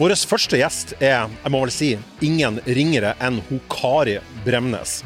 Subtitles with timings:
[0.00, 1.90] Vår første gjest er, jeg må vel si,
[2.24, 4.14] ingen ringere enn Hokari
[4.46, 5.02] Bremnes.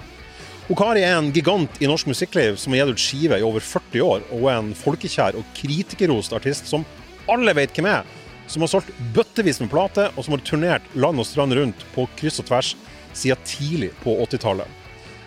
[0.69, 4.05] Hokari er en gigant i norsk musikkliv som har gitt ut skive i over 40
[4.07, 6.87] år, og er en folkekjær og kritikerrost artist som
[7.27, 8.07] alle vet hvem er.
[8.47, 12.07] Som har solgt bøttevis med plater, og som har turnert land og strand rundt på
[12.15, 12.77] kryss og tvers
[13.19, 14.71] siden tidlig på 80-tallet.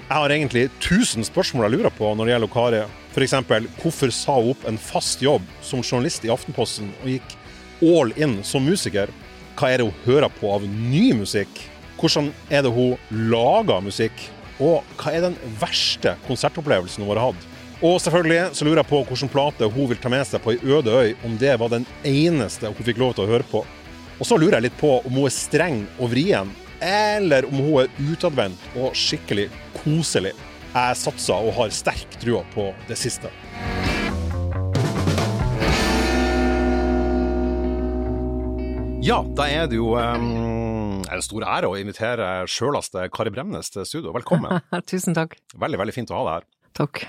[0.07, 2.83] Jeg har egentlig 1000 spørsmål jeg lurer på når det gjelder Hokari.
[3.11, 3.35] F.eks.:
[3.83, 7.39] Hvorfor sa hun opp en fast jobb som journalist i Aftenposten og gikk
[7.83, 9.11] all in som musiker?
[9.57, 11.49] Hva er det hun hører på av ny musikk?
[11.97, 12.97] Hvordan er det hun
[13.31, 14.19] lager musikk?
[14.61, 17.47] Og hva er den verste konsertopplevelsen hun har hatt?
[17.77, 20.61] Og selvfølgelig så lurer jeg på hvilken plate hun vil ta med seg på ei
[20.61, 23.63] øde øy, om det var den eneste hun fikk lov til å høre på.
[24.17, 27.83] Og så lurer jeg litt på om hun er streng og vrien, eller om hun
[27.83, 29.49] er utadvendt og skikkelig
[29.81, 30.33] koselig.
[30.73, 33.29] Jeg satser og har sterk trua på det siste.
[39.07, 43.85] Ja, da er det jo um, en stor ære å invitere sjølaste Kari Bremnes til
[43.87, 44.11] studio.
[44.15, 44.59] Velkommen.
[44.89, 45.37] Tusen takk.
[45.55, 46.47] Veldig, veldig fint å ha deg her.
[46.81, 47.03] Takk.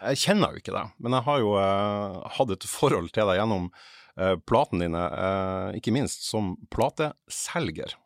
[0.00, 3.40] Jeg kjenner jo ikke deg, men jeg har jo uh, hatt et forhold til deg
[3.40, 7.96] gjennom uh, platene dine, uh, ikke minst som plateselger.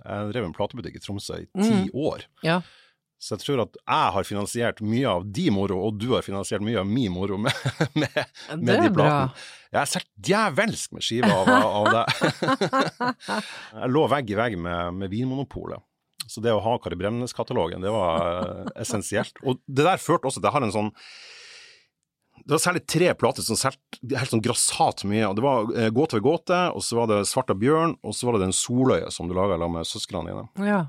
[0.00, 1.84] Jeg drev en platebutikk i Tromsø i ti Mm.
[2.08, 2.24] år.
[2.46, 2.62] Ja.
[3.24, 6.64] Så jeg tror at jeg har finansiert mye av de moro, og du har finansiert
[6.64, 7.54] mye av min moro med,
[8.00, 8.18] med,
[8.58, 8.96] med de platene.
[8.96, 9.12] bra.
[9.74, 12.04] Jeg har solgt djevelsk med skiver av, av det.
[13.82, 15.82] jeg lå vegg i vegg med, med Vinmonopolet.
[16.30, 19.34] Så det å ha Kari Bremnes-katalogen, det var eh, essensielt.
[19.42, 20.92] Og det der førte også til jeg har en sånn
[22.44, 25.22] det var særlig tre plater som solgte helt sånn grassat mye.
[25.28, 28.28] og Det var eh, Gåte ved gåte, og så var det Svarta bjørn, og så
[28.28, 30.68] var det Den soløye som du laga sammen med søsknene dine.
[30.70, 30.82] ja.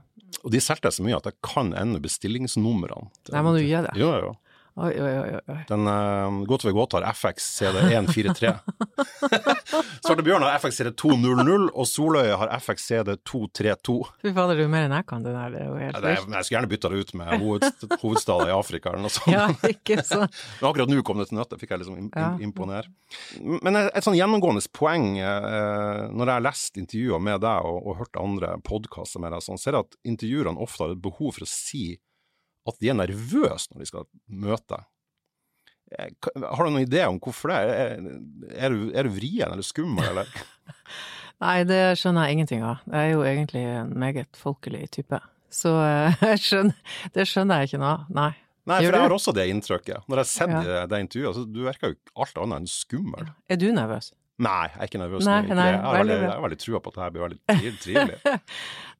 [0.43, 3.07] Og de solgte så mye at jeg kan ennå bestillingsnumrene.
[3.31, 3.93] Nei, du gi det.
[3.97, 4.33] Jo, jo.
[4.75, 5.35] Oi, oi, oi.
[5.47, 5.55] oi.
[5.69, 8.49] Den uh, Godt ved godt har FX CD 143.
[10.03, 13.95] Svarte bjørn har FX CD 200, og Soløya har FX CD 232.
[14.19, 15.53] Fy fader, du er mer enn jeg kan det der.
[15.53, 17.85] Det er jo helt Ja, det er, jeg skulle gjerne bytta det ut med hovedst
[18.03, 19.31] hovedstader i Afrika eller noe sånt.
[19.31, 20.35] Ja, ikke sant.
[20.59, 22.29] Men akkurat nå kom det til nøtte, fikk jeg liksom Ja.
[22.43, 22.91] imponere.
[23.39, 27.79] Men et, et sånn gjennomgående poeng uh, når jeg har lest intervjuer med deg og,
[27.79, 31.31] og hørt andre podkaster med deg, sånn, ser jeg at intervjuerne ofte har et behov
[31.39, 31.93] for å si
[32.67, 34.85] at de er nervøse når de skal møte deg.
[35.95, 36.09] Eh,
[36.41, 37.59] Har du noen idé om hvorfor det?
[37.61, 37.99] Er,
[38.55, 40.31] er, du, er du vrien eller skummel, eller?
[41.43, 42.81] Nei, det skjønner jeg ingenting av.
[42.89, 45.19] Jeg er jo egentlig en meget folkelig type.
[45.53, 48.09] Så eh, skjønner, det skjønner jeg ikke noe av.
[48.17, 48.31] Nei.
[48.65, 50.07] Nei, for jeg har også det inntrykket.
[50.09, 50.85] Når jeg har sett Ja.
[50.89, 53.27] det, intervjuet, så du virker jo alt annet enn skummel.
[53.53, 54.07] Er du nervøs?
[54.41, 55.27] Nei, jeg er ikke nervøs.
[55.29, 57.69] Nei, nei, jeg, har veldig jeg har veldig trua på at det her blir veldig
[57.85, 58.17] trivelig.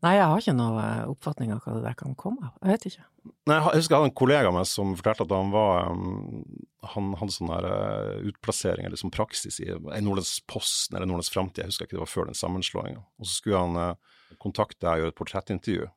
[0.06, 2.54] Nei, jeg har ikke noen eh, oppfatning av hva det der kan komme av.
[2.62, 3.08] Jeg vet ikke.
[3.50, 6.44] Nei, jeg husker jeg hadde en kollega av meg som fortalte at han var um,
[6.96, 11.30] Han hadde sånn her uh, utplassering eller sånn praksis i i Nordlands Posten eller Nordlands
[11.34, 13.02] Framtid, jeg husker ikke det var før den sammenslåinga.
[13.20, 15.88] Og så skulle han uh, kontakte deg og gjøre et portrettintervju.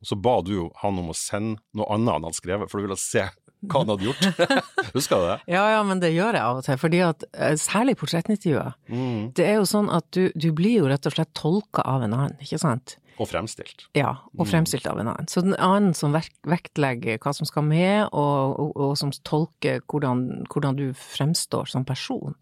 [0.00, 2.86] Og så ba du han om å sende noe annet han hadde skrevet, for du
[2.88, 3.26] ville se
[3.68, 4.22] hva han hadde gjort.
[4.96, 5.38] husker du det?
[5.52, 6.78] Ja, ja, men det gjør jeg av og til.
[6.80, 9.26] Fordi at eh, særlig portrettintervjuer, Mm.
[9.36, 12.16] det er jo sånn at du, du blir jo rett og slett tolka av en
[12.16, 12.96] annen, ikke sant?
[13.20, 13.84] Og fremstilt.
[13.98, 15.28] Ja, og fremstilt av en annen.
[15.28, 20.46] Så den annen som vektlegger hva som skal med, og, og, og som tolker hvordan,
[20.48, 22.38] hvordan du fremstår som person.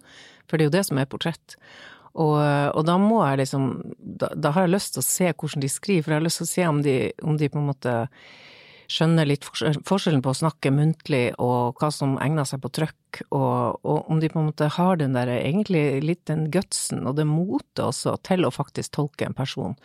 [0.46, 1.58] For det er jo det som er portrett.
[2.18, 3.66] Og, og da må jeg liksom
[3.98, 6.42] da, da har jeg lyst til å se hvordan de skriver, for jeg har lyst
[6.42, 7.96] til å se om de, om de på en måte
[8.88, 13.80] skjønner litt forskjellen på å snakke muntlig og hva som egner seg på trykk, og,
[13.84, 17.26] og om de på en måte har den der egentlig litt den gutsen og det
[17.28, 19.76] motet også til å faktisk tolke en person.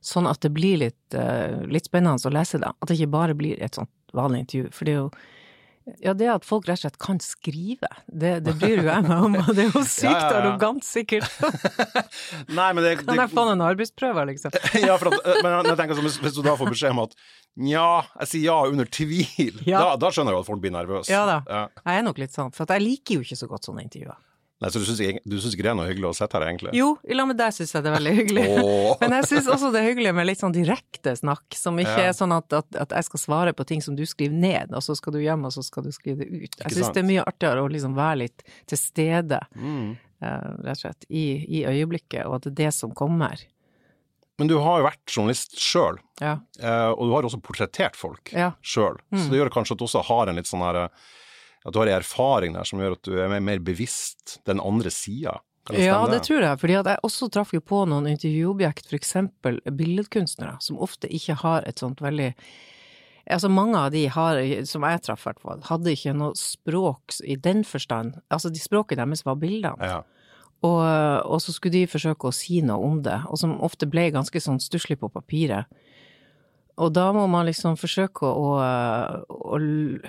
[0.00, 2.70] Sånn at det blir litt, eh, litt spennende å lese det.
[2.70, 4.72] At det ikke bare blir et sånt vanlig intervju.
[4.72, 5.10] For det er jo
[5.98, 9.24] ja, det at folk rett og slett kan skrive, det, det bryr jo jeg meg
[9.24, 10.38] om, og det er jo sykt Ja, ja, ja.
[10.40, 11.26] arrogant, sikkert.
[12.58, 14.54] Nei, men det, Kan jeg få noen arbeidsprøver, liksom?
[14.88, 17.16] ja, for at, men jeg tenker sånn, hvis, du da får beskjed om at
[17.60, 17.86] nja,
[18.22, 21.12] jeg sier ja under tvil, da, da skjønner jeg jo at folk blir nervøse.
[21.12, 21.38] Ja da.
[21.48, 21.62] Ja.
[21.82, 24.20] Jeg er nok litt sånn, for jeg liker jo ikke så godt sånne intervjuer.
[24.60, 26.74] Nei, Så du syns ikke, det er noe hyggelig å sitte her, egentlig?
[26.76, 28.42] Jo, i lag med deg syns jeg det er veldig hyggelig.
[28.60, 28.96] Oh.
[29.00, 32.10] Men jeg syns også det er hyggelig med litt sånn direkte snakk, som ikke Ja.
[32.10, 34.84] er sånn at, at, at jeg skal svare på ting som du skriver ned, og
[34.84, 36.58] så skal du hjem, og så skal du skrive det ut.
[36.60, 39.96] Jeg syns det er mye artigere å liksom være litt til stede, Mm.
[40.20, 43.40] uh, rett og slett, i, i øyeblikket, og at det er det som kommer.
[44.40, 46.36] Men du har jo vært journalist sjøl, Ja.
[46.60, 48.52] eh, og du har også portrettert folk Ja.
[48.60, 48.96] sjøl.
[49.12, 50.88] Så det gjør kanskje at du også har en litt sånn her eh,
[51.64, 54.92] At du har en erfaring der som gjør at du er mer, bevisst den andre
[54.94, 55.38] sida.
[55.76, 60.80] Ja, det tror jeg, fordi jeg også traff jo på noen intervjuobjekt, eksempel billedkunstnere, som
[60.80, 62.34] ofte ikke har et sånt veldig
[63.30, 67.14] Altså mange av de har, som jeg traff i hvert fall, hadde ikke noe språk
[67.22, 68.16] i den forstand.
[68.32, 69.76] Altså de språket deres var bildene.
[69.86, 70.00] Ja.
[70.66, 70.80] Og,
[71.30, 74.42] og så skulle de forsøke å si noe om det, og som ofte ble ganske
[74.42, 75.70] sånn stusslig på papiret.
[76.80, 78.54] Og da må man liksom forsøke å,
[79.28, 79.58] å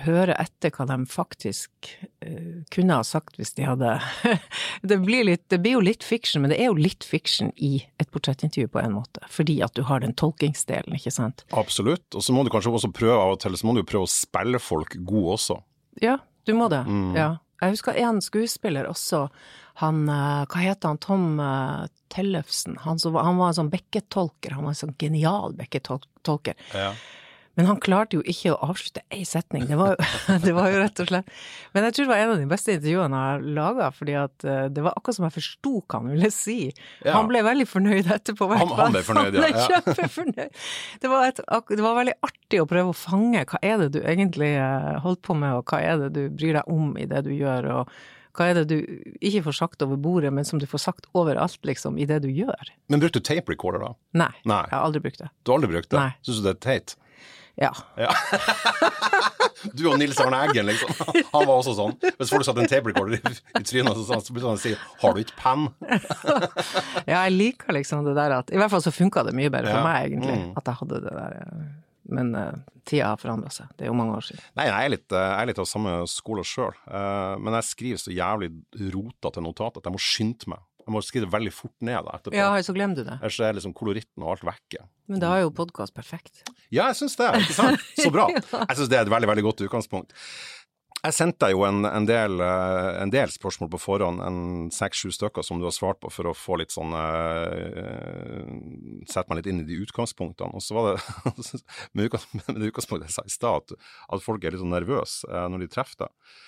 [0.06, 1.90] høre etter hva de faktisk
[2.24, 3.94] uh, kunne ha sagt hvis de hadde
[4.88, 7.74] det, blir litt, det blir jo litt fiction, men det er jo litt fiction i
[8.00, 9.24] et portrettintervju på en måte.
[9.32, 11.44] Fordi at du har den tolkingsdelen, ikke sant?
[11.52, 12.06] Absolutt.
[12.16, 14.12] Og så må du kanskje også prøve av og til, så må du prøve å
[14.12, 15.60] spille folk gode også.
[16.00, 16.18] Ja,
[16.48, 16.84] du må det.
[16.88, 17.12] Mm.
[17.18, 17.30] Ja.
[17.62, 19.28] Jeg husker en skuespiller også
[19.80, 21.00] han eh, Hva heter han?
[21.02, 22.76] Tom uh, Tellefsen.
[22.84, 24.58] Han, så, han, var en sånn bekketolker.
[24.58, 26.58] Han var en sånn genial bekketolker.
[26.76, 26.92] Ja.
[27.54, 29.66] Men han klarte jo ikke å avslutte ei setning.
[29.68, 29.98] Det var,
[30.44, 31.28] det var, jo rett og slett
[31.74, 34.46] Men jeg tror det var en av de beste intervjuene jeg har laga, fordi at
[34.48, 36.58] uh, det var akkurat som jeg forsto hva han ville si.
[37.00, 37.18] Ja.
[37.18, 38.48] Han ble veldig fornøyd etterpå.
[38.52, 39.44] Han, han, ble fornøyd, ja.
[39.44, 40.64] Han ble kjempefornøyd.
[41.02, 44.02] Det var, et, det var veldig artig å prøve å fange hva er det du
[44.02, 44.54] egentlig
[45.04, 47.72] holdt på med, og hva er det du bryr deg om i det du gjør.
[47.80, 47.94] og
[48.32, 48.78] hva er det du
[49.20, 52.30] ikke får sagt over bordet, men som du får sagt overalt, liksom, i det du
[52.32, 52.72] gjør?
[52.88, 53.92] Men brukte du tape recorder, da?
[54.24, 54.64] Nei, Nei.
[54.70, 55.28] jeg har aldri brukt det.
[55.42, 56.04] Du har aldri brukt det?
[56.24, 56.96] Syns du det er teit?
[57.60, 57.72] Ja.
[58.00, 58.08] ja.
[59.76, 60.94] du og Nils Arne Eggen, liksom.
[61.34, 61.98] Han var også sånn.
[62.16, 65.12] Hvis folk satte en tape recorder i, trynet, så, så begynte han å si 'har
[65.12, 65.68] du ikke penn'?
[67.10, 69.68] ja, jeg liker liksom det der at I hvert fall så funka det mye bedre
[69.68, 69.86] for ja.
[69.86, 70.50] meg, egentlig, mm.
[70.56, 71.66] at jeg hadde det der eh,
[72.12, 72.50] men uh,
[72.88, 73.70] tida har forandra seg.
[73.76, 74.44] Det er jo mange år siden.
[74.58, 76.74] Nei, jeg er litt, eh, jeg er litt av samme skole sjøl.
[76.86, 78.52] Uh, men jeg skriver så jævlig
[78.94, 80.64] rotete notat at jeg må skynde meg.
[80.82, 82.34] Jeg må skrive det veldig fort ned da, etterpå.
[82.34, 83.14] Ja, så glemmer du det.
[83.20, 84.82] Ellers er liksom koloritten og alt vekke.
[85.12, 86.42] Men da er jo podkast perfekt.
[86.74, 87.28] Ja, jeg syns det.
[87.38, 87.84] Ikke sant?
[88.00, 88.26] Så bra.
[88.72, 90.16] Jeg syns det er et veldig, veldig godt utgangspunkt.
[91.02, 95.10] Jeg sendte deg jo en, en, del, eh, en, del, spørsmål på forhånd, en seks-sju
[95.10, 98.46] stykker som du har svart på for å få litt sånn uh,
[99.10, 100.54] Sette meg litt inn i de utgangspunktene.
[100.54, 101.00] Og så var det
[101.98, 105.70] med, utgangspunktet jeg sa i stad, at, folk er litt sånn nervøse uh, når de
[105.74, 106.38] treffer deg.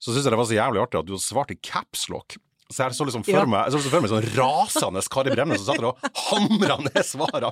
[0.00, 2.40] Så syns jeg det var så jævlig artig at du svarte i capslock.
[2.72, 5.68] Så jeg så liksom for meg, jeg så for meg sånn rasende Kari Bremnes som
[5.68, 5.96] satt der og
[6.28, 7.50] hamra ned svarene.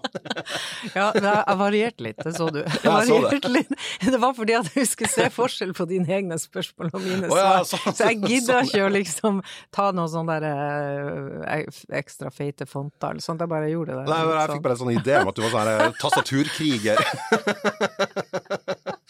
[0.98, 2.60] ja, jeg varierte litt, det så du.
[2.62, 3.40] Jeg ja, så det.
[3.52, 3.74] Litt.
[4.04, 7.40] det var fordi at jeg skulle se forskjell på dine egne spørsmål og mine svar.
[7.40, 9.42] Ja, så, så, jeg gidda ikke å liksom
[9.74, 13.42] ta noen sånne der eh, ekstra feite fonter eller sånt.
[13.42, 14.06] Jeg bare gjorde det.
[14.10, 17.04] Nei, jeg fikk bare en sånn idé om at du var sånn eh, tastaturkriger.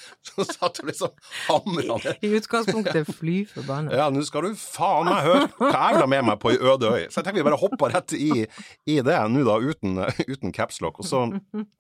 [0.27, 1.13] så satt du liksom
[1.49, 2.25] hamra ned.
[2.25, 3.93] I utgangspunktet fly forbanna.
[3.97, 6.59] Ja, nå skal du faen meg høre hva jeg vil ha med meg på ei
[6.61, 7.05] øde øy.
[7.09, 8.31] Så jeg tenker vi bare hopper rett i,
[8.91, 11.01] i det nå, da, uten, uten capslock.
[11.03, 11.23] Og så,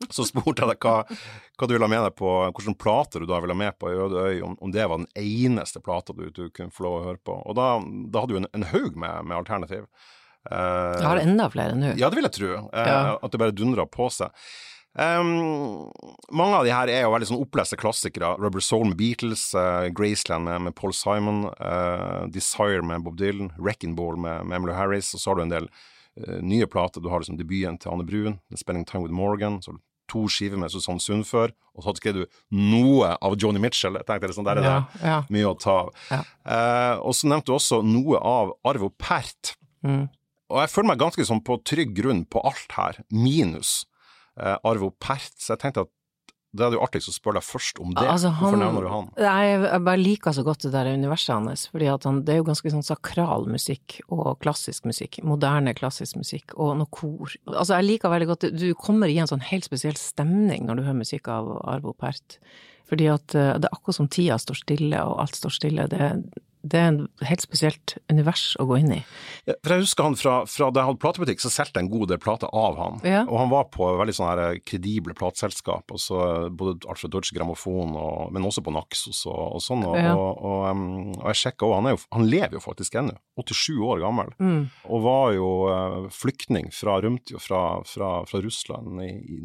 [0.08, 3.28] så, spurte jeg deg hva, hva, du ville ha med deg på, hvilken plate du
[3.30, 6.16] da ville ha med på ei øde øy, om, om, det var den eneste plata
[6.16, 7.36] du, du, kunne få lov å høre på.
[7.44, 9.86] Og da, da hadde du en, en haug med, med alternativ.
[10.48, 11.86] Uh, jeg har enda flere hun.
[12.00, 12.52] Ja, det vil jeg tro.
[12.72, 13.00] Uh, ja.
[13.20, 14.32] At det bare dundrer på seg.
[14.98, 15.86] Um,
[16.34, 18.32] mange av de her er jo veldig sånn oppleste klassikere.
[18.42, 23.52] Rubber Soul med Beatles, uh, Graceland med, med, Paul Simon, uh, Desire med Bob Dylan,
[23.58, 27.02] Wrecking Ball med, med Emily Harris, og så har du en del uh, nye plater.
[27.02, 30.24] Du har liksom debuten til Anne Brun, Spending Time with Morgan, så har du to
[30.26, 33.94] skiver med Susanne Sundfør, og så skrev du noe av Joni Mitchell.
[33.94, 35.18] Jeg tenkte liksom, der er det ja, ja.
[35.30, 35.92] mye å ta av.
[36.10, 36.18] Ja.
[36.98, 39.52] og så nevnte du også noe av Arvo Pärt.
[39.86, 40.08] Mm.
[40.50, 43.84] Og jeg føler meg ganske sånn på trygg grunn på alt her, minus
[44.40, 45.94] Arvo Pert, Så jeg tenkte at
[46.50, 48.02] det er jo artigst å spørre deg først om det.
[48.10, 49.10] Altså, han, Hvorfor nevner du han?
[49.22, 52.72] Jeg bare liker så godt det der universet hans, fordi han, det er jo ganske
[52.74, 55.20] sånn sakral musikk og klassisk musikk.
[55.22, 57.30] Moderne klassisk musikk og noe kor.
[57.52, 60.86] Altså, jeg liker veldig godt Du kommer i en sånn helt spesiell stemning når du
[60.88, 62.40] hører musikk av Arvo Pert.
[62.90, 65.86] Fordi at eh, det er akkurat som tida står stille, og alt står stille.
[65.92, 66.10] Det,
[66.62, 69.00] det er et helt spesielt univers å gå inn i.
[69.48, 71.92] Ja, for Jeg husker han fra, fra da jeg hadde platebutikk, så solgte jeg en
[71.92, 73.00] god del plater av han.
[73.06, 73.22] Ja.
[73.24, 75.94] Og han var på veldig sånne her kredible plateselskap,
[76.60, 79.86] både Alfred Dodge Grammofon, og, men også på Naxos og, og sånn.
[79.88, 80.12] Og, ja.
[80.16, 84.60] og, jeg sjekka òg, han, han, lever jo faktisk ennå, 87 år gammel, mm.
[84.92, 89.40] og var jo uh, flyktning fra rømte jo fra, fra, fra Russland i, i,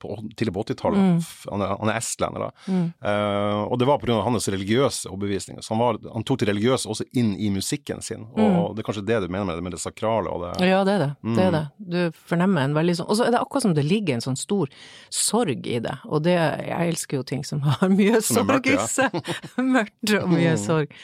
[0.00, 1.04] på, tidlig på 80-tallet.
[1.04, 1.20] Mm.
[1.52, 2.72] Han, han, er estlender, da.
[2.72, 2.86] Mm.
[3.04, 4.18] Uh, og det var pga.
[4.24, 5.64] hans religiøse overbevisninger.
[5.64, 8.24] Så han, var, han tok til religiøse også inn i musikken sin.
[8.34, 8.58] Og mm.
[8.76, 10.96] det er kanskje det du mener med det, med det sakrale og det Ja, det
[10.96, 11.10] er det.
[11.22, 11.36] Mm.
[11.36, 11.62] Det er det.
[11.78, 14.38] Du fornemmer en veldig sånn Og så er det akkurat som det ligger en sånn
[14.40, 14.72] stor
[15.12, 15.96] sorg i det.
[16.08, 19.16] Og det Jeg elsker jo ting som har mye som sorg i seg.
[19.76, 20.62] mørkt og mye mm.
[20.62, 20.94] sorg.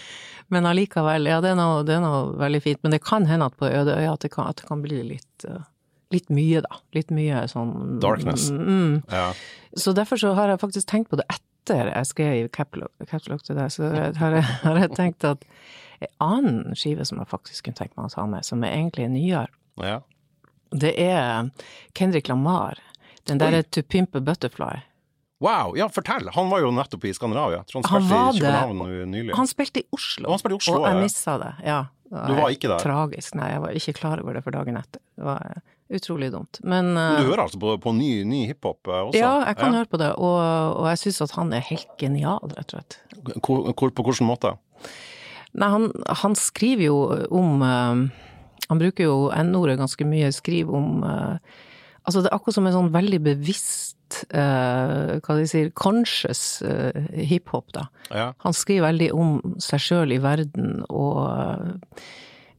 [0.53, 2.83] Men allikevel, ja, det er, noe, det er, noe, veldig fint.
[2.85, 5.63] Men det kan hende at på Øde øya at, at, det kan bli litt uh,
[6.13, 6.81] litt mye, da.
[6.97, 8.51] Litt mye sånn Darkness.
[8.53, 9.31] Mm, ja.
[9.79, 13.59] Så derfor så har jeg faktisk tenkt på det etter jeg skrev i Caplock til
[13.59, 13.89] deg, så
[14.19, 15.45] har jeg, har jeg tenkt at
[16.03, 19.09] en annen skive som jeg faktisk kunne tenkt meg å ta med, som er egentlig
[19.13, 19.53] nyere,
[19.83, 20.01] ja.
[20.75, 21.53] det er
[21.99, 22.81] Kendrick Lamar.
[23.29, 24.81] Den derre To Pimp a Butterfly.
[25.43, 26.29] Wow, ja fortell!
[26.35, 27.65] Han var jo nettopp i Skandinavia.
[27.75, 29.35] han spilte i København nylig.
[29.35, 31.53] Han spilte i Oslo, han spilte i Oslo og jeg missa det.
[31.67, 31.81] Ja.
[32.13, 32.83] Du var ikke der?
[32.83, 33.35] Tragisk.
[33.39, 35.01] Nei, jeg var ikke klar over det for dagen etter.
[35.17, 35.63] Det var
[35.97, 36.61] utrolig dumt.
[36.65, 39.21] Men uh, Du hører altså på, på ny, ny hiphop eh, også?
[39.21, 40.39] Ja, jeg kan høre på det, og,
[40.79, 42.99] og jeg syns at han er helt genial, rett og slett.
[43.39, 44.55] Hvor, hvor, på hvilken måte?
[45.53, 45.91] Nei, han,
[46.23, 46.97] han skriver jo
[47.29, 48.07] om uh,
[48.71, 51.59] Han bruker jo N-ordet ganske mye, skriver om uh,
[52.03, 56.99] Altså, det er akkurat som en sånn veldig bevisst eh, hva de sier, conscious eh,
[57.31, 57.87] hiphop, da.
[58.11, 58.27] Ja.
[58.43, 62.03] Han skriver veldig om seg sjøl i verden, og eh,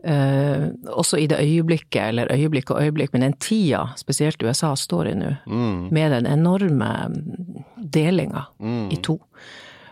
[0.04, 5.14] også i det øyeblikket, eller øyeblikk og øyeblikk, men den tida, spesielt USA, står i
[5.16, 5.90] nå, Mm.
[5.92, 6.90] med den enorme
[7.78, 8.90] delinga Mm.
[8.92, 9.20] i to,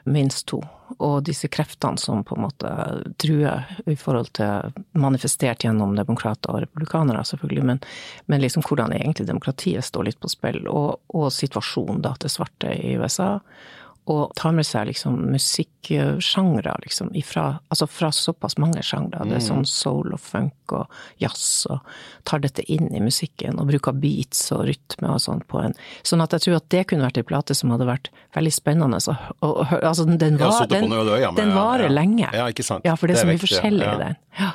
[0.06, 0.62] minst to,
[1.00, 2.70] og disse kreftene som på en måte
[3.18, 7.80] truer i forhold til manifestert gjennom demokrater og republikanere, selvfølgelig, men,
[8.28, 12.74] men liksom hvordan egentlig demokratiet står litt på spill, og, og situasjonen da til svarte
[12.76, 13.40] i USA.
[14.10, 19.22] Og tar med seg liksom musikksjangre, liksom, ifra, altså fra såpass mange sjangre.
[19.30, 20.90] Det er sånn soul og funk og
[21.22, 21.86] jazz, og
[22.26, 25.78] tar dette inn i musikken, og bruker beats og rytme og sånn på en
[26.08, 29.00] Sånn at jeg tror at det kunne vært ei plate som hadde vært veldig spennende
[29.04, 29.78] Så, og, og.
[29.78, 31.94] Altså, den, var, den, øya den varer ja.
[31.94, 32.28] lenge.
[32.34, 32.88] Ja, ikke sant.
[32.88, 33.94] Ja, for det er så mye forskjellig ja.
[33.94, 34.20] i den.
[34.40, 34.52] Ja.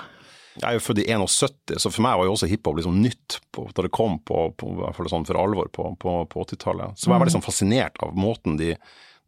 [0.56, 3.40] Jeg er jo født i 71, så for meg var jo også hiphop liksom nytt
[3.52, 6.96] på, da det kom på, på, fall sånn for alvor på, på, på 80-tallet.
[6.96, 8.72] Så var jeg veldig sånn fascinert av måten de,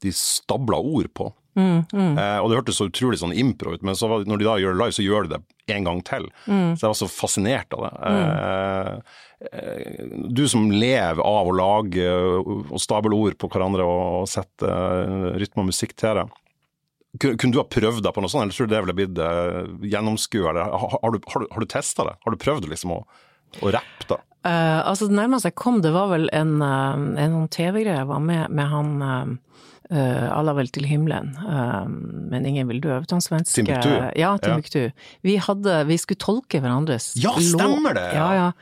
[0.05, 1.31] de stabla ord på.
[1.59, 4.59] Eh, og det hørtes så utrolig sånn impro ut, men så var, når de da
[4.62, 6.28] gjør det live, så gjør de det en gang til.
[6.47, 7.93] Så jeg var så fascinert av det.
[8.11, 8.93] Eh,
[9.50, 14.71] eh, du som lever av å lage og stable ord på hverandre og, og sette
[14.71, 16.28] eh, rytme og musikk til det.
[17.25, 20.52] Kunne du ha prøvd deg på noe sånt, eller tror du det ville blitt gjennomskua?
[20.55, 22.19] Har, har du, har har du testa det?
[22.23, 23.02] Har du prøvd liksom å,
[23.64, 24.21] å rappe, da?
[24.47, 28.09] Uh, altså, det nærmeste jeg kom, det var vel en, eh, en sånn TV-greie jeg
[28.09, 29.59] var med, med han uh,
[29.90, 32.99] Alla vel til himmelen, eh, men ingen vil dø.
[33.00, 33.95] Vet han svenske Timbuktu?
[34.21, 34.90] Ja, Timbuktu.
[35.25, 38.26] Vi hadde Vi skulle tolke hverandres Ja, stemmer det, ja.
[38.28, 38.52] Ja, ja.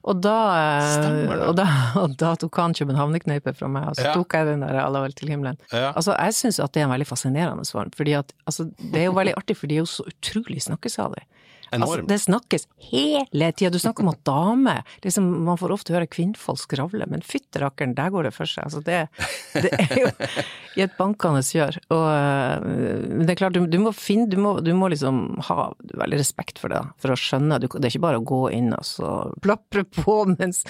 [0.00, 1.66] Og da, eh, og da,
[2.00, 4.14] og da tok han københavnerkneipen fra meg, og så Ja.
[4.16, 5.58] tok jeg den der Alla vel til himmelen.
[5.70, 5.92] Ja.
[5.92, 9.10] Altså, jeg syns at det er en veldig fascinerende form, fordi at altså, det er
[9.10, 11.26] jo veldig artig, for de er jo så utrolig snakkesalige.
[11.70, 13.70] Altså, det snakkes hele tida.
[13.70, 18.10] Du snakker om at damer liksom, Man får ofte høre kvinnfolk skravle, men fytterakkeren, der
[18.12, 18.66] går det for seg.
[18.66, 19.06] Altså, det,
[19.54, 20.10] det er jo
[20.78, 21.78] i et bankende kjør.
[21.94, 22.66] Og øh,
[23.10, 26.20] men det er klart, du, du må finne du må, du må liksom ha veldig
[26.20, 27.60] respekt for det, for å skjønne.
[27.62, 30.62] Du, det er ikke bare å gå inn og så plapre på mens,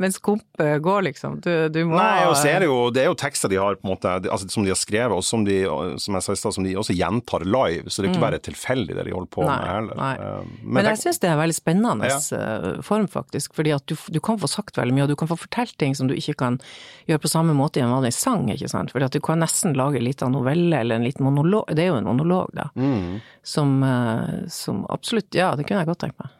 [0.00, 1.40] mens kompet går, liksom.
[1.44, 3.78] Du, du må Nei, og så er det jo, det er jo tekster de har
[3.80, 5.62] på en måte, altså, som de har skrevet, og som de,
[6.02, 8.42] som jeg sa i stad, som de også gjentar live, så det er ikke bare
[8.50, 9.50] tilfeldig det de holder på Mm.
[9.52, 9.96] Nei, med heller.
[9.96, 10.14] nei.
[10.46, 12.18] Eh, Men, jeg syns det er en veldig spennende Ja.
[12.38, 13.54] eh, form, faktisk.
[13.54, 15.94] Fordi at du, du kan få sagt veldig mye, og du kan få fortalt ting
[15.98, 16.60] som du ikke kan
[17.08, 18.92] gjøre på samme måte i en vanlig sang, ikke sant.
[18.94, 21.66] Fordi at du kan nesten lage litt av novelle, eller en liten monolog.
[21.74, 22.70] Det er jo en monolog, da.
[22.76, 23.20] Mm.
[23.42, 26.30] Som, eh, som absolutt Ja, det kunne jeg godt tenkt meg.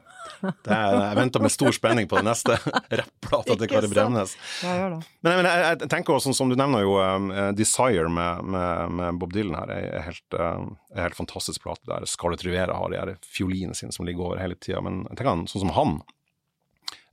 [0.43, 2.57] Er, jeg venter med stor spenning på det neste
[3.01, 3.91] rapplata til Kari?
[3.93, 4.35] Bremnes.
[4.65, 9.21] Men, men jeg, jeg tenker også, som du nevner jo, eh, Desire med, med, med
[9.23, 12.07] Bob Dylan her, er helt, eh, er helt fantastisk plate der.
[12.11, 14.83] Scarlett Rivera har de her fiolinene sine som ligger over hele tida.
[14.85, 15.99] Men jeg tenker han, sånn som han,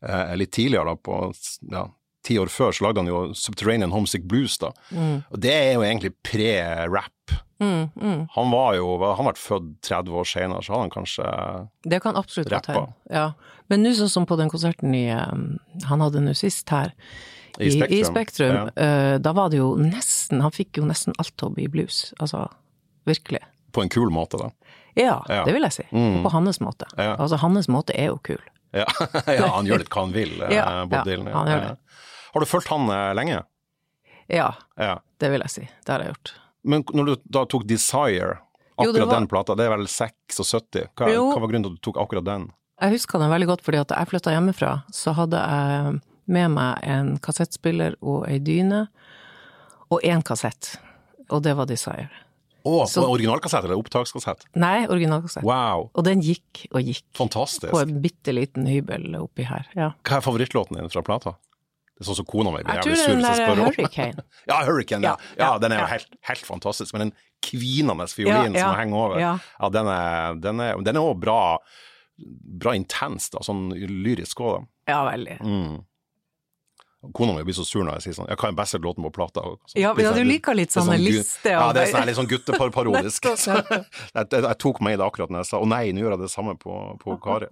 [0.03, 1.19] eh, litt tidligere da, på
[1.73, 1.87] ja,
[2.23, 4.71] ti år før, så lagde han jo Subterranean Homesick Blues, da.
[5.29, 7.11] Og det er jo egentlig pre-rap.
[7.63, 8.27] Mm, mm.
[8.35, 11.27] Han var jo, han ble født 30 år senere, så hadde han kanskje
[11.87, 12.81] Det kan absolutt Rappa.
[13.09, 13.29] Ja.
[13.71, 16.91] Men nå sånn som på den konserten i, eh, han hadde nå sist her,
[17.61, 17.93] I Spektrum.
[17.99, 18.65] i Spektrum Ja.
[18.75, 22.13] eh, da var det jo nesten Han fikk jo nesten alt til å bli blues.
[22.19, 22.49] Altså,
[23.05, 23.39] virkelig.
[23.71, 24.49] På en kul måte, da.
[24.95, 25.45] Ja, Ja.
[25.45, 25.83] det vil jeg si.
[25.91, 26.23] Mm.
[26.23, 26.85] På hans måte.
[26.97, 27.15] Ja.
[27.15, 28.41] Altså, hans måte er jo kul.
[28.73, 28.85] Ja,
[29.27, 31.31] ja han gjør litt hva han vil, eh, Ja, Bob Dylan.
[31.31, 31.77] han gjør det.
[32.33, 33.43] Har du fulgt han eh, lenge?
[34.27, 34.99] Ja, Ja.
[35.19, 35.61] det vil jeg si.
[35.85, 36.33] Det har jeg gjort.
[36.63, 38.39] Men når du da tok Desire,
[38.77, 40.87] akkurat jo, var- den plata, det er vel 76?
[40.95, 41.31] Hva, Jo.
[41.33, 42.51] hva var grunnen til at du tok akkurat den?
[42.81, 46.79] Jeg husker den veldig godt, fordi at jeg flytta hjemmefra, så hadde jeg med meg
[46.83, 48.87] en kassettspiller og ei dyne,
[49.91, 50.77] og én kassett.
[51.29, 52.09] Og det var Desire.
[52.65, 54.45] Å, Så- på originalkassett eller opptakskassett?
[54.55, 55.43] Nei, originalkassett.
[55.43, 57.03] Wow, Og den gikk og gikk.
[57.13, 57.71] fantastisk.
[57.71, 59.65] På en bitte liten hybel oppi her.
[59.75, 59.91] Ja.
[60.03, 61.35] Hva er favorittlåten din fra plata?
[61.93, 63.69] Det er sånn som kona mi blir jævlig sur hvis jeg spør om.
[63.69, 64.23] Hurricane.
[64.49, 65.13] Ja, Hurricane, ja.
[65.37, 66.95] Ja, den er jo helt, helt fantastisk.
[66.95, 67.13] Men den
[67.45, 69.37] kvinende fiolinen som henger over, ja.
[69.77, 71.39] den er den er, den er også bra,
[72.63, 74.93] bra intens, da, sånn lyrisk òg, da.
[74.93, 75.37] Ja, veldig.
[75.45, 75.81] Mm.
[77.11, 79.41] Kona mi blir så sur når jeg sier sånn jeg den beste låten på plata?
[79.67, 82.15] Så Ja, ja, du liker litt er sånne gu- liste Ja, det er sånn litt
[82.15, 83.27] sånn gutteparodisk.
[83.33, 83.65] Jeg,
[84.15, 86.21] jeg, jeg tok meg i det akkurat når jeg sa å nei, nå gjør jeg
[86.23, 87.49] det samme på, på Kari.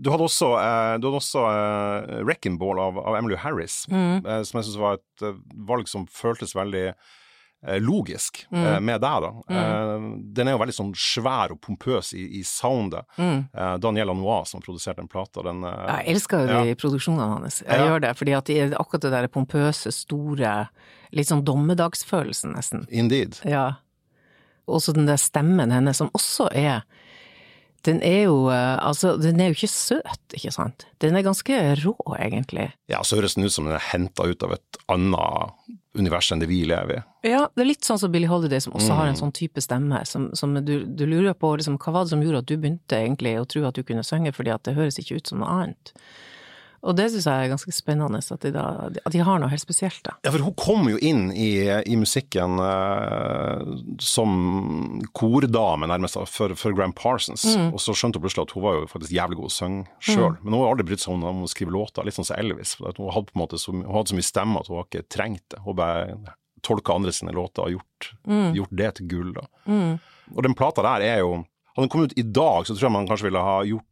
[0.00, 4.24] Du hadde også, eh, du hadde også eh, Wrecking Ball av, av Emily Harris, Mm.
[4.26, 8.78] eh, som jeg syns var et eh, valg som føltes veldig eh, logisk mm.
[8.86, 9.30] med deg, da.
[9.50, 10.04] Mm.
[10.36, 13.02] den er jo veldig sånn svær og pompøs i, i soundet.
[13.18, 13.48] Mm.
[13.82, 17.58] Daniel Anois som produserte den plata, den eh, Jeg elsker jo de produksjonene hans.
[17.66, 17.88] Jeg Ja.
[17.90, 20.54] gjør det, fordi at de akkurat det der pompøse, store,
[21.10, 22.86] litt sånn dommedagsfølelsen, nesten.
[22.94, 23.40] Indeed.
[23.44, 23.66] Ja.
[24.68, 26.84] Også den der stemmen hennes, som også er
[27.88, 30.86] Den er jo eh, Altså, den er jo ikke søt, ikke sant?
[31.02, 32.70] Den er ganske rå, egentlig.
[32.90, 36.42] Ja, så høres den ut som den er henta ut av et annet univers enn
[36.42, 37.02] det vi lever i.
[37.30, 39.98] Ja, det er litt sånn som Billie Holiday, som også har en sånn type stemme,
[40.06, 43.00] som, som du, du lurer på liksom, hva var det som gjorde at du begynte
[43.00, 45.56] egentlig å tro at du kunne synge, fordi at det høres ikke ut som noe
[45.56, 45.92] annet.
[46.86, 48.64] Og det syns jeg er ganske spennende, at de, da,
[49.02, 50.14] at de har noe helt spesielt, da.
[50.22, 53.64] Ja, for hun kom jo inn i, i musikken eh,
[53.98, 54.36] som
[55.18, 57.44] kordame, nærmest, for, for Gram Parsons.
[57.72, 60.36] Og så skjønte hun plutselig at hun var jo faktisk jævlig god å synge sjøl.
[60.42, 62.76] Men hun har aldri brydd seg om, om å skrive låter, litt sånn som Elvis.
[62.78, 64.82] For at hun hadde på en måte så, hun hadde så mye stemme at hun
[64.84, 65.62] ikke trengt det.
[65.66, 68.08] Hun bare tolka andre sine låter og gjort,
[68.54, 69.44] gjort det til gull, da.
[70.34, 71.40] Og den plata der er jo
[71.78, 73.84] Hadde den kommet ut i dag, så tror jeg man kanskje ville ha gjort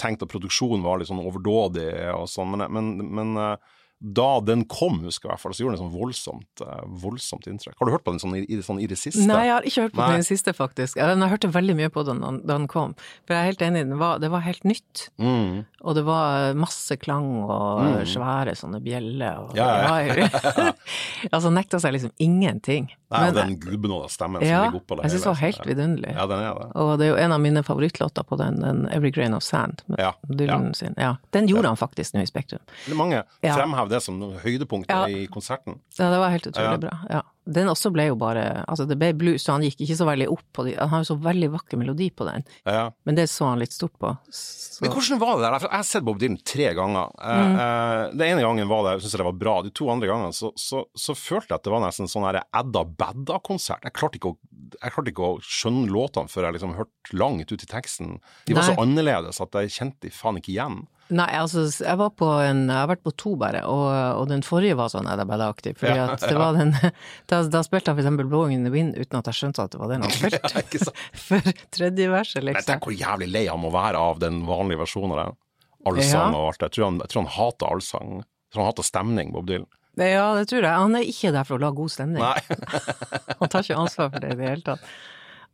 [0.00, 4.64] tenkt at produksjonen var litt sånn overdådig og sånn, men, men, men eh, da den
[4.66, 7.76] kom, husker jeg i hvert fall, så gjorde den sånn voldsomt, eh, voldsomt inntrykk.
[7.78, 9.22] Har du hørt på den sånn i, i, sånn i det siste?
[9.30, 10.16] Nei, jeg har ikke hørt på Nei.
[10.18, 10.98] den siste, faktisk.
[10.98, 12.96] Jeg, hørte veldig mye på den da den kom.
[13.22, 15.06] For jeg er helt enig, den var, det var helt nytt.
[15.22, 15.62] Mm.
[15.86, 19.46] Og det var masse klang og svære sånne bjeller.
[19.46, 20.72] Og, Ja, ja.
[21.34, 22.90] altså nekta seg liksom ingenting.
[23.12, 25.66] Nei, Men- den gudbenåda stemmen ja, som ligger oppå det jeg syns det var helt
[25.66, 26.14] vidunderlig.
[26.16, 26.66] Ja, den er det.
[26.74, 29.82] Og det er jo en av mine favorittlåter på den, den Every Grain of Sand.
[29.86, 30.94] Med Ja, Dylan sin.
[30.96, 31.16] Ja.
[31.30, 32.60] Den gjorde han faktisk nå i Spektrum.
[32.86, 33.54] Det er mange Ja.
[33.56, 35.06] fremhever det som høydepunktet Ja.
[35.08, 35.78] i konserten.
[35.98, 36.76] Ja, det var helt utrolig Ja.
[36.78, 36.98] bra.
[37.10, 37.22] Ja.
[37.44, 40.28] Den også ble jo bare Altså, det ble blues, så han gikk ikke så veldig
[40.30, 40.76] opp på det.
[40.78, 42.90] Han har jo så veldig vakker melodi på den, Ja.
[43.04, 44.12] men det så han litt stort på.
[44.30, 45.58] Så, Men hvordan var det der?
[45.66, 47.10] Jeg har sett Bob Dylan tre ganger.
[47.18, 47.56] Eh, Mm.
[47.58, 49.62] eh, Den ene gangen var det, jeg synes det var bra.
[49.62, 52.42] De to andre gangene så, så, så følte jeg at det var nesten sånn her
[52.54, 53.82] Edda Bedda-konsert.
[53.82, 53.92] Jeg
[54.82, 58.20] jeg klarte ikke å skjønne låtene før jeg liksom hørte langt ut i teksten.
[58.46, 58.74] De var Nei.
[58.74, 60.86] så annerledes at jeg kjente de faen ikke igjen.
[61.12, 63.88] Nei, altså, jeg var på en Jeg har vært på to, bare, og,
[64.22, 65.74] og den forrige var sånn Edda Bedda-aktig.
[65.76, 66.70] Fordi Ja, at det var den
[67.30, 69.74] da, da spilte han for eksempel Blowing in the Wind uten at jeg skjønte at
[69.74, 70.40] det var den han spilte.
[70.54, 70.94] ja.
[71.26, 72.62] For tredje verset, liksom.
[72.62, 75.38] Men tenk hvor jævlig lei han må være av den vanlige versjonen av den.
[75.90, 76.38] Allsang Ja.
[76.38, 76.70] og alt det.
[76.70, 78.10] Jeg tror han, jeg tror han hater allsang.
[78.22, 79.68] Jeg tror han hater stemning, Bob Dylan.
[80.00, 80.72] Ja, det tror jeg.
[80.72, 82.22] Han er ikke der for å lage god stemning.
[82.24, 84.86] Han tar ikke ansvar for det i det hele tatt.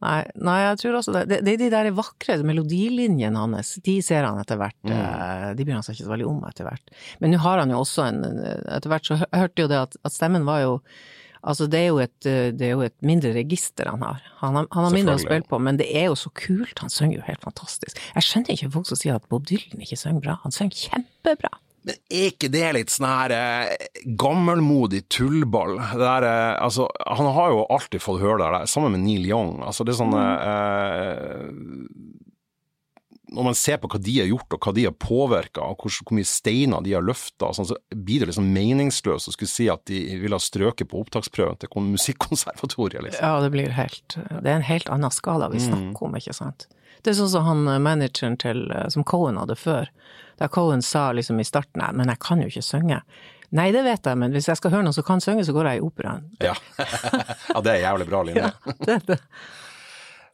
[0.05, 1.25] Nei, nei, jeg tror også det.
[1.31, 4.77] Det, det er de der vakre melodilinjene hans, de ser han etter hvert.
[4.87, 4.93] Mm.
[4.95, 6.93] eh, De bryr han seg ikke så veldig om etter hvert.
[7.19, 10.15] Men nå har han jo også en Etter hvert så hørte jo det at, at
[10.15, 10.77] stemmen var jo
[11.49, 14.25] Altså, det er jo et, det er jo et mindre register han har.
[14.41, 16.83] Han har, han har mindre å spille på, men det er jo så kult.
[16.83, 18.01] Han synger jo helt fantastisk.
[18.17, 20.35] Jeg skjønner ikke folk som sier at Bob Dylan ikke synger bra.
[20.43, 21.53] Han synger kjempebra.
[21.87, 23.89] Men er ikke det litt sånn her eh,
[24.19, 25.79] gammelmodig tullball?
[26.01, 29.59] Der, eh, altså, han har jo alltid fått høre det der, sammen med Neil Young.
[29.65, 31.45] Altså, det er sånn eh,
[33.35, 35.93] Når man ser på hva de har gjort, og hva de har påvirka, og hvor,
[36.01, 39.69] hvor mye steiner de har løfta, sånn, så blir det liksom meningsløst å skulle si
[39.73, 43.25] at de ville ha strøket på opptaksprøven til musikkonservatoriet, liksom.
[43.25, 46.69] Ja, det blir helt Det er en helt annen skala vi snakker om, ikke sant.
[47.03, 49.91] Det er sånn som han eh, manageren til eh, Som Cohen hadde før.
[50.41, 53.03] Da Cohen sa liksom i starten Nei, men jeg kan jo ikke synge.
[53.55, 55.71] Nei, det vet jeg, men hvis jeg skal høre noen som kan synge, så går
[55.71, 56.27] jeg i operaen.
[56.45, 56.53] Ja.
[57.55, 58.51] ja, det er jævlig bra linje.
[58.83, 59.19] Det, det.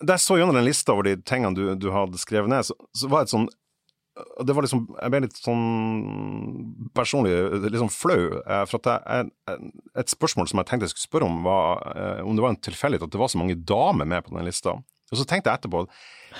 [0.03, 2.77] Da jeg så gjennom den lista over de tingene du, du hadde skrevet ned, så,
[2.97, 3.51] så var det et sånn
[4.47, 5.63] det var liksom, Jeg ble litt sånn
[6.95, 8.41] personlig litt sånn flau.
[8.47, 9.59] eh, For at jeg,
[9.99, 12.61] et spørsmål som jeg tenkte jeg skulle spørre om, var eh, om det var en
[12.63, 14.77] tilfeldighet at det var så mange damer med på den lista.
[15.13, 15.83] Og så tenkte jeg etterpå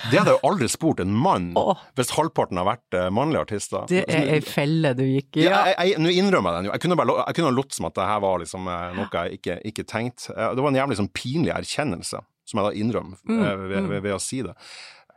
[0.09, 1.77] Det hadde jeg jo aldri spurt en mann oh.
[1.95, 3.85] hvis halvparten har vært eh, mannlige artister.
[3.91, 5.45] det er ei felle du gikk i.
[5.49, 6.75] Ja, nå innrømmer jeg den jo.
[6.77, 9.41] Jeg kunne, bare, jeg kunne ha latt som at det her var liksom noe jeg
[9.41, 10.31] ikke, ikke tenkte.
[10.31, 14.01] Det var en jævlig sånn pinlig erkjennelse, som jeg da innrømmer Mm, eh, ved, ved,
[14.05, 14.53] ved å si det.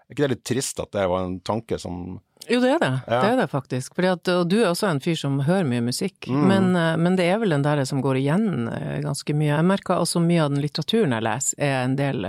[0.08, 2.88] Er ikke det litt trist at det var en tanke som Jo, det er det.
[3.10, 3.16] Ja.
[3.20, 3.92] Det er det faktisk.
[3.98, 6.46] Fordi at, og du er også en fyr som hører mye musikk, Mm.
[6.48, 9.50] men, eh, men det er vel den der som går igjen eh, ganske mye.
[9.58, 12.24] Jeg merker også mye av den litteraturen jeg leser, er en del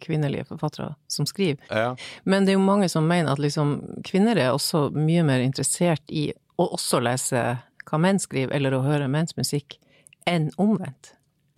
[0.00, 1.58] kvinnelige forfattere som skriver.
[1.68, 1.94] Ja.
[2.24, 3.76] Men det er jo mange som mener at liksom
[4.08, 7.44] kvinner er også mye mer interessert i å også lese
[7.90, 9.76] hva menn skriver, eller å høre menns musikk,
[10.26, 11.12] enn omvendt.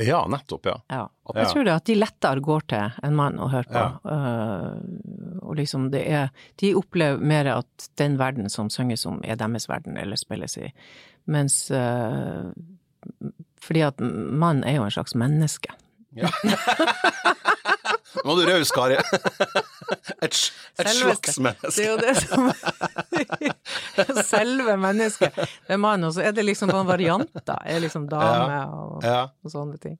[0.06, 0.76] Ja, nettopp, ja.
[0.88, 1.04] Ja.
[1.30, 1.34] Ja.
[1.40, 3.84] Jeg tror det at de lettere går til en mann å høre på.
[4.08, 6.30] Uh, og liksom det er
[6.62, 10.72] De opplever mer at den verden som synges om, er deres verden, eller spilles i.
[11.30, 12.50] Mens uh,
[13.62, 15.74] Fordi at mann er jo en slags menneske.
[18.24, 18.96] Nå er du raus, Kari.
[20.20, 20.38] Et,
[20.80, 21.70] et slags menneske.
[21.76, 22.50] Det er jo det som
[24.30, 25.36] Selve mennesket.
[25.66, 27.58] Det er mann, og så er det liksom bare varianter.
[27.68, 29.22] Er liksom dame og, Ja.
[29.44, 29.96] og sånne ting.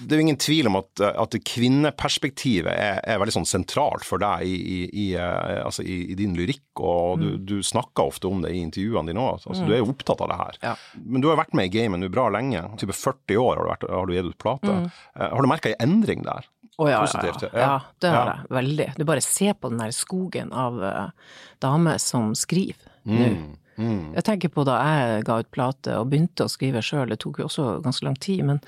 [0.00, 4.22] Det er jo ingen tvil om at, at kvinneperspektivet er, er veldig sånn sentralt for
[4.22, 8.28] deg i, i, i, eh, altså i, i din lyrikk, og du, du snakker ofte
[8.30, 9.42] om det i intervjuene dine òg.
[9.44, 10.60] Altså, Du er jo opptatt av det her.
[10.70, 10.74] Ja.
[11.04, 12.62] Men du har vært med i gamet nå bra lenge.
[12.80, 14.72] Type 40 år har du, vært, har du gitt ut plate.
[14.80, 14.88] Mm.
[15.20, 16.48] Har du merka en endring der?
[16.80, 17.60] Å ja, Positivt, ja.
[17.60, 17.72] ja.
[18.00, 18.50] det har jeg.
[18.56, 18.86] Veldig.
[18.96, 23.32] Du bare ser på den der skogen av uh, damer som skriver nå.
[23.80, 24.12] Mm.
[24.12, 27.38] Jeg tenker på da jeg ga ut plate og begynte å skrive sjøl, det tok
[27.40, 28.58] jo også ganske lang tid, men,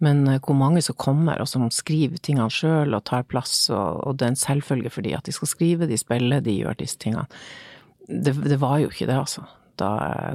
[0.00, 4.00] men eh, hvor mange som kommer og som skriver tingene sjøl og tar plass, og,
[4.06, 6.78] og det er en selvfølge for de at de skal skrive, de spiller, de gjør
[6.80, 7.26] disse tingene.
[8.08, 9.44] Det, det var jo ikke det, altså.
[9.76, 9.90] Da,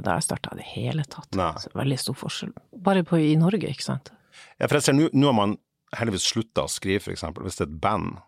[0.06, 1.34] da jeg starta i det hele tatt.
[1.74, 2.52] Veldig stor forskjell.
[2.78, 4.12] Bare på, i Norge, ikke sant.
[4.60, 5.56] Ja, for jeg ser nå har man
[5.98, 7.44] heldigvis slutta å skrive, eksempel.
[7.46, 8.18] Hvis det er et band,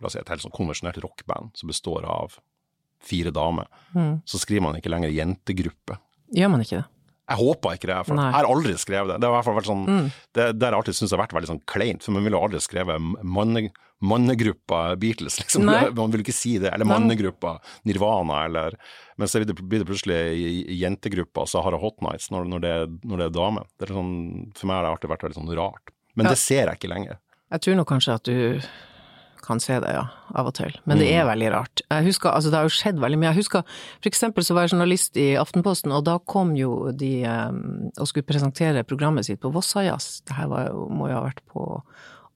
[0.00, 2.38] la oss si et helt sånn konvensjonelt rockband som består av
[3.02, 4.22] fire damer, Mm.
[4.24, 5.98] så skriver man ikke lenger jentegruppe.
[6.34, 6.84] Gjør man ikke det?
[7.32, 8.24] Jeg håper ikke det, for Nei.
[8.28, 9.20] jeg har aldri skrevet det.
[9.22, 11.48] Det har i hvert fall vært sånn, det, det har alltid syntes har vært veldig
[11.52, 13.70] sånn kleint, for man ville jo aldri skrevet manne,
[14.02, 15.64] mannegruppa Beatles, liksom.
[15.64, 15.90] Nei.
[15.94, 16.72] Man vil ikke si det.
[16.74, 18.76] Eller mannegruppa Nirvana, eller
[19.16, 20.18] Men så blir det, plutselig
[20.80, 22.74] jentegruppa Sahara Hot Nights når, når, det,
[23.06, 23.64] når det er dame.
[23.78, 25.92] Det er sånn, for meg har det alltid vært veldig sånn rart.
[26.14, 26.30] Men Ja.
[26.34, 27.18] det ser jeg ikke lenger.
[27.52, 28.62] Jeg tror nok kanskje at du
[29.42, 30.04] kan se det, ja,
[30.38, 30.70] av og til.
[30.86, 31.80] Men det er veldig rart.
[31.90, 33.32] Jeg husker, altså det har jo skjedd veldig mye.
[33.32, 37.24] Jeg husker for eksempel så var jeg journalist i Aftenposten, og da kom jo de
[37.26, 40.22] um, og skulle presentere programmet sitt på Vossajazz.
[40.28, 41.66] Det her var må jo ha vært på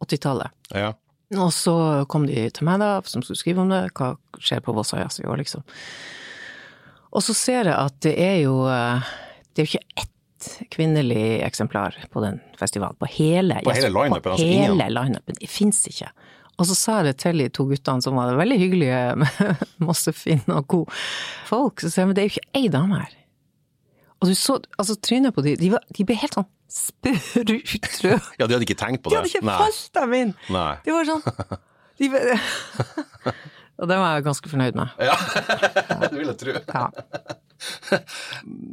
[0.03, 0.51] 80-tallet.
[0.75, 0.93] Ja.
[1.39, 4.75] Og så kom de til meg da, som skulle skrive om det, hva skjer på
[4.75, 5.63] Vossajazz i år, liksom.
[7.15, 9.01] Og så ser jeg at det er jo eh,
[9.55, 10.13] Det er jo ikke ett
[10.73, 12.97] kvinnelig eksemplar på den festivalen.
[13.01, 15.21] På hele På hele lineupen, altså hele ingen?
[15.29, 16.11] Det fins ikke.
[16.57, 20.13] Og så sa jeg det til de to guttene som var veldig hyggelige, med masse
[20.17, 20.99] fine og gode
[21.49, 21.81] folk.
[21.85, 23.17] Så sa jeg men det er jo ikke ei dame her.
[24.21, 28.21] Og du så altså trynet på de, de, var, de ble helt sånn sprutrøde.
[28.41, 29.15] ja, de hadde ikke tenkt på det.
[29.15, 30.33] De hadde ikke falt dem inn!
[30.51, 30.71] Nei.
[30.87, 31.23] De var sånn
[32.01, 32.09] de,
[33.77, 34.89] Og det var jeg ganske fornøyd med.
[35.05, 35.17] Ja,
[36.07, 36.55] det vil jeg tro.
[36.73, 36.87] Ja.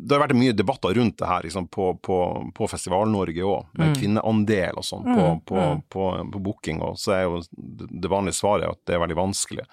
[0.03, 2.17] Det har vært mye debatter rundt det her liksom, på, på,
[2.55, 3.79] på Festival-Norge òg, Mm.
[3.79, 5.61] med kvinneandel og sånn på, på,
[5.95, 6.81] på, på booking.
[6.83, 9.63] Og så er jo det vanlige svaret at det er veldig vanskelig.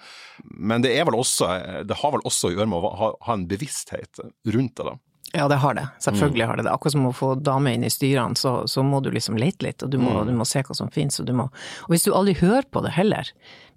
[0.55, 1.49] Men det, er vel også,
[1.85, 4.23] det har vel også å gjøre med å ha, ha en bevissthet
[4.55, 4.87] rundt det.
[4.93, 4.95] da.
[5.35, 5.85] Ja, det har det.
[6.03, 6.73] Selvfølgelig har det det.
[6.73, 9.83] Akkurat som å få dame inn i styrene, så, så må du liksom lete litt,
[9.85, 11.45] og du må, du må se hva som finnes, og du må
[11.85, 13.29] Og hvis du aldri hører på det heller,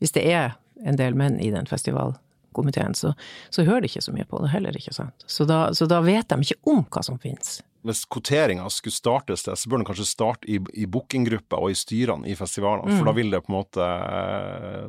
[0.02, 3.14] hvis det er en del menn i den festivalkomiteen, så,
[3.50, 5.24] så hører de ikke så mye på det heller, ikke sant.
[5.26, 7.60] Så da, så da vet de ikke om hva som finnes.
[7.84, 11.76] Hvis kvoteringa skulle startes det, så bør den kanskje starte i, i bookinggrupper og i
[11.76, 12.94] styrene i festivalene.
[12.96, 14.86] For da vil det på en måte eh,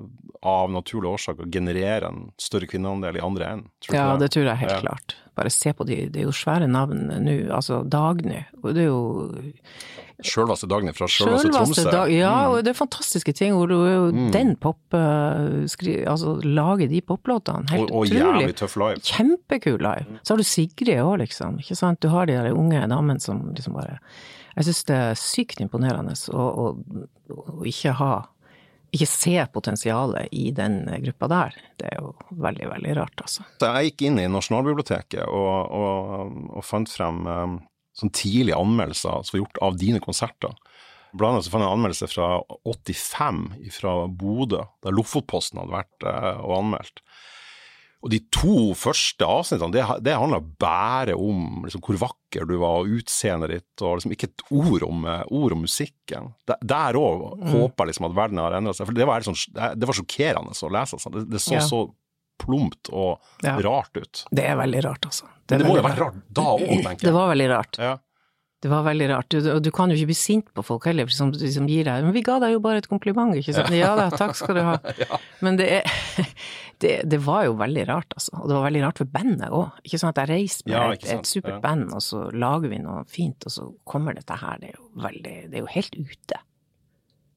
[0.47, 3.67] av naturlige årsaker generere en større kvinneandel i andre enden.
[3.91, 4.21] Ja, det?
[4.23, 4.79] det tror jeg helt Ja.
[4.85, 5.17] klart.
[5.35, 8.87] Bare se på de, det er jo svære navn nå, altså Dagny, og det er
[8.87, 9.01] jo
[10.23, 11.83] Sjølveste Dagny fra Sjølveste Tromsø.
[11.91, 12.51] dag, ja, Mm.
[12.53, 17.01] og det er fantastiske ting, du er jo den pop, eh, skri, altså lager de
[17.01, 18.45] poplåtene, helt Og, og utrolig.
[18.47, 19.01] jævlig tøff live.
[19.03, 20.19] Kjempekul live.
[20.23, 23.53] Så har du Sigrid òg, liksom, ikke sant, du har de der unge damene som
[23.53, 23.99] liksom bare
[24.55, 26.77] Jeg syns det er sykt imponerende å,
[27.65, 28.13] ikke ha
[28.95, 31.53] ikke se potensialet i den gruppa der.
[31.77, 33.43] Det er jo veldig, veldig rart, altså.
[33.59, 37.57] Så jeg gikk inn i Nasjonalbiblioteket og, og, og fant frem um,
[37.95, 40.55] sånn tidlige anmeldelser som var gjort av dine konserter.
[41.15, 42.29] Blant annet så fant jeg en anmeldelse fra
[42.67, 43.45] 85
[43.77, 47.03] fra Bodø, der Lofotposten hadde vært eh, og anmeldt.
[48.05, 52.83] Og de to første avsnittene, det, det handla bare om liksom, hvor vakker du var,
[52.83, 56.33] og utseendet ditt, og liksom ikke et ord om, eh, ord om musikken.
[56.45, 57.47] Der- òg mm.
[57.55, 60.53] håper jeg liksom at verden har endra seg, for det var, sånn, det var sjokkerende
[60.53, 60.99] å lese.
[61.01, 61.15] sånn.
[61.17, 61.63] Det, det så Ja.
[61.65, 61.81] så
[62.41, 63.57] plumpt og Ja.
[63.63, 64.25] rart ut.
[64.31, 65.29] Det er veldig rart, altså.
[65.45, 67.77] Det, det må jo være rart da òg, tenker Det var veldig rart.
[67.79, 67.93] Ja.
[68.65, 69.27] Det var veldig rart.
[69.29, 72.01] Du, og du kan jo ikke bli sint på folk heller, som, som gir deg
[72.07, 73.69] Men vi ga deg jo bare et kompliment, ikke sant?
[73.77, 74.77] Ja da, takk skal du ha.
[75.45, 76.31] Men det, er,
[76.81, 78.33] det, det var jo veldig rart, altså.
[78.39, 79.77] Og det var veldig rart for bandet òg.
[79.85, 83.03] Ikke at Jeg reiste med Ja, et, et supert band, og så lager vi noe
[83.11, 84.57] fint, og så kommer dette her.
[84.63, 86.41] Det er jo veldig Det er jo helt ute.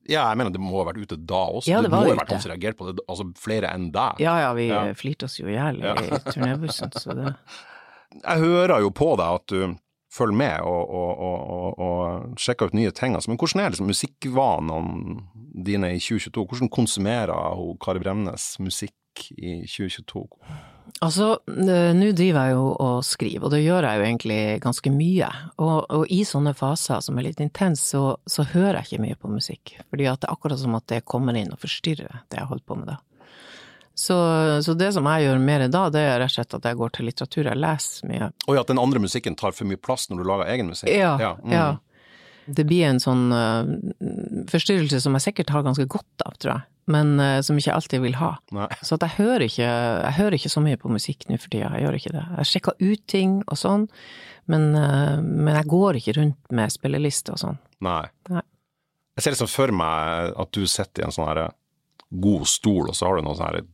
[0.08, 1.68] Ja, jeg mener det må ha vært ute da også.
[1.70, 4.22] Ja, det var må ha vært noen som reagerte på det, altså flere enn deg.
[4.24, 4.86] Ja ja, vi Ja.
[4.96, 7.34] flirte oss jo i hjel i turnébussen, så det
[8.24, 9.76] Jeg hører jo på deg at du
[10.16, 13.12] følger med og, og, og, og, og sjekker ut nye ting.
[13.14, 13.28] Altså.
[13.30, 15.18] Men hvordan er liksom musikkvanene
[15.68, 16.46] dine i 2022?
[16.48, 20.24] Hvordan konsumerer hun Kari Bremnes musikk i 2022?
[21.04, 25.28] Altså, nå driver jeg jo og skriver, og det gjør jeg jo egentlig ganske mye.
[25.56, 29.18] Og, og i sånne faser som er litt intense, så, så hører jeg ikke mye
[29.20, 29.76] på musikk.
[29.90, 32.66] Fordi at det er akkurat som at det kommer inn og forstyrrer det jeg holder
[32.66, 32.98] på med da.
[33.98, 34.16] Så,
[34.62, 36.92] så det som jeg gjør mer da, det er rett og slett at jeg går
[36.94, 37.48] til litteratur.
[37.50, 38.28] Jeg leser mye.
[38.46, 40.92] Og at den andre musikken tar for mye plass når du lager egen musikk?
[40.94, 41.16] Ja.
[41.18, 41.54] ja, mm.
[41.54, 41.64] ja.
[42.48, 43.68] Det blir en sånn uh,
[44.48, 46.66] forstyrrelse som jeg sikkert har ganske godt av, tror jeg.
[46.88, 48.32] Men uh, som ikke alltid vil ha.
[48.56, 48.68] Nei.
[48.80, 51.72] Så jeg hører, ikke, jeg hører ikke så mye på musikk nå for tida.
[51.76, 52.24] Jeg gjør ikke det.
[52.38, 53.88] Jeg sjekker ut ting og sånn,
[54.48, 57.60] men, uh, men jeg går ikke rundt med spilleliste og sånn.
[57.84, 58.04] Nei.
[58.32, 58.44] Nei.
[59.18, 61.48] Jeg ser liksom for meg at du sitter i en sånn
[62.22, 63.66] god stol, og så har du noe sånn her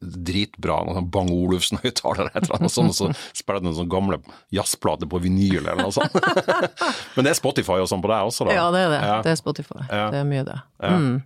[0.00, 4.20] dritbra noe sånn Bang Olufsen-høyttaler eller noe sånt, og så spiller du noen sånne gamle
[4.54, 6.16] jazzplater på vinyl eller noe sånt.
[7.16, 8.56] Men det er Spotify og sånn på deg også, da?
[8.58, 9.02] Ja, det er det.
[9.02, 9.18] Ja.
[9.26, 9.80] Det er Spotify.
[9.88, 10.06] Ja.
[10.14, 10.58] Det er mye det.
[10.82, 10.94] Ja.
[10.96, 11.20] Mm.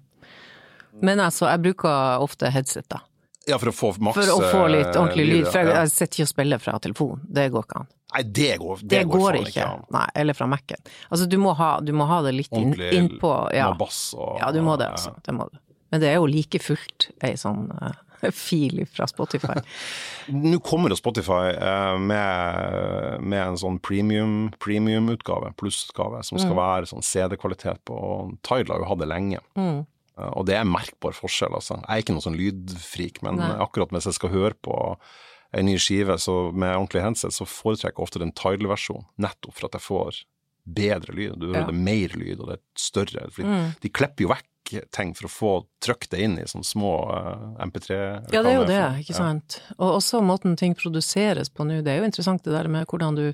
[1.00, 3.04] Men altså, jeg bruker ofte headset, da.
[3.48, 5.46] Ja, for å få maks For å få litt ordentlig lyd.
[5.48, 7.88] For jeg, jeg sitter ikke og spiller fra telefon, Det går ikke an.
[8.10, 9.64] Nei, det går, det det går, går ikke.
[9.64, 9.82] an.
[9.94, 10.92] Nei, eller fra Mac-en.
[11.08, 12.90] Altså, du må, ha, du må ha det litt innpå.
[12.90, 13.70] Inn ja.
[13.78, 15.14] bass og Ja, du må det, altså.
[15.24, 15.58] Det må du.
[15.90, 17.94] Men det er jo like fullt ei sånn uh,
[18.46, 19.56] fil fra Spotify.
[20.32, 25.08] Nå kommer jo Spotify uh, med, med, en sånn premium-utgave, premium
[25.60, 26.60] plussutgave, som skal mm.
[26.60, 27.96] være sånn CD-kvalitet på.
[28.46, 29.42] Tidal har jo hatt det lenge.
[29.58, 29.82] Mm.
[30.18, 31.80] Uh, og det er merkbar forskjell, altså.
[31.80, 33.52] Jeg er ikke noen sånn lydfrik, men Nei.
[33.64, 34.76] akkurat mens jeg skal høre på
[35.56, 39.66] ei ny skive så med ordentlig headset, så foretrekker jeg ofte den Tidal-versjonen, nettopp for
[39.66, 40.20] at jeg får
[40.70, 41.38] bedre lyd.
[41.40, 41.70] Du hører ja.
[41.70, 43.26] det mer lyd, og det er større.
[43.38, 43.72] Mm.
[43.82, 44.49] De klipper jo vekk
[44.94, 45.52] ting for å få
[45.84, 48.34] trykt det inn i sånne små eh, MP3-reklamer.
[48.34, 49.58] Ja, det er jo det, ikke sant.
[49.66, 49.76] Ja.
[49.78, 51.80] Og også måten ting produseres på nå.
[51.84, 53.26] Det er jo interessant det der med hvordan du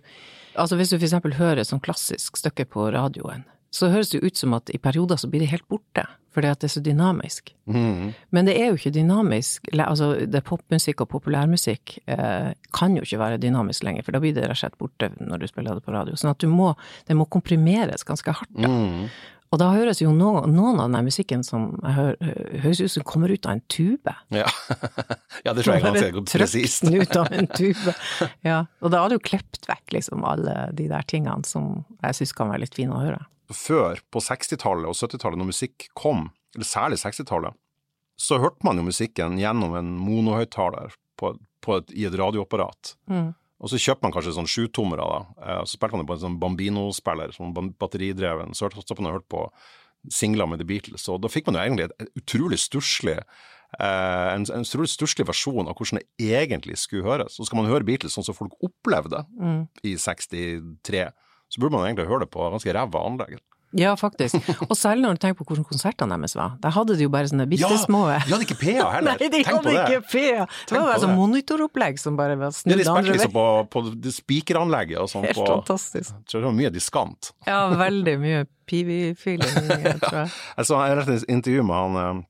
[0.57, 3.43] Altså hvis du eksempel hører et sånn klassisk stykke på radioen,
[3.77, 6.49] så høres det jo ut som at i perioder så blir det helt borte, fordi
[6.49, 7.53] at det er så dynamisk.
[7.69, 8.13] Mm.
[8.33, 9.69] Men det er jo ikke dynamisk.
[9.75, 14.37] Altså, det popmusikk og populærmusikk eh, kan jo ikke være dynamisk lenger, for da blir
[14.37, 16.17] det rett og slett borte når du spiller det på radio.
[16.17, 16.75] Sånn at du må,
[17.09, 18.55] det må komprimeres ganske hardt.
[18.57, 18.71] Da.
[18.71, 19.09] Mm.
[19.57, 22.19] Og da høres jo noen, noen av den musikken som hører,
[22.61, 24.13] høres ut som kommer ut av en tube.
[24.37, 24.51] Ja,
[25.47, 26.85] ja det tror jeg ganske presist.
[26.85, 27.95] Trøkt ut av en tube.
[28.45, 32.37] Ja, og da hadde jo klept vekk liksom alle de der tingene som jeg syns
[32.37, 33.23] kan være litt fine å høre.
[33.49, 37.57] Før, på 60-tallet og 70-tallet, når musikk kom, eller særlig 60-tallet,
[38.21, 40.93] så hørte man jo musikken gjennom en monohøyttaler
[41.97, 42.93] i et radioapparat.
[43.09, 43.33] Mm.
[43.57, 45.19] Og så kjøper man kanskje sånn sjutommere, da.
[45.41, 48.53] Eh, så spilte man det på en sånn Bambino-spiller, sånn batteridreven.
[48.57, 49.47] Så hørte man hørt på
[50.13, 53.21] singler med The Beatles, og da fikk man jo egentlig et utrolig stusslig
[53.77, 57.35] Uh, en, en utrolig stusslig versjon av hvordan det egentlig skulle høres.
[57.35, 59.59] Så skal man høre Beatles sånn som folk opplevde mm.
[59.91, 61.03] i 63,
[61.51, 63.43] så burde man egentlig høre det på ganske ræva anlegg.
[63.75, 64.37] Ja, faktisk.
[64.69, 66.55] Og særlig når du tenker på hvordan konsertene deres var.
[66.63, 69.09] Der hadde de jo bare sånne bitte små Ja, de hadde ikke PA heller.
[69.11, 70.47] Nei, de Tenk hadde ikke PA.
[70.71, 74.13] Det var bare sånn monitoropplegg som bare var snudd ja, de spilte liksom på, på
[74.21, 75.27] spikeranlegget og sånn.
[75.27, 76.15] Helt på, fantastisk.
[76.15, 77.33] Jeg tror det var mye diskant.
[77.49, 79.59] Ja, veldig mye PV-feeling,
[80.07, 80.33] tror jeg.
[80.57, 82.25] Jeg så et intervju med han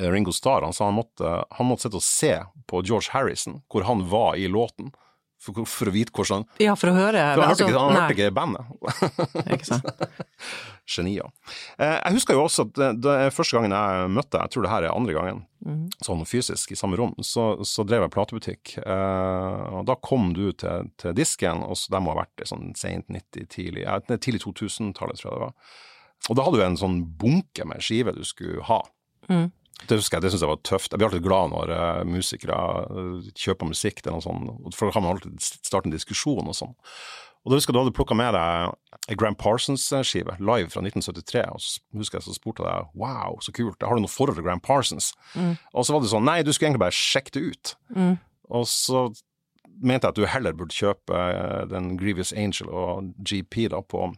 [0.00, 2.34] eh, Ringo Starr, han sa han måtte, han måtte sitte og se
[2.70, 4.92] på George Harrison, hvor han var i låten
[5.40, 7.22] for, for, å vite hvordan Ja, for å høre.
[7.32, 8.64] For han, altså, hørte, ikke, han hørte ikke bandet.
[9.56, 10.04] ikke sant.
[10.94, 11.30] Genier.
[11.78, 14.72] Eh, jeg husker jo også at det, første gangen jeg møtte deg, jeg tror det
[14.72, 15.84] her er andre gangen, mm.
[16.06, 18.74] sånn fysisk i samme rom, så, så drev jeg platebutikk.
[18.82, 22.50] Eh, og da kom du til, til disken, og så, det må ha vært det
[22.50, 25.78] sånn sent 90, tidlig, tidlig 2000-tallet, tror jeg det var.
[26.28, 28.82] Og da hadde du en sånn bunke med skiver du skulle ha.
[29.30, 29.48] Mm.
[29.88, 30.92] Det husker jeg, det syns jeg var tøft.
[30.92, 32.58] Jeg blir alltid glad når uh, musikere
[32.90, 36.56] uh, kjøper musikk, eller noe sånt, for da kan man alltid starte en diskusjon og
[36.56, 36.74] sånn.
[37.40, 41.62] Og da husker jeg du hadde plukka med deg Grand Parsons-skive, live fra 1973, og
[41.64, 44.62] så husker jeg så spurte deg wow, så kult, har du noe forhold til Grand
[44.64, 45.14] Parsons?
[45.32, 45.54] Mm.
[45.72, 47.72] Og så var det sånn, nei, du skulle egentlig bare sjekke det ut.
[47.96, 48.12] Mm.
[48.60, 49.06] Og så
[49.80, 51.22] mente jeg at du heller burde kjøpe
[51.70, 54.10] den Grievous Angel og GP da på,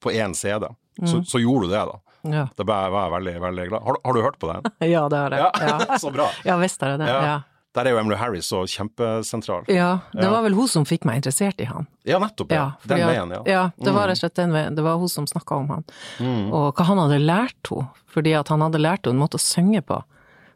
[0.00, 0.70] på én CD.
[1.00, 1.08] Mm.
[1.10, 2.11] Så, så, gjorde du det, da.
[2.22, 2.48] Ja.
[2.56, 3.86] Da var jeg veldig, veldig glad.
[3.86, 4.68] Har, har, du hørt på den?
[4.94, 5.48] ja, det har jeg.
[5.66, 5.98] Ja.
[6.02, 6.28] så bra.
[6.46, 7.10] Ja visst er det det.
[7.10, 7.40] Ja.
[7.72, 9.64] Der er jo Emily Harris så kjempesentral.
[9.72, 11.86] Ja, det var vel hun som fikk meg interessert i han.
[12.04, 12.52] Ja, nettopp.
[12.52, 12.74] Ja.
[12.84, 13.40] den veien, ja.
[13.48, 14.08] Ja, det var mm.
[14.10, 14.76] rett og slett den veien.
[14.76, 15.86] Det var hun som snakka om han.
[16.20, 16.50] Mm.
[16.52, 17.88] Og hva han hadde lært henne.
[18.12, 20.02] Fordi at han hadde lært henne en måte å synge på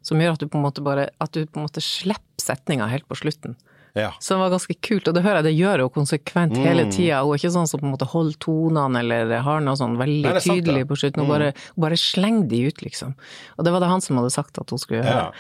[0.07, 2.87] som gjør at du på en måte bare At du på en måte slipper setninga
[2.93, 3.57] helt på slutten.
[3.97, 4.11] Ja.
[4.21, 6.63] Som var ganske kult, og det hører jeg det gjør hun konsekvent mm.
[6.67, 7.23] hele tida.
[7.25, 10.35] Hun er ikke sånn som på en måte holder tonene eller har noe sånn veldig
[10.37, 11.25] Nei, tydelig på slutten.
[11.25, 11.33] Hun mm.
[11.33, 11.53] bare,
[11.87, 13.17] bare slenger de ut, liksom.
[13.57, 15.25] Og det var det han som hadde sagt at hun skulle gjøre.
[15.25, 15.31] Ja.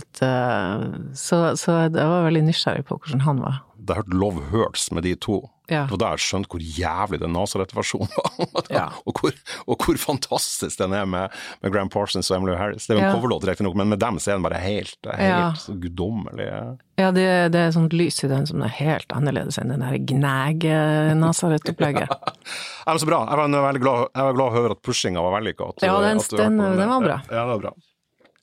[0.00, 3.60] At, uh, så, så jeg var veldig nysgjerrig på hvordan han var.
[3.76, 5.84] Det har hørte Love Hurts med de to, ja.
[5.90, 8.68] og da har jeg skjønt hvor jævlig den Nazareth-versjonen var.
[8.78, 8.86] ja.
[9.04, 12.86] og, hvor, og, hvor, fantastisk den er med, med Gram Parsons og Emily Harris.
[12.86, 13.14] Det er jo en ja.
[13.16, 15.78] coverlåt, riktignok, men med dem så er den bare helt, helt ja.
[15.86, 16.48] guddommelig.
[16.96, 19.98] Ja, det, det er sånt lys i den som er helt annerledes enn den der
[20.12, 22.08] gnage-Nazareth-opplegget.
[22.86, 23.20] ja, men så bra.
[23.28, 25.72] Jeg var veldig glad, jeg var glad å høre at pushinga var vellykka.
[25.84, 27.20] Ja, den, den, den, var bra.
[27.28, 27.74] Ja, det var bra.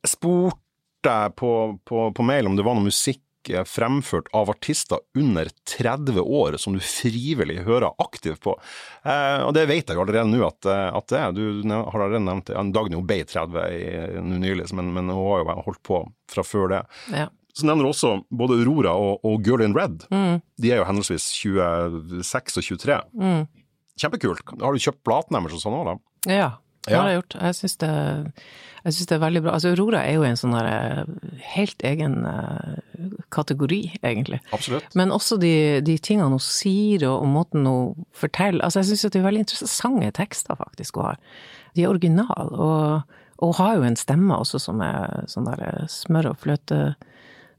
[0.04, 1.52] Jeg spurte på,
[1.88, 6.58] på, på mail om det var noe musikk eh, fremført av artister under 30 år
[6.62, 8.56] som du frivillig hører aktivt på.
[9.04, 11.32] Eh, og det vet jeg jo allerede nå at, eh, at det er.
[11.36, 12.56] Du har allerede nevnt det.
[12.76, 16.44] Dagny Obey ble 30 i- nå nylig, men, men hun har jo holdt på fra
[16.48, 16.84] før det.
[17.12, 17.28] Ja.
[17.54, 20.08] Så nevner du også både Aurora og, og Girl in Red.
[20.10, 20.40] Mm.
[20.58, 22.98] De er jo henholdsvis 26 og 23.
[23.14, 23.44] Mm.
[24.02, 24.42] Kjempekult.
[24.62, 25.96] Har du kjøpt platen deres og sånn òg, da?
[26.34, 26.48] Ja,
[26.88, 27.36] det har jeg gjort.
[27.44, 27.92] Jeg syns det,
[28.84, 29.54] jeg synes det er veldig bra.
[29.56, 31.04] Altså, Aurora er jo en sånn eh,
[31.54, 32.74] helt egen eh,
[33.32, 34.42] kategori, egentlig.
[34.56, 34.90] Absolutt.
[35.00, 35.54] Men også de,
[35.88, 39.46] de tingene hun sier, og, og måten hun forteller Altså, jeg syns det er veldig
[39.46, 41.22] interessante tekster, faktisk, hun har.
[41.74, 45.90] De er originale, og, og har jo en stemme også som er sånn der eh,
[45.92, 46.40] smør- og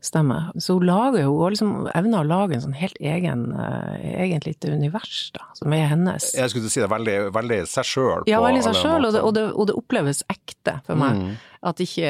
[0.04, 0.60] fløtestemme.
[0.60, 4.40] Så hun lager jo, hun liksom evner å lage en sånn helt egen, eh, egen
[4.44, 6.34] lite univers, da, som er hennes.
[6.34, 8.24] Jeg skulle si det veldig, veldig seg sjøl.
[8.26, 11.36] Ja, veldig seg sjøl, og, og, og det oppleves ekte for meg.
[11.64, 12.08] At ikke,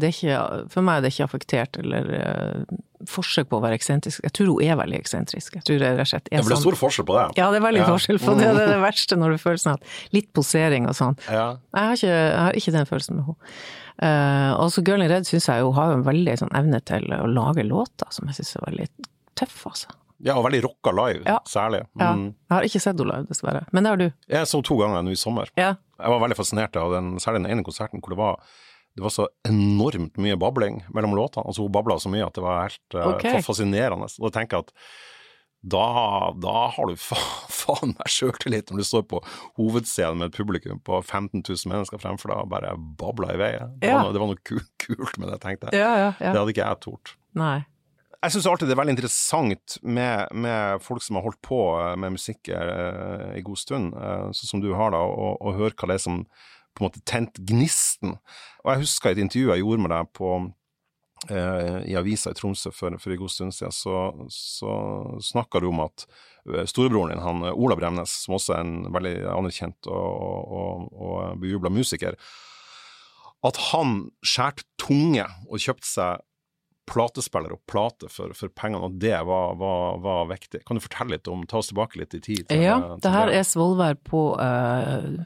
[0.00, 2.76] det er ikke, for meg er det ikke affektert eller uh,
[3.10, 4.22] forsøk på å være eksentrisk.
[4.24, 5.58] Jeg tror hun er veldig eksentrisk.
[5.58, 6.62] Jeg tror det rett og slett Det er sånn.
[6.62, 7.24] stor forskjell på det.
[7.36, 7.88] Ja, det er veldig Ja.
[7.92, 8.46] forskjell på det.
[8.56, 9.84] Det er det verste når du føler sånn at
[10.16, 11.18] litt posering og sånn.
[11.28, 11.58] Ja.
[11.76, 13.52] Jeg har ikke, jeg har ikke den følelsen med henne.
[13.94, 17.04] Uh, og så Girl in Red syns jeg jo har en veldig sånn evne til
[17.14, 18.88] å lage låter som jeg syns er veldig
[19.38, 19.92] tøff, altså.
[20.24, 21.38] ja, og veldig rocka live, Ja.
[21.46, 21.84] særlig.
[22.00, 22.14] Ja.
[22.16, 22.24] Mm.
[22.48, 23.66] Jeg har ikke sett henne live, dessverre.
[23.70, 24.08] Men det har du.
[24.32, 25.46] Jeg så to ganger nå i sommer.
[25.60, 25.74] Ja.
[26.00, 28.40] Jeg var veldig fascinert av den, særlig den ene konserten hvor det var
[28.94, 31.44] det var så enormt mye babling mellom låtene.
[31.50, 33.24] Altså Hun babla så mye at det var helt eh, Ok.
[33.42, 34.06] fascinerende.
[34.20, 34.70] Og jeg tenker at
[35.64, 35.84] da,
[36.36, 37.16] da har du fa
[37.48, 39.20] faen meg sjøltillit når du står på
[39.56, 43.52] hovedscenen med et publikum på 15 000 mennesker fremfor deg og bare babler i vei.
[43.80, 43.96] Det, Ja.
[43.96, 45.80] var noe, det var noe ku- kult med det, tenkte jeg.
[45.80, 47.14] Ja, ja, Det hadde ikke jeg tort.
[47.34, 47.62] Nei.
[48.24, 51.90] Jeg syns alltid det er veldig interessant med, med folk som har holdt på eh,
[52.00, 55.74] med musikk eh, en god stund, eh, sånn som du har, da, og, og høre
[55.76, 56.22] hva det er som
[56.74, 58.18] på en måte tent gnisten.
[58.64, 60.30] Og jeg husker et intervju jeg gjorde med deg på
[61.30, 64.72] eh, i avisa i Tromsø for, for en god stund siden, så, så
[65.32, 66.06] snakka du om at
[66.50, 70.90] eh, storebroren din, han eh, Ola Bremnes, som også er en veldig anerkjent og, og,
[70.94, 72.18] og bejubla musiker,
[73.44, 76.24] at han skjærte tunge og kjøpte seg
[76.86, 80.60] platespiller og plate for, for pengene, og det var, var, var viktig.
[80.68, 82.46] Kan du fortelle litt om, ta oss tilbake litt i tid?
[82.50, 85.24] til- Ja, til det her er Svolvær på uh,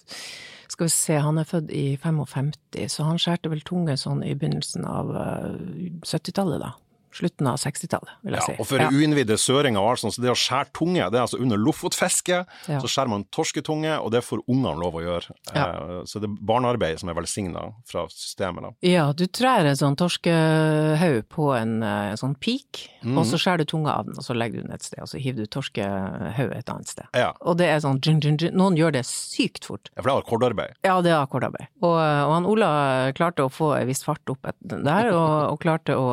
[0.68, 2.53] Skal vi se, han er født i 55,
[2.92, 5.57] så han skjærte vel tunge sånn i begynnelsen av uh,
[6.05, 6.75] 70-tallet, da.
[7.12, 8.57] Slutten av 60-tallet, vil jeg Ja, si.
[8.61, 8.88] og for Ja.
[8.90, 12.47] uinnvidde søringer og alt sånt, så det å skjære tunge, det er altså under lofotfiske,
[12.68, 12.79] Ja.
[12.81, 15.31] så skjærer man torsketunge, og det får ungene lov å gjøre.
[15.55, 15.64] Ja.
[15.71, 18.71] Eh, Så det er barnearbeid som er velsigna fra systemet, da.
[18.83, 23.59] Ja, du trær en sånn torskehaug på en, eh, en sånn pik, og så skjærer
[23.59, 25.47] du tunga av den, og så legger du den et sted, og så hiver du
[25.47, 27.07] torskehauget et annet sted.
[27.14, 28.53] Ja, Og det er sånn djun, djun, djun.
[28.55, 29.88] Noen gjør det sykt fort.
[29.97, 30.73] ja for det er akkordarbeid.
[30.85, 31.68] Ja, det er akkordarbeid.
[31.83, 35.94] Og, og han Ola klarte å få en viss fart opp der, og, og klarte
[35.97, 36.09] å,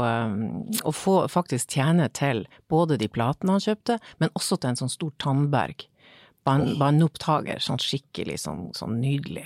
[0.86, 4.94] å få faktisk tjene til både de platene han kjøpte, men også til en sånn
[4.94, 5.86] stor tannberg.
[6.46, 9.46] Ban- Bandopptaker, sånn skikkelig sånn, sånn nydelig.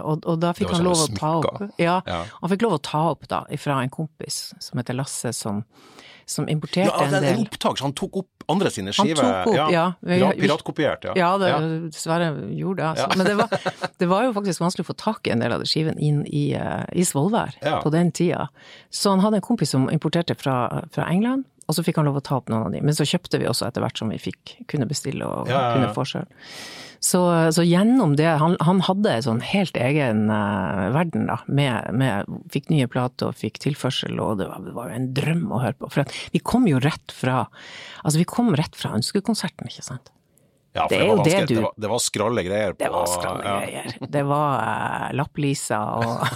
[0.00, 2.22] Og, og da fikk han lov å ta opp ja, Ja.
[2.40, 5.60] han fikk lov å ta opp da, fra en kompis som heter Lasse, som,
[6.28, 7.46] som importerte Ja, det en del.
[7.46, 9.66] opptak, så han tok opp andre sine Han tok opp, ja.
[9.72, 9.84] ja.
[10.04, 11.12] Pirat, piratkopiert, ja.
[11.16, 11.50] Ja, det,
[11.92, 13.18] dessverre gjorde det, altså.
[13.18, 15.60] Men det var, det var jo faktisk vanskelig å få tak i en del av
[15.64, 17.80] de skivene inn i, eh, i Svolvær Ja.
[17.84, 18.48] på den tida.
[18.90, 22.16] Så han hadde en kompis som importerte fra, fra England, og så fikk han lov
[22.16, 22.80] å ta opp noen av de.
[22.80, 25.64] Men så kjøpte vi også etter hvert som vi fikk kunne bestille og Ja, ja,
[25.66, 25.72] ja.
[25.76, 26.28] kunne få sjøl.
[26.98, 27.20] Så,
[27.54, 32.26] så gjennom det, han, han hadde en sånn helt egen uh, verden da, med, med,
[32.50, 35.60] fikk nye plater og fikk tilførsel, og det var, det var jo en drøm å
[35.62, 35.92] høre på.
[35.94, 37.44] For vi kom jo rett fra,
[38.02, 40.10] altså vi kom rett fra ønskekonserten, ikke sant?
[40.78, 42.72] Ja, for Det det, er var jo det du- det, var, det var skralle greier.
[42.74, 43.56] På, Det var skralle ja.
[43.60, 44.10] greier.
[44.16, 46.26] Det var uh, lapplisa og,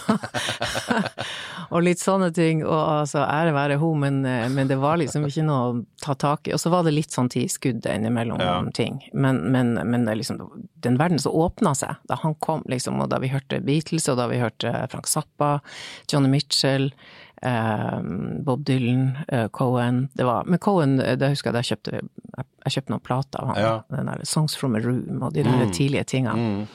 [1.72, 2.62] og litt sånne ting.
[2.66, 6.14] Og altså, ære være ho, men, eh, men det var liksom ikke noe å ta
[6.18, 6.54] tak i.
[6.56, 8.58] Og så var det litt sånn tilskudd innimellom Ja.
[8.74, 9.00] ting.
[9.14, 10.40] Men, men, men liksom,
[10.82, 14.18] den verden som åpna seg da han kom, liksom, og da vi hørte Beatles, og
[14.20, 15.60] da vi hørte Frank Zappa,
[16.10, 16.90] Johnny Mitchell,
[17.42, 22.46] Bob Dylan, eh, Cohen det var, Men Cohen, eh, det husker jeg, da kjøpte jeg,
[22.64, 23.60] jeg kjøpte noen plater av han.
[23.60, 23.74] Ja.
[23.90, 26.66] Den der Songs from a Room og de der tidlige tingene.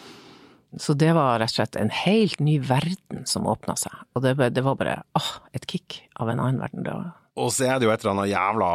[0.78, 3.94] Så det var rett og slett en helt ny verden som åpna seg.
[4.14, 6.84] Og det, det var bare åh, et kick av en annen verden.
[6.84, 8.72] Var Og så er det jo et eller annet jævla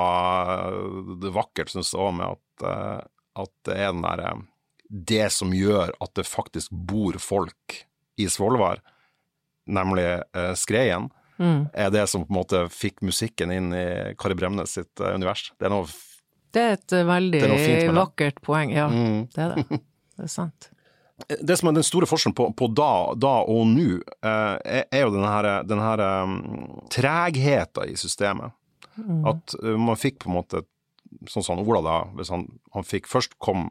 [1.23, 3.13] det vakkert, syns jeg òg, med at,
[3.45, 4.33] at det er den derre
[4.89, 7.83] Det som gjør at det faktisk bor folk
[8.21, 8.81] i Svolvær,
[9.69, 10.07] nemlig
[10.37, 11.67] eh, Skreien, Mm.
[11.73, 13.87] er det som på en måte fikk musikken inn i
[14.21, 15.49] Kari Bremnes sitt øh, univers.
[15.59, 15.89] Det er noe
[16.53, 18.89] Det er et eh, veldig er vakkert poeng, ja.
[18.93, 19.27] mm.
[19.33, 19.81] Det er det.
[20.13, 20.69] Det er sant.
[21.41, 25.07] det som er den store forskjellen på, på da, da, og nå, eh, er, er,
[25.07, 26.37] jo den her, den her um,
[26.93, 28.53] tregheten i systemet.
[29.01, 29.23] Mm.
[29.33, 30.67] At man fikk på en måte
[31.29, 31.97] Sånn som Ola, da.
[32.17, 33.67] Hvis han, han fikk Først kom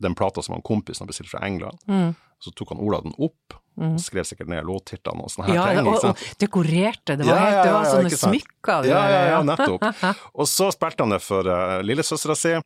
[0.00, 1.78] den plata som han kompisen hadde bestilt fra England.
[1.90, 2.14] Mm.
[2.40, 3.98] Så tok han Ola den opp, mm.
[4.02, 5.90] skrev sikkert ned låttitlene og sånne her ja, ting.
[5.90, 8.90] Og, og dekorerte, det var, ja, ja, det var sånne smykker.
[8.90, 9.86] Ja, ja, ja, nettopp.
[10.40, 12.56] og så spilte han det for uh, lillesøstera si,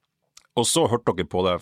[0.54, 1.58] og så hørte dere på det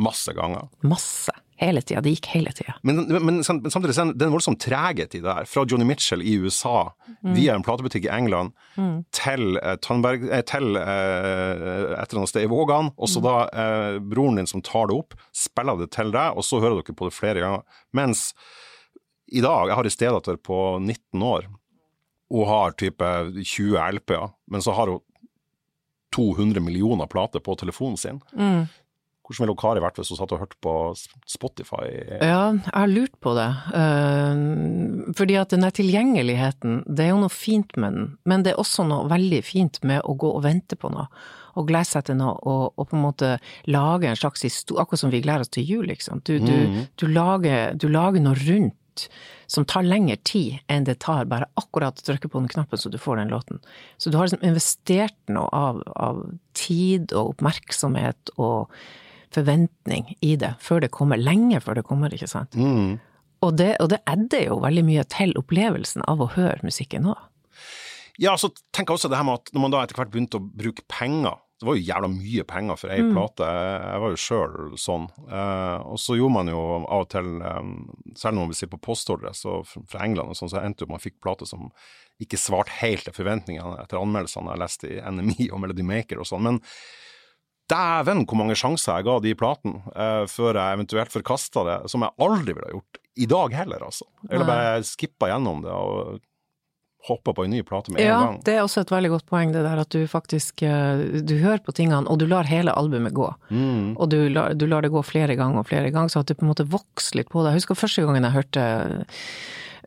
[0.00, 0.70] masse ganger.
[0.86, 1.34] Masse.
[1.56, 2.00] Hele tida.
[2.02, 2.74] Det gikk hele tida.
[2.82, 5.46] Men, men, men, samtidig det er en voldsom treghet i det her.
[5.46, 6.90] Fra Johnny Mitchell i USA,
[7.22, 7.30] mm.
[7.36, 8.96] via en platebutikk i England, mm.
[9.14, 13.28] til eh, Tannberg, eh, til eh, et eller annet sted i Vågan, og så mm.
[13.28, 16.82] da eh, broren din som tar det opp, spiller det til deg, og så hører
[16.82, 17.80] dere på det flere ganger.
[17.94, 18.32] Mens
[19.34, 21.48] i dag, jeg har en stedatter på 19 år,
[22.34, 25.02] hun har type 20 LP-er, men så har hun
[26.14, 28.20] 200 millioner plater på telefonen sin.
[28.38, 28.66] Mm.
[29.24, 30.72] Hvordan ville Kari vært hvis hun satt og hørte på
[31.32, 31.86] Spotify?
[32.20, 33.46] Ja, jeg har lurt på det.
[33.72, 38.60] Uh, fordi at den tilgjengeligheten, det er jo noe fint med den, men det er
[38.60, 41.08] også noe veldig fint med å gå og vente på noe.
[41.54, 43.32] Og glede seg til noe, og, og, på en måte
[43.70, 46.20] lage en slags historie, akkurat som vi gleder oss til jul, liksom.
[46.26, 46.80] Du, du, mm.
[47.00, 48.76] du, lager, du lager noe rundt
[49.50, 52.92] som tar lengre tid enn det tar bare akkurat å trykke på den knappen så
[52.92, 53.60] du får den låten.
[53.98, 56.22] Så du har liksom investert noe av, av
[56.58, 58.72] tid og oppmerksomhet og
[59.34, 62.54] forventning i det før det kommer, lenge før det kommer, ikke sant.
[62.54, 62.98] Mm.
[63.44, 67.20] Og det, og det edder jo veldig mye til opplevelsen av å høre musikken òg.
[68.22, 70.38] Ja, så tenker jeg også det her med at når man da etter hvert begynte
[70.38, 73.12] å bruke penger det var jo jævla mye penger for ei mm.
[73.14, 75.04] plate, jeg var jo sjøl sånn.
[75.28, 77.60] Eh, og så gjorde man jo av og til, eh,
[78.18, 81.02] selv om vi sier på postordre så fra England og sånn, så endte jo man
[81.02, 81.70] fikk plate som
[82.22, 86.30] ikke svarte helt til forventningene etter anmeldelsene jeg leste i NMI og Melody Maker og
[86.30, 86.46] sånn.
[86.50, 86.60] Men
[87.70, 92.04] Dæven hvor mange sjanser jeg ga de platene eh, før jeg eventuelt forkasta det, som
[92.04, 94.04] jeg aldri ville ha gjort i dag heller, altså.
[94.26, 96.18] Eller bare skippa gjennom det og
[97.08, 98.36] hoppa på en ny plate med ja, en gang.
[98.38, 101.36] Ja, det er også et veldig godt poeng, det der at du faktisk uh, Du
[101.42, 103.28] hører på tingene, og du lar hele albumet gå.
[103.50, 103.96] Mm.
[103.96, 106.38] Og du lar, du lar, det gå flere ganger og flere ganger, så at det
[106.40, 107.52] på en måte vokser litt på deg.
[107.52, 108.64] Jeg husker første gangen jeg hørte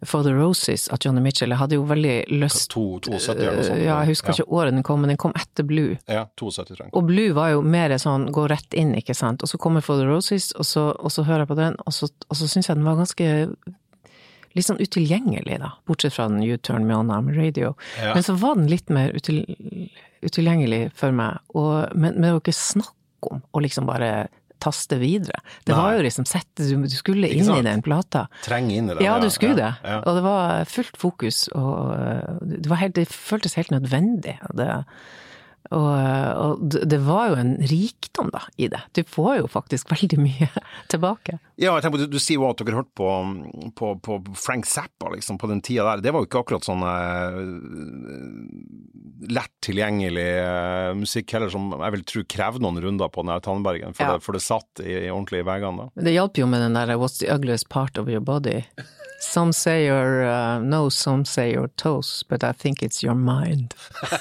[0.05, 1.49] For the Roses av Johnny Mitchell.
[1.55, 3.81] Jeg hadde jo veldig lyst to, 72 eller noe sånt.
[3.81, 4.37] Ja, jeg husker ja.
[4.37, 5.97] ikke året den kom, men den kom etter Blue.
[6.05, 6.93] Ja, 72 tror jeg.
[6.93, 9.41] Og Blue var jo mer sånn gå rett inn, ikke sant.
[9.41, 11.97] Og så kommer For the Roses, og så, og så hører jeg på den, og
[11.97, 13.33] så, og så syns jeg den var ganske
[14.55, 15.73] litt sånn utilgjengelig, da.
[15.89, 17.75] Bortsett fra den You Turn Me On Arm Radio.
[17.99, 18.13] Ja.
[18.15, 19.43] Men så var den litt mer util,
[20.25, 21.41] utilgjengelig for meg.
[21.53, 24.27] Og, men, men det var ikke snakk om å liksom bare
[24.63, 25.39] taste videre.
[25.65, 25.81] Det Nei.
[25.81, 28.25] var jo liksom sett, du du skulle inn i den plata.
[28.45, 29.03] Trenge inn i den.
[29.05, 29.69] Ja, du skulle det.
[29.83, 29.99] Ja.
[30.01, 31.93] Og det var fullt fokus, og
[32.41, 34.37] det, helt, det føltes helt nødvendig.
[34.57, 34.69] Det,
[35.75, 35.93] og,
[36.37, 38.79] og, det var jo en rikdom da, i det.
[38.95, 40.49] Du får jo faktisk veldig mye
[40.91, 41.37] tilbake.
[41.57, 43.09] Ja, jeg tenker på, du, du sier jo at dere hørte på,
[43.77, 46.03] på, på, Frank Zappa liksom, på den tida der.
[46.05, 47.39] Det var jo ikke akkurat sånn uh,
[49.33, 53.43] lett tilgjengelig uh, musikk heller, som jeg vil tro krevde noen runder på den her
[53.43, 54.15] Tandbergen, for, ja.
[54.15, 55.89] det, for det satt i, i ordentlig i veggene.
[55.97, 58.61] Det hjalp jo med den der What's the ugliest part of your body?
[59.19, 63.73] Some say your uh, nose, some say your toes, but I think it's your mind.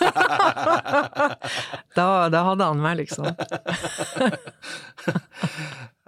[1.94, 3.26] da, da, hadde han meg, liksom.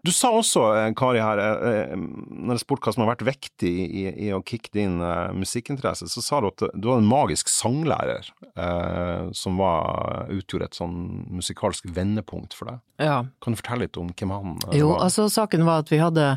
[0.08, 3.26] Du sa også, eh, Kari her, eh, eh, når jeg spurte hva som har vært
[3.28, 7.10] viktig i, i å kicke din uh, musikkinteresse, så sa du at du var en
[7.10, 10.96] magisk sanglærer uh, som var, utgjorde et sånn
[11.28, 12.80] musikalsk vendepunkt for deg.
[13.04, 13.18] Ja.
[13.44, 14.78] Kan du fortelle litt om hvem han uh, jo, var?
[14.80, 16.30] Jo, altså saken var at vi hadde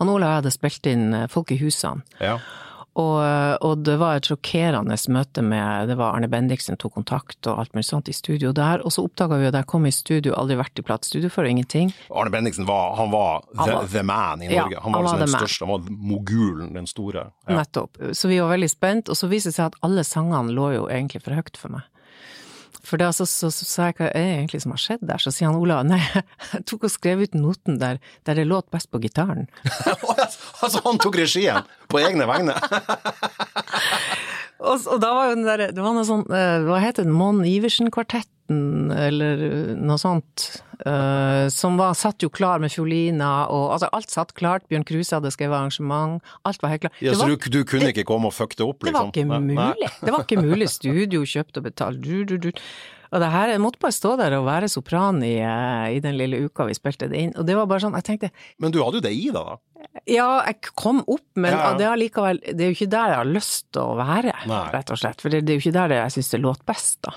[0.00, 2.06] Han Ola og jeg hadde spilt inn Folk i husene.
[2.22, 2.38] Ja.
[2.98, 3.18] Og,
[3.62, 7.76] og, det var et sjokkerende møte med Det var Arne Bendiksen tok kontakt og alt
[7.76, 8.82] mulig sånt i studio der.
[8.82, 11.92] Og så oppdaga vi at jeg kom i studio, aldri vært i platestudio før, ingenting.
[12.10, 14.74] Arne Bendiksen var, han var, the, han var the, man i Norge.
[14.74, 17.28] Ja, han var, han var liksom den største, han var mogulen, den store.
[17.46, 17.60] Ja.
[17.60, 18.02] Nettopp.
[18.12, 20.90] Så vi var veldig spent, og så viste det seg at alle sangene lå jo
[20.90, 21.86] egentlig for høyt for meg.
[22.88, 25.20] For da så, så, så, sa jeg hva er egentlig som har skjedd der?
[25.20, 26.00] Så sier han Ola nei,
[26.54, 29.48] jeg tok og skrev ut noten der, der det låt best på gitaren.
[30.64, 32.56] altså han tok regien på egne vegne?
[34.68, 37.16] og, og, da var jo den derre Det var noe sånn eh, Hva heter den?
[37.16, 37.44] Mon
[38.48, 40.62] Iversen-kvartetten, eller noe sånt.
[40.86, 44.66] Uh, som var, satt jo klar med fioliner og Altså, alt satt klart.
[44.68, 46.22] Bjørn Kruse hadde skrevet arrangement.
[46.44, 47.00] Alt var helt klart.
[47.02, 49.10] Ja, Så du, du, kunne ikke komme og fucke det opp, liksom?
[49.12, 49.90] Det var ikke mulig.
[50.00, 50.68] Det var ikke mulig.
[50.78, 52.00] Studio kjøpt og betalt.
[52.00, 52.52] Du, du, du.
[53.08, 56.18] Og det her, jeg måtte bare stå der og være sopran i, eh, i, den
[56.18, 57.32] lille uka vi spilte det inn.
[57.40, 58.30] Og det var bare sånn, jeg tenkte
[58.60, 59.56] Men du hadde jo det i deg, da?
[60.04, 61.76] Ja, jeg kom opp, men ja, ja.
[61.78, 64.60] det, er likevel, det er jo ikke der jeg har lyst til å være, Nei.
[64.74, 65.24] rett og slett.
[65.24, 67.16] For det, det er jo ikke der jeg syns det låt best, da.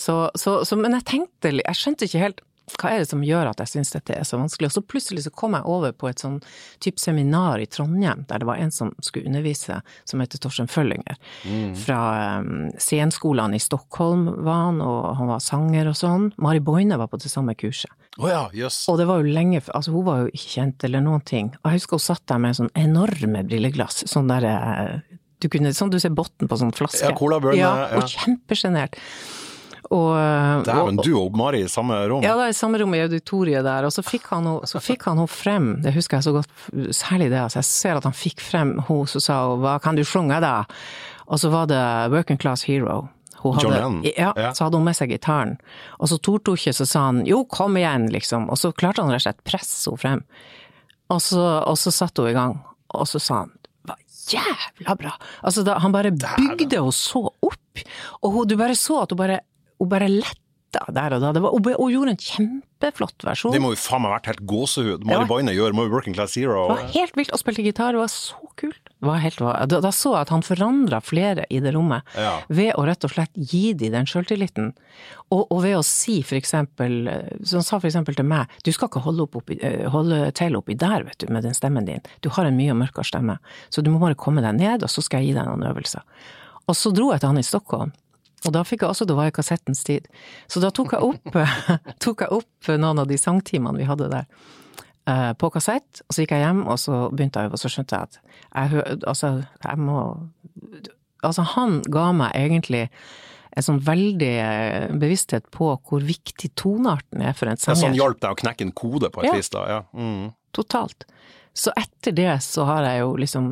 [0.00, 2.46] Så, så, så, men jeg tenkte Jeg skjønte ikke helt
[2.78, 4.68] hva er det som gjør at jeg syns dette er så vanskelig?
[4.68, 6.36] Og så plutselig så kom jeg over på et sånn
[6.82, 11.18] type seminar i Trondheim, der det var en som skulle undervise, som heter Torstein Føllinger.
[11.42, 11.72] Mm.
[11.82, 12.00] Fra
[12.38, 16.30] um, sceneskolene i Stockholm var han, og han var sanger og sånn.
[16.38, 17.90] Mari Boine var på det samme kurset.
[18.18, 18.82] Oh ja, yes.
[18.90, 21.52] Og det var jo lenge Altså, hun var jo ikke kjent eller noen ting.
[21.60, 25.72] Og jeg husker hun satt der med sånn enorme brilleglass, sånn derre eh, du kunne,
[25.72, 27.06] sånn du ser bunnen på sånn flaske.
[27.06, 27.56] Ja, colabønne.
[27.56, 28.08] Ja, og ja.
[28.12, 28.98] kjempesjenert.
[29.90, 32.22] Og, Dæven, du og Mari i samme rom?
[32.22, 33.88] Ja, da, i samme rom i auditoriet der.
[33.88, 36.52] Og så fikk han henne frem, det husker jeg så godt,
[36.94, 40.04] særlig det, altså jeg ser at han fikk frem hun som sa hva kan du
[40.06, 40.60] synge da?
[41.26, 41.82] Og så var det
[42.14, 43.08] Working Class Hero.
[43.40, 45.54] Hadde, ja, så hadde hun med seg gitaren.
[45.98, 48.50] Og så torde hun ikke, så sa han jo, kom igjen, liksom.
[48.52, 50.24] Og så klarte han rett og slett presse henne frem.
[51.10, 52.58] Og så, og så satte hun i gang,
[52.94, 53.54] og så sa han
[53.88, 53.96] hva
[54.30, 55.14] jævla bra!
[55.40, 57.84] Altså, da, han bare bygde henne så opp,
[58.20, 59.40] og hun, du bare så at hun bare
[59.80, 61.32] hun bare letta der og da.
[61.34, 63.54] Var, hun, hun, gjorde en kjempeflott versjon.
[63.54, 65.06] Det må jo faen meg vært helt gåsehud.
[65.08, 65.26] Mari.
[65.30, 66.68] Boine gjør jo Working Class Zero.
[66.68, 68.92] Det var helt vilt å spille gitar, det var så kult.
[69.00, 72.34] Var helt, da, da, så jeg at han forandra flere i det rommet, ja.
[72.52, 74.74] ved å rett og slett gi de den sjøltilliten.
[75.30, 77.08] Og, og, ved å si for eksempel,
[77.40, 80.26] Så han sa for eksempel til meg, du skal ikke holde, opp oppi, eh, holde
[80.36, 82.04] til oppi der, vet du, med den stemmen din.
[82.20, 83.40] Du har en mye mørkere stemme,
[83.72, 86.04] så du må bare komme deg ned, og så skal jeg gi deg noen øvelser.
[86.68, 87.96] Og så dro jeg til han i Stockholm.
[88.48, 90.06] Og da fikk jeg også, det var i kassettens tid,
[90.48, 91.34] så da tok jeg opp,
[92.04, 94.28] tok jeg opp noen av de sangtimene vi hadde der
[95.10, 97.62] eh, på kassett, og så gikk jeg hjem, og så begynte jeg å øve, og
[97.62, 99.34] så skjønte jeg at jeg, altså,
[99.64, 100.04] jeg må
[101.20, 102.86] Altså, han ga meg egentlig
[103.52, 107.76] en sånn veldig eh, bevissthet på hvor viktig tonearten er for en sanger.
[107.76, 109.34] Ja, så han hjalp deg å knekke en kode på et ja.
[109.36, 109.64] vis, da?
[109.68, 109.80] Ja.
[109.92, 110.30] Mm.
[110.56, 111.04] Totalt.
[111.52, 113.46] Så etter det så har jeg jo liksom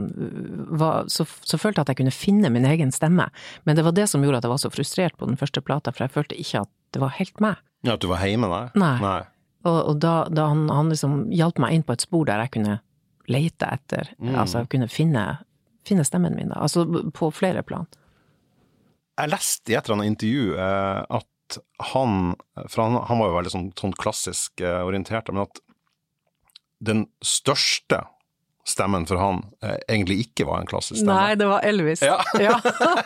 [0.78, 3.26] var, så, så, følte jeg at jeg kunne finne min egen stemme.
[3.66, 5.92] Men det var det som gjorde at jeg var så frustrert på den første plata,
[5.92, 7.58] for jeg følte ikke at det var helt meg.
[7.86, 8.64] Ja, At du var hjemme nei?
[8.78, 8.94] Nei.
[9.02, 9.20] Nei.
[9.66, 12.54] Og, og, da, da han, han, liksom hjalp meg inn på et spor der jeg
[12.58, 12.78] kunne
[13.28, 14.36] lete etter, mm.
[14.40, 15.24] altså kunne finne,
[15.86, 16.62] finne, stemmen min, da.
[16.64, 17.88] Altså på flere plan.
[19.18, 21.58] Jeg leste i et eller annet intervju eh, at
[21.90, 22.36] han,
[22.68, 25.60] for han, han, var jo veldig sånn, sånn klassisk eh, orientert, men at
[26.84, 28.04] den største
[28.68, 31.14] stemmen for han eh, egentlig ikke var en klassisk stemme.
[31.16, 32.02] Nei, det var Elvis.
[32.04, 32.18] Ja.
[32.46, 32.58] ja.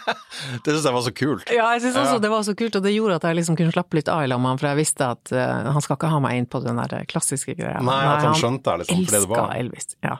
[0.64, 1.52] det syns jeg var så kult.
[1.54, 2.24] Ja, jeg syns også ja.
[2.24, 4.32] det var så kult, og det gjorde at jeg liksom kunne slappe litt av i
[4.32, 6.62] lag med han, for jeg visste at uh, han skal ikke ha meg inn på
[6.64, 7.78] den der klassiske greia.
[7.78, 9.54] Nei, Nei at han, skjønte det, liksom, for det det var.
[9.60, 10.18] Elvis, ja.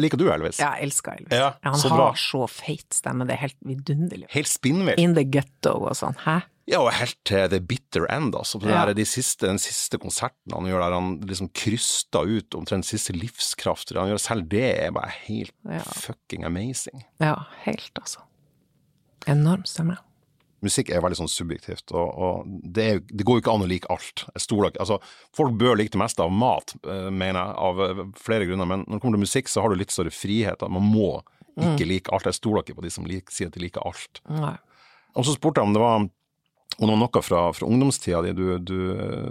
[0.00, 0.60] Liker du Elvis?
[0.62, 1.34] Ja, jeg elsker Elvis.
[1.36, 2.10] Ja, han har bra.
[2.18, 4.28] så feit stemme, det er helt vidunderlig.
[4.34, 4.98] Helt spinnvill.
[5.02, 6.18] In the ghetto og sånn.
[6.26, 6.40] Hæ?
[6.66, 8.58] Ja, og helt til the bitter end, altså.
[8.58, 8.90] Den, ja.
[8.90, 13.94] de siste, den siste konserten han gjør der han liksom kryster ut omtrent siste livskraft.
[13.94, 15.84] Han gjør selv det er bare helt ja.
[16.02, 17.06] fucking amazing.
[17.22, 18.24] Ja, helt, altså.
[19.30, 20.00] Enorm stemme.
[20.64, 23.70] Musikk er veldig sånn subjektivt, og, og det, er, det, går jo ikke an å
[23.70, 24.24] like alt.
[24.40, 24.98] Stoler, altså,
[25.36, 28.82] folk bør like det meste av mat, eh, mener jeg, av eh, flere grunner, men
[28.86, 30.64] når det kommer til musikk, så har du litt større frihet.
[30.72, 31.10] Man må
[31.54, 31.90] ikke mm.
[31.92, 32.26] like alt.
[32.26, 34.20] Jeg stoler ikke på de som liker, sier at de liker alt.
[34.32, 34.56] Nei.
[35.16, 36.08] Og så spurte jeg om det var
[36.76, 38.78] og noe, noe fra, fra ungdomstida di du, du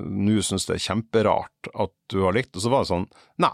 [0.10, 3.08] nå syns det er kjemperart at du har likt, og så var det sånn
[3.44, 3.54] nei.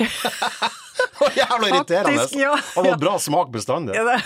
[0.00, 2.12] det var jævla irriterende!
[2.18, 2.52] Faktisk, ja.
[2.76, 3.96] Han hadde bra smak bestandig.
[3.96, 4.20] Ja,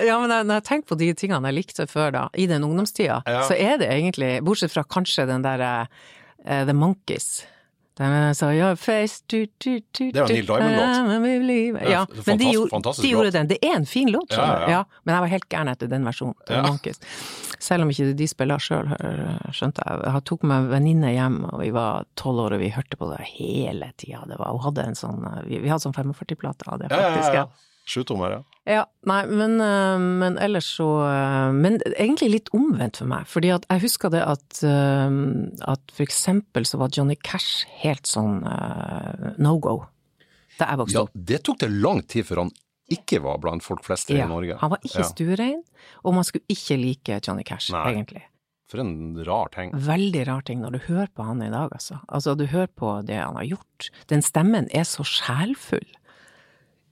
[0.08, 3.20] ja men når jeg tenker på de tingene jeg likte før, da, i den ungdomstida,
[3.28, 3.44] ja.
[3.48, 7.42] så er det egentlig, bortsett fra kanskje den derre uh, The Monkeys
[8.00, 11.90] den sa your face du, du, du, Det er jo en Neil Diamond-låt.
[11.90, 12.50] Ja, men de,
[13.02, 13.50] de gjorde den.
[13.50, 14.70] Det er en fin låt, ja, ja.
[14.70, 16.96] ja, Men jeg var helt gæren etter den versjonen til
[17.60, 18.88] Selv om ikke de spiller sjøl,
[19.52, 20.04] skjønte jeg.
[20.06, 23.20] Jeg tok med venninne hjem, og vi var tolv år, og vi hørte på det
[23.34, 24.22] hele tida.
[24.24, 27.36] Hun hadde en sånn Vi, vi hadde sånn 45-plate av det, faktisk.
[27.36, 27.48] ja.
[27.90, 28.40] Sjutommer, ja.
[28.70, 33.50] Ja, nei, men, eh, men, ellers så eh, Men egentlig litt omvendt for meg, fordi
[33.54, 35.16] at jeg husker det at, eh,
[35.72, 39.80] at for eksempel så var Johnny Cash helt sånn uh, no go
[40.60, 41.14] da jeg vokste opp.
[41.14, 42.50] Ja, det tok det lang tid før han
[42.92, 44.58] ikke var blant folk flest ja, i Norge.
[44.60, 45.08] Han var ikke ja.
[45.08, 45.62] stuerein,
[46.04, 47.86] og man skulle ikke like Johnny Cash, nei.
[47.94, 48.26] egentlig.
[48.70, 49.72] For en rar ting.
[49.74, 51.98] Veldig rar ting når du hører på han i dag, altså.
[52.06, 53.88] Altså, du hører på det han har gjort.
[54.12, 55.88] Den stemmen er så sjelfull.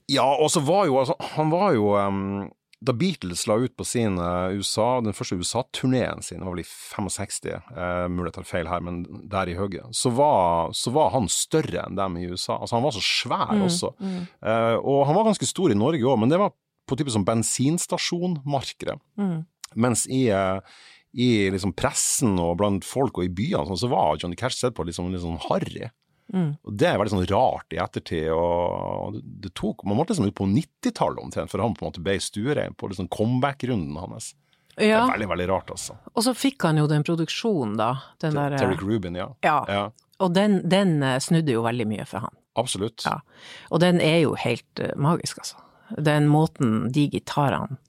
[0.09, 2.47] Ja, og så var jo altså Han var jo um,
[2.81, 6.63] Da Beatles la ut på sin uh, USA, den første USA-turneen sin, det var vel
[6.63, 7.39] i 65,
[7.75, 11.27] uh, mulig jeg tar feil her, men der i hugget, så var, så var, han
[11.29, 12.55] større enn dem i USA.
[12.55, 13.91] Altså Han var så svær mm, også.
[13.99, 14.21] Mm.
[14.39, 16.55] Uh, og han var ganske stor i Norge òg, men det var
[16.89, 18.95] på type som bensinstasjonmarkere.
[19.19, 19.43] Mm.
[19.77, 20.63] Mens i uh,
[21.17, 24.75] i liksom pressen og blant folk og i byene, sånn, så var Johnny Cash sett
[24.77, 25.89] på litt sånn, litt sånn harry.
[26.33, 26.51] Mm.
[26.61, 28.27] Og Det er veldig sånn rart i ettertid.
[28.33, 32.03] og det tok, Man måtte liksom ut på 90-tallet omtrent før han på en måte
[32.05, 34.33] ble stuerein på liksom comeback-runden hans.
[34.79, 35.97] Det er veldig, veldig rart, altså.
[36.13, 37.89] Og så fikk han jo den produksjonen, da.
[38.21, 39.27] Den der, Derek Rubin, ja.
[39.43, 39.57] ja.
[39.67, 39.81] ja.
[40.23, 42.37] Og den, den eh, snudde jo veldig mye for han.
[42.59, 43.03] Absolutt.
[43.03, 43.19] Ja.
[43.73, 45.59] Og den er jo helt eh, magisk, altså.
[45.97, 47.79] Den måten de gitarene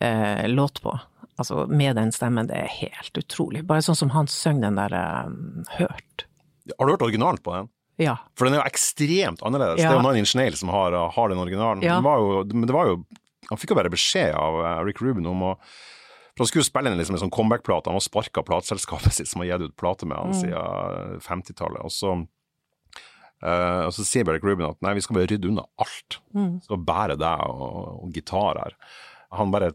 [0.00, 0.96] eh, låt på,
[1.36, 3.62] altså med den stemmen, det er helt utrolig.
[3.68, 5.30] Bare sånn som han søng den der eh,
[5.78, 6.25] Hørt.
[6.74, 7.68] Har du hørt originalen på den?
[8.02, 8.16] Ja.
[8.36, 9.80] For den er jo ekstremt annerledes.
[9.80, 9.88] Ja.
[9.90, 11.82] Det er jo Nine Inch Nails som har, har den originalen.
[11.86, 11.94] Ja.
[12.00, 12.96] Den var jo, men det var jo
[13.48, 15.52] Han fikk jo bare beskjed av eh, Rick Rubin om å
[16.36, 17.88] for Han skulle spille inn liksom en sånn comeback-plate.
[17.88, 20.40] Han var sparka plateselskapet sitt som har gitt ut plate med han Mm.
[20.42, 21.80] siden 50-tallet.
[21.86, 22.10] Og så
[23.40, 26.18] eh, og så sier bare Rick Rubin at nei, vi skal bare rydde unna alt.
[26.36, 26.58] Mm.
[26.66, 28.76] Skal bære deg og, og gitar her.
[29.36, 29.72] Han bare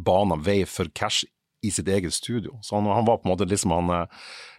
[0.00, 1.22] bana vei for cash
[1.62, 2.58] i sitt eget studio.
[2.62, 4.06] Så han, han var på en måte litt som han,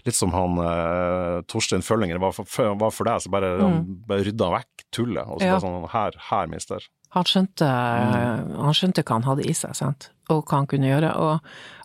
[0.06, 2.45] litt som han uh, Torstein Føllinger var for,
[2.78, 5.26] var for deg, så bare, han bare rydda han vekk tullet.
[5.28, 5.47] Og så Mm.
[5.47, 5.56] Ja.
[5.58, 6.86] bare sånn, her, her, mister.
[7.16, 8.52] Han skjønte, Mm.
[8.64, 10.12] han skjønte hva han hadde i seg, sant?
[10.32, 11.10] og hva han kunne gjøre.
[11.20, 11.41] Og,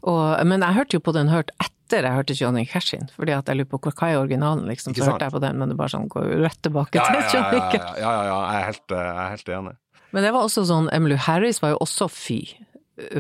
[0.07, 3.33] og, men jeg hørte jo på den hørt etter jeg hørte Johnny Cash in, fordi
[3.35, 4.95] at jeg lurer på hva er originalen, liksom.
[4.95, 7.59] Så hørte jeg på den, men det bare sånn går rett tilbake Ja, til Johnny
[7.59, 7.99] ja, Cash.
[7.99, 9.75] ja, ja, ja, jeg er helt, eh, jeg er helt enig.
[10.13, 12.39] Men det var også sånn, Emily Harris var jo også fy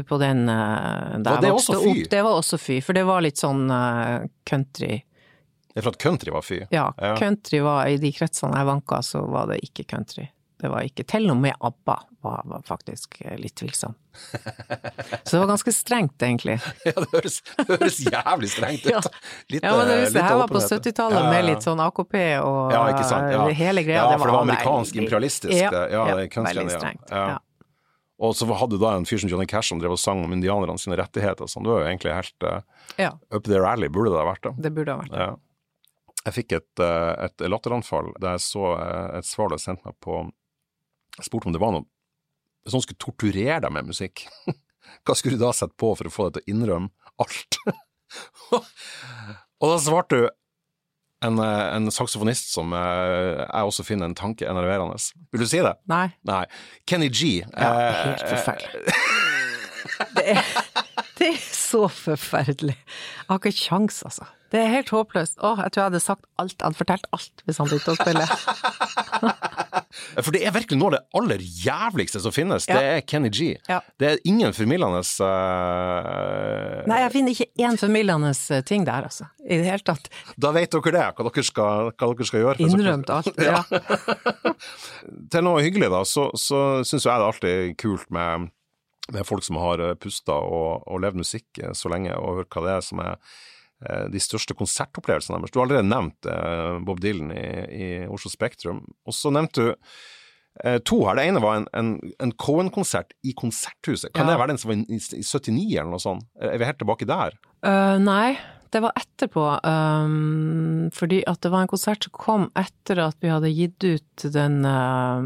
[0.09, 2.05] på den eh, det jeg vokste opp.
[2.11, 5.03] Det var også fy, for det var litt sånn eh, country.
[5.73, 6.63] Det er for at country var fy.
[6.73, 6.89] Ja,
[7.21, 10.31] country var i de kretsene jeg vanka, så var det ikke country.
[10.57, 13.93] Det var ikke Til og med ABBA var, var faktisk eh, litt tvilsom.
[14.17, 16.57] Så det var ganske strengt, egentlig.
[16.87, 18.93] Ja, det høres, det høres jævlig strengt ut.
[18.95, 19.03] Ja.
[19.53, 21.83] Litt, Ja, men det jeg litt her var på 70-tallet Ja, ja, med litt sånn
[21.85, 22.81] AKP og Ja,
[23.61, 24.01] hele greia.
[24.01, 25.85] Ja, for det var amerikansk imperialistisk, Ja, det.
[25.93, 27.37] Ja, det kunstgreiene, ja.
[28.17, 30.81] Og så hadde da en fyr som Johnny Cash som drev og sang om indianerne
[30.81, 31.49] sine rettigheter.
[31.51, 31.67] Sånn.
[31.67, 34.47] Det var jo egentlig helt uh, ja, up there alley, burde det ha vært.
[34.47, 34.55] da.
[34.65, 35.27] det burde ha vært det.
[35.27, 35.35] Ja.
[36.27, 39.85] Jeg fikk et, uh, et latteranfall da jeg så uh, et svar du sendte sendt
[39.87, 40.25] meg på
[41.19, 41.87] Jeg spurte om det var noe
[42.65, 44.25] Hvis noen skulle torturere deg med musikk,
[45.05, 47.61] hva skulle du da sette på for å få deg til å innrømme alt?
[49.61, 50.27] Og da svarte du
[51.25, 54.99] en, eh, en saksofonist som eh, jeg også finner en tanke enerverende.
[55.33, 55.75] Vil du si det?
[55.91, 56.45] Nei, Nei.
[56.89, 57.41] Kenny G.
[57.53, 58.97] Ja, er helt forferdelig.
[60.17, 60.51] det er,
[61.19, 62.77] det er så forferdelig.
[62.77, 64.29] Jeg har ikke kjangs, altså.
[64.53, 65.41] Det er helt håpløst.
[65.43, 67.99] Å, jeg tror jeg hadde sagt alt, jeg hadde fortalt alt hvis han begynte å
[67.99, 68.27] spille.
[70.19, 72.67] For det er virkelig noe av det aller jævligste som finnes.
[72.69, 72.79] Ja.
[72.79, 73.49] Det er Kenny G.
[73.69, 73.81] Ja.
[74.01, 76.83] Det er ingen formildende uh...
[76.91, 78.33] Nei, jeg finner ikke én formildende
[78.69, 79.29] ting der, altså.
[79.45, 80.11] I det hele tatt.
[80.41, 82.67] Da vet dere det, hva dere skal, hva dere skal gjøre.
[82.67, 83.41] Innrømt alt.
[83.41, 83.63] Ja.
[85.33, 88.49] Til noe hyggelig, da, så, så syns jeg det er alltid kult med,
[89.13, 92.67] med folk som har pusta og, og levd musikk eh, så lenge, og hørt hva
[92.67, 93.37] det er som er eh,
[94.11, 95.53] de største konsertopplevelsene deres.
[95.53, 97.47] Du har allerede nevnt eh, Bob Dylan i,
[97.77, 98.81] i Oslo Spektrum.
[99.05, 99.71] Og så nevnte du
[100.65, 101.19] eh, to her.
[101.21, 101.91] Det ene var en, en,
[102.25, 104.13] en Cohen-konsert i Konserthuset.
[104.17, 104.33] Kan Ja.
[104.33, 106.25] det være den som var i, i 79 eller noe sånt?
[106.41, 107.37] Er vi helt tilbake der?
[107.67, 108.39] Uh, nei,
[108.73, 109.45] det var etterpå.
[109.65, 114.27] Um, fordi at det var en konsert som kom etter at vi hadde gitt ut
[114.35, 115.21] den uh,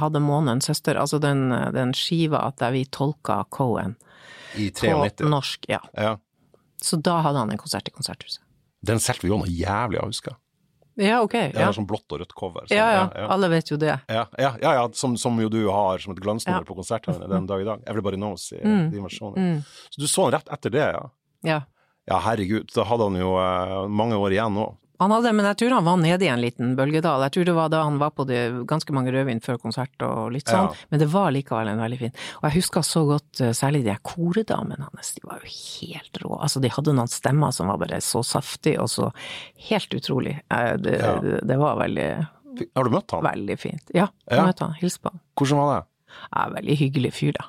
[0.00, 3.96] Hadde månens søster, altså den, den skiva der vi tolka Cohen
[4.56, 5.68] I på norsk.
[5.70, 5.80] Ja.
[5.96, 6.16] Ja.
[6.82, 8.42] Så da hadde han en konsert i Konserthuset.
[8.82, 10.40] Den solgte vi jo noe jævlig av, husker jeg.
[11.00, 11.34] Ja, ok.
[11.54, 12.66] Ja, sånn blått og rødt cover.
[12.68, 13.04] Så, ja, ja.
[13.14, 13.26] ja.
[13.32, 13.94] Alle vet jo det.
[14.10, 17.46] Ja, ja, ja, ja som, som jo du har som et glansnummer på konsertene den
[17.48, 17.84] dag i dag.
[17.88, 18.90] Everybody Knows i Mm.
[18.92, 19.36] din versjon.
[19.38, 19.62] Mm.
[19.90, 21.04] Så du så han rett etter det, ja?
[21.46, 21.60] Ja.
[22.10, 24.66] Ja, herregud, da hadde han jo eh, mange år igjen nå.
[25.00, 27.22] Han hadde, men jeg tror han var nede i en liten bølgedal.
[27.24, 30.30] Jeg tror det var da han var på det, ganske mange rødvin før konsert og
[30.34, 30.86] litt sånn, Ja.
[30.90, 32.12] men det var likevel en veldig fin.
[32.42, 36.34] Og jeg husker så godt eh, særlig de koredamene hans, de var jo helt rå.
[36.40, 39.10] Altså de hadde noen stemmer som var bare så saftig og så
[39.70, 40.36] helt utrolig.
[40.50, 41.14] Eh, Det, Ja.
[41.20, 42.28] det, det var veldig,
[42.76, 43.22] Har du møtt han?
[43.24, 43.90] veldig fint.
[43.94, 44.46] Ja, jeg Ja.
[44.46, 45.20] møtte han, hilste på han.
[45.36, 45.86] Hvordan var det?
[46.36, 47.44] Ja, veldig hyggelig fyr da.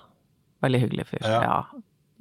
[0.64, 1.42] Veldig hyggelig fyr, Ja.
[1.42, 1.64] ja.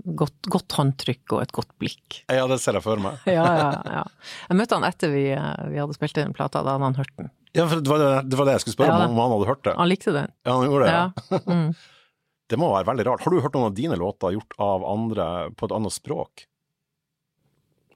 [0.05, 2.22] Godt, godt håndtrykk og et godt blikk.
[2.32, 3.18] Ja, det ser jeg for meg.
[3.28, 4.05] Ja, ja, ja.
[4.48, 7.14] Jeg møtte han etter vi, eh, vi hadde spilt inn plata, da hadde han hørt
[7.20, 7.30] den.
[7.57, 9.14] Ja, for det var det, det, var det jeg skulle spørre Ja, om, det.
[9.16, 9.74] om han hadde hørt det.
[9.80, 10.30] Han likte den.
[10.46, 10.92] Ja, han gjorde det.
[10.94, 11.32] Ja.
[11.34, 11.40] Ja.
[11.48, 11.72] Mm.
[12.51, 13.20] Det må være veldig rart.
[13.22, 16.48] Har du hørt noen av dine låter gjort av andre på et annet språk?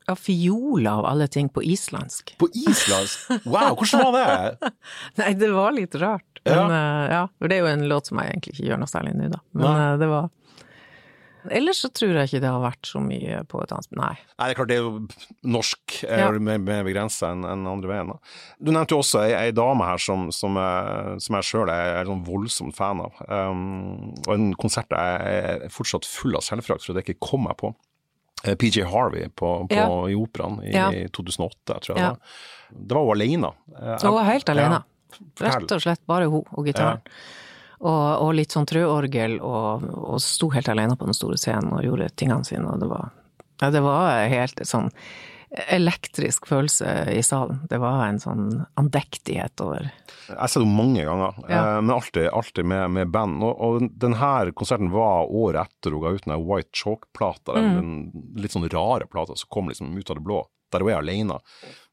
[0.07, 2.37] Ja, fiola av alle ting på islandsk.
[2.39, 3.25] På islandsk?
[3.49, 4.71] Wow, hvordan var det?
[5.19, 6.41] Nei, det var litt rart.
[6.45, 6.55] Ja.
[6.69, 8.93] Men eh, ja, for det er jo en låt som jeg egentlig ikke gjør noe
[8.95, 9.41] særlig nå, da.
[9.57, 9.75] Men Nei.
[9.89, 10.29] eh, det var
[11.51, 14.13] Ellers så tror jeg ikke det har vært så mye på et annet Nei.
[14.39, 15.07] Nei, det er klart det er jo
[15.45, 16.31] norsk er Ja.
[16.39, 18.09] mer, mer begrensa enn en andre veien.
[18.09, 18.19] Da.
[18.63, 22.01] Du nevnte jo også ei, ei dame her som, som, jeg- som jeg sjøl er,
[22.01, 23.13] er sånn voldsomt fan av.
[23.29, 25.21] Um, og en konsert jeg
[25.67, 27.75] er fortsatt full av selvforakt for at jeg ikke kom meg på.
[28.45, 29.87] Eh, PJ Harvey på, på, Ja.
[30.09, 30.91] i Operaen i Ja.
[31.09, 32.11] 2008, tror jeg Ja.
[32.11, 32.81] det var.
[32.89, 33.53] Det var hun alene.
[33.77, 34.85] Eh, Hun var helt fortell.
[35.41, 37.01] Rett og slett bare hun og gitaren.
[37.81, 41.85] Og, og litt sånn trøorgel, og, og sto helt alene på den store scenen og
[41.85, 43.13] gjorde tingene sine, og det var
[43.63, 44.91] Ja, det var helt sånn
[45.71, 47.61] elektrisk følelse i salen.
[47.71, 48.47] Det var en sånn
[48.81, 49.87] andektighet over
[50.27, 51.77] Jeg har sett henne mange ganger, Ja.
[51.77, 53.43] eh, men alltid, alltid med, med band.
[53.43, 57.75] Og, og denne konserten var året etter hun ga ut den White Chalk-plata, mm.
[57.77, 60.43] den litt sånn rare plata som kom liksom ut av det blå.
[60.73, 61.39] Der hun er alene,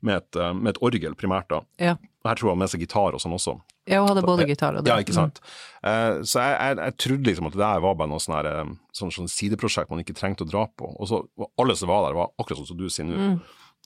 [0.01, 1.49] med et, eh, med et orgel primært.
[1.49, 1.61] da.
[1.77, 1.97] Ja.
[2.23, 3.59] Og Her tror jeg hun har med seg gitar og sånn også.
[3.89, 4.91] Ja, hun hadde både gitar og det.
[4.91, 5.39] Ja, ikke sant.
[5.81, 6.21] Mm.
[6.29, 9.13] så jeg, jeg, jeg trodde liksom at det der var bare noe sånn eh, sånn,
[9.15, 10.91] sånn sideprosjekt man ikke trengte å dra på.
[11.01, 13.31] Og så og alle som var der, var akkurat sånn som du sier nå.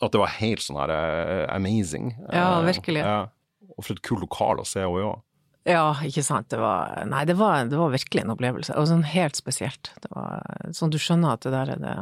[0.04, 2.12] At det var helt sånn her eh, amazing.
[2.18, 2.34] Mm.
[2.36, 3.06] Ja, virkelig.
[3.06, 3.22] Ja.
[3.76, 5.24] Og for et kult lokal å se henne òg.
[5.66, 6.52] Ja, ikke sant.
[6.52, 8.76] Det var Nei, det var, det var virkelig en opplevelse.
[8.78, 9.96] Og sånn helt spesielt.
[10.04, 10.44] Det var
[10.78, 11.96] sånn du skjønner at det der er det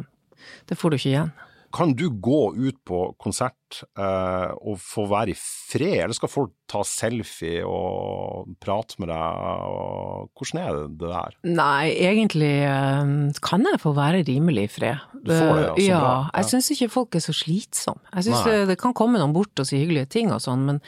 [0.68, 1.32] Det får du ikke igjen.
[1.74, 6.52] Kan du gå ut på konsert eh, og få være i fred, eller skal folk
[6.70, 9.48] ta selfie og prate med deg?
[9.74, 11.38] Og hvordan er det, der?
[11.50, 15.08] Nei, egentlig eh, kan jeg få være rimelig i fred.
[15.24, 16.02] Du får det, ja, så ja.
[16.04, 16.14] bra.
[16.14, 16.28] Ja.
[16.38, 18.06] Jeg syns ikke folk er så slitsomme.
[18.12, 20.84] Jeg syns det, det kan komme noen bort og si hyggelige ting og sånn, men,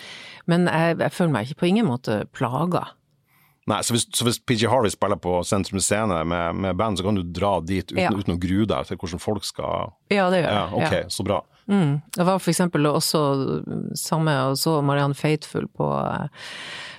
[0.51, 2.85] men jeg, jeg føler meg ikke på ingen måte plaga.
[3.65, 7.05] Nei, så hvis, så hvis PG Harvey spiller på Sentrum Scene med, med band, så
[7.07, 8.11] kan du dra dit uten, Ja.
[8.13, 10.53] uten å grue deg til hvordan folk skal Ja, det gjør jeg.
[10.53, 11.39] Ja, ok, ok, så bra.
[11.65, 11.95] Mm.
[12.13, 13.21] Det var for eksempel også
[13.97, 16.27] samme, og så Marianne Faithfull på eh,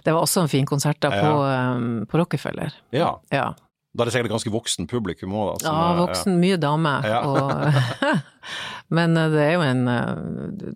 [0.02, 2.74] Det var også en fin konsert da på, eh, på Rockefeller.
[2.94, 3.12] Ja.
[3.30, 3.52] Ja.
[3.96, 5.64] Da er det sikkert ganske voksen publikum òg, da.
[5.64, 6.92] som Ja, er- voksen, mye dame.
[7.08, 7.20] Ja.
[7.24, 8.20] Og,
[8.96, 10.10] men eh, det er jo en eh,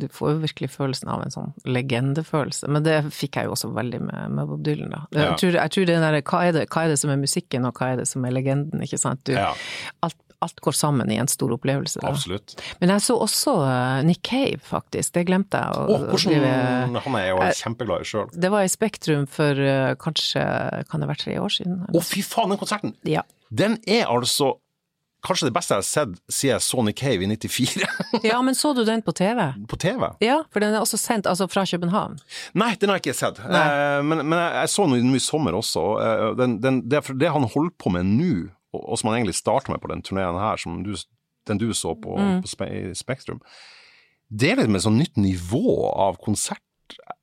[0.01, 2.69] du- får jo virkelig følelsen av en sånn legendefølelse.
[2.73, 5.03] Men det fikk jeg jo også veldig med, med Bob Dylan, da.
[5.13, 5.37] Jeg Ja.
[5.37, 7.75] tror, jeg tror det der, hva er det, hva er det som er musikken, og
[7.79, 9.23] hva er det som er legenden, ikke sant?
[9.29, 9.53] Du, Ja,
[10.03, 12.01] alt, alt går sammen i en stor opplevelse.
[12.01, 12.09] Da.
[12.15, 12.55] absolutt.
[12.81, 15.13] Men jeg så også eh, Nick Cave, faktisk.
[15.19, 15.77] Det glemte jeg.
[15.77, 18.31] å- å hvordan Han er jo kjempeglad i sjøl.
[18.33, 20.43] Det var i Spektrum for eh, kanskje
[20.91, 21.85] Kan det være tre år siden?
[21.93, 22.97] Å, fy faen, den konserten!
[23.05, 23.23] Ja.
[23.51, 24.55] Den er altså
[25.21, 27.83] kanskje det beste jeg har sett siden jeg så Nick Cave i 94
[28.31, 29.43] ja, men så du den på TV?
[29.69, 30.07] på TV.
[30.25, 32.15] Ja, for den er også sendt altså fra København.
[32.57, 33.37] Nei, den har jeg ikke sett.
[33.45, 35.83] Eh, men, men jeg, så den i sommer også.
[36.01, 38.31] Eh, den, den, det, det han holder på med nå,
[38.73, 40.95] og, og som han egentlig starta med på den turneen her, som du,
[41.51, 42.41] den du så på, Mm.
[42.45, 43.41] på Spe Spektrum,
[44.31, 46.63] det er litt med et sånn nytt nivå av konsert.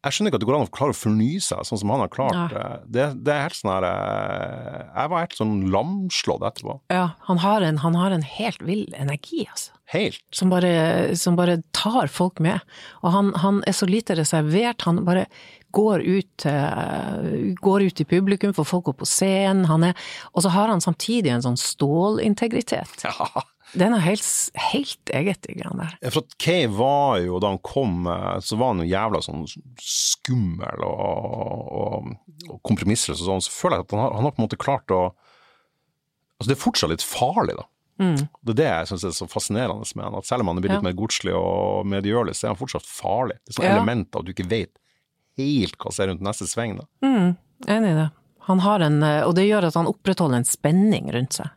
[0.04, 2.00] Jeg skjønner ikke at det går an å klare å fornye seg, sånn som han
[2.06, 2.54] har klart.
[2.56, 6.76] Eh, Det, det er helt sånn her eh, Jeg var helt sånn lamslått etterpå.
[6.94, 9.74] Ja, han har en, han har en helt vill energi, altså.
[9.92, 10.20] Helt.
[10.36, 12.60] Som bare, som bare tar folk med.
[13.08, 14.84] Og han, han er så lite reservert.
[14.84, 15.28] Han bare
[15.76, 19.66] går ut, eh, går ut i publikum, får folk opp på scenen.
[19.68, 19.94] Han er,
[20.34, 23.04] og så har han samtidig en sånn stålintegritet.
[23.08, 23.44] Ja.
[23.76, 24.24] Den er helt,
[24.72, 25.96] helt eget, de greiene der.
[26.00, 29.20] Ja, For at Kay var jo, da han kom, eh, så var han jo jævla
[29.26, 29.42] sånn
[29.84, 32.08] skummel og, og,
[32.48, 33.44] og kompromissløs og sånn.
[33.44, 35.02] Så føler jeg at han har, han har på en måte klart å
[36.38, 37.64] Altså, det er fortsatt litt farlig, da.
[38.46, 40.18] Det er det jeg syns er så fascinerende med han.
[40.20, 40.86] At selv om han er blitt litt Mm.
[40.86, 40.90] Ja.
[40.92, 43.40] mer godslig og medgjørlig, så er han fortsatt farlig.
[43.42, 43.78] Det er sånne Ja.
[43.80, 44.78] elementer at du ikke vet
[45.38, 46.78] helt er rundt neste sving.
[46.80, 46.86] da.
[47.06, 47.36] Mm,
[47.68, 48.10] enig i det.
[48.48, 51.50] Han har en, eh, og det gjør at han opprettholder en spenning rundt seg.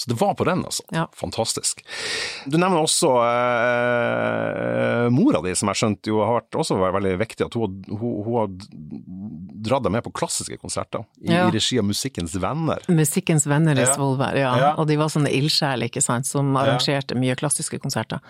[0.00, 0.80] Så det var på den, altså.
[0.96, 1.02] Ja.
[1.12, 1.82] Fantastisk.
[2.48, 7.12] Du nevner også eh, mora di, som jeg skjønte jo har vært også vært veldig
[7.20, 7.48] viktig.
[7.50, 8.48] At hun, hun, hun har
[9.60, 11.46] dratt deg med på klassiske konserter i, Ja.
[11.48, 12.80] i regi av Musikkens Venner.
[12.88, 13.84] Musikkens venner i.
[13.92, 14.54] Svolvær, ja.
[14.62, 14.72] Ja.
[14.80, 18.24] Og de var sånne ildsjeler, ikke sant, som arrangerte mye klassiske konserter.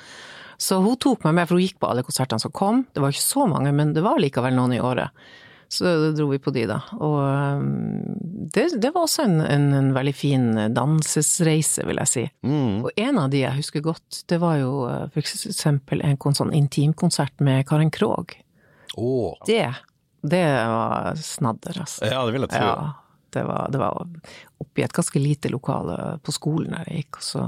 [0.61, 2.82] Så hun tok meg med, for hun gikk på alle konsertene som kom.
[2.92, 5.08] Det var ikke så mange, men det var likevel noen i året.
[5.70, 6.80] Så dro vi på de, da.
[6.98, 7.64] Og um,
[8.50, 12.24] det, det var også en, en, en veldig fin dansesreise, vil jeg si.
[12.42, 12.80] Mm.
[12.82, 16.50] Og en av de jeg husker godt, det var jo uh, for eksempel en sånn
[16.58, 18.34] intimkonsert med Karen Krogh.
[18.98, 19.38] Oh.
[19.46, 19.62] Det,
[20.26, 20.42] det
[20.74, 22.11] var snadder, altså.
[22.11, 22.66] Ja, det vil jeg tro.
[22.66, 22.90] Ja,
[23.38, 24.11] det var, det var
[24.61, 27.46] oppi et ganske lite lokale på skolen der jeg gikk, og så,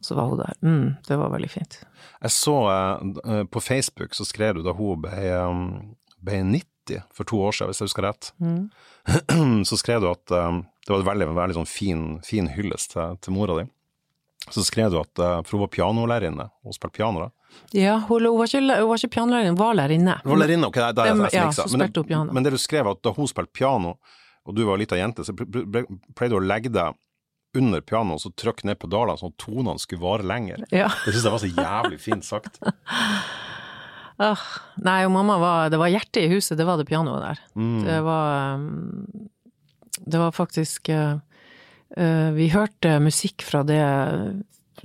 [0.00, 0.54] så var hun der.
[0.62, 1.78] Mm, det var veldig fint.
[2.22, 5.62] Jeg så uh, på Facebook, så skrev du da hun ble, um,
[6.24, 8.30] ble 90 for to år siden, hvis jeg husker rett.
[8.40, 8.68] Mm.
[9.68, 13.18] så skrev du at um, det var en veldig, veldig sånn fin, fin hyllest til,
[13.24, 13.66] til mora di.
[14.54, 17.30] Så skrev du at, uh, for hun var pianolærerinne, og spilte piano da.
[17.76, 20.14] Ja, hun, hun var ikke, hun var ikke pianolærerinne, hun var lærerinne.
[20.24, 22.32] Hun var lærerinne, ok, da er jeg Hvem- ja, så Men, spilte hun piano.
[22.36, 23.96] men det du skrev at da hun spilte piano,
[24.48, 25.84] og du var ei lita jente, så ple- ple-
[26.16, 26.96] pleide du å legge deg
[27.56, 30.64] under pianoet og så trykke ned pedalene sånn at tonene skulle vare lenger.
[30.74, 30.90] Ja.
[31.04, 32.60] Det syns jeg var så jævlig fint sagt.
[34.18, 34.40] Ah,
[34.82, 37.42] nei, og mamma var Det var hjertet i huset, det var det pianoet der.
[37.54, 37.84] Mm.
[37.86, 39.28] Det var um,
[39.94, 41.20] Det var faktisk uh,
[42.34, 43.78] Vi hørte musikk fra det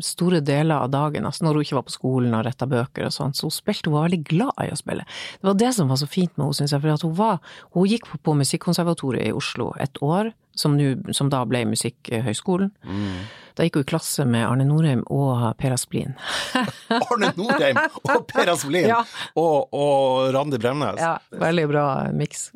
[0.01, 3.13] store deler av dagen, altså når hun ikke var på skolen og retta bøker og
[3.13, 5.05] sånn, så hun spilte, hun var veldig glad i å spille.
[5.41, 7.39] Det var det som var så fint med henne, syns jeg, for at hun var
[7.73, 12.71] Hun gikk på, på Musikkonservatoriet i Oslo et år, som, nu, som da ble Musikkhøgskolen.
[12.85, 13.23] Mm.
[13.53, 16.15] Da gikk hun i klasse med Arne Norheim og Per Asplin.
[16.93, 17.77] Arne Norheim
[18.09, 19.01] og Per Asplin Ja.
[19.39, 20.97] og, og Randi Bremnes.
[21.01, 21.83] Ja, veldig bra
[22.17, 22.47] miks.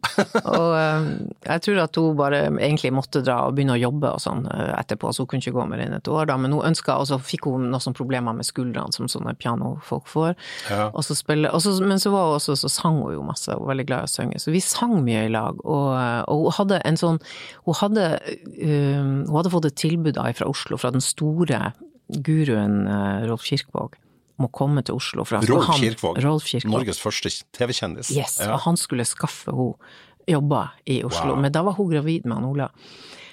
[0.42, 1.08] Og eh,
[1.48, 4.74] jeg tror at hun bare egentlig måtte dra og begynne å jobbe og sånn eh,
[4.80, 6.38] etterpå, så hun kunne ikke gå mer enn et år, da.
[6.42, 10.34] Men hun ønska, og så fikk hun noen problemer med skuldrene som sånne pianofolk får.
[10.72, 10.90] Ja.
[10.98, 13.52] Og så spille, og så, men så var hun også, så sang hun jo masse,
[13.54, 14.42] hun var veldig glad i å synge.
[14.44, 15.88] Så vi sang mye i lag, og,
[16.34, 17.22] og hun hadde en sånn
[17.68, 18.04] Hun hadde,
[18.64, 21.74] um, hun hadde fått et tilbud da fra Oslo, fra den store
[22.24, 23.98] guruen eh, Rolf Kirkvaag,
[24.40, 25.26] om å komme til Oslo.
[25.26, 26.72] For at Rolf han- Kirkvaag, Rolf Kirkvaag.
[26.72, 28.12] Norges første TV-kjendis.
[28.16, 28.54] Yes, Ja.
[28.54, 29.76] og han skulle skaffe henne
[30.28, 31.42] jobber i Oslo, Wow.
[31.42, 32.70] men da var hun gravid med han Ola.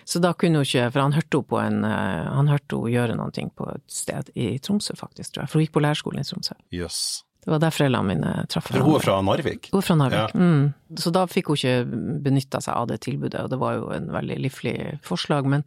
[0.07, 2.93] Så da kunne hun ikke, for han hørte henne på en, eh, han hørte henne
[2.93, 6.21] gjøre noe på et sted i Tromsø faktisk, tror jeg, for hun gikk på lærerskolen
[6.21, 6.55] i Tromsø.
[6.73, 7.23] Jøss.
[7.45, 9.69] Det var der foreldrene mine traff For hun er fra Narvik?
[9.73, 10.33] Hun er fra Narvik.
[10.33, 10.97] Mm.
[11.01, 14.09] Så da fikk hun ikke benytta seg av det tilbudet, og det var jo en
[14.15, 15.49] veldig livlig forslag.
[15.53, 15.67] Men,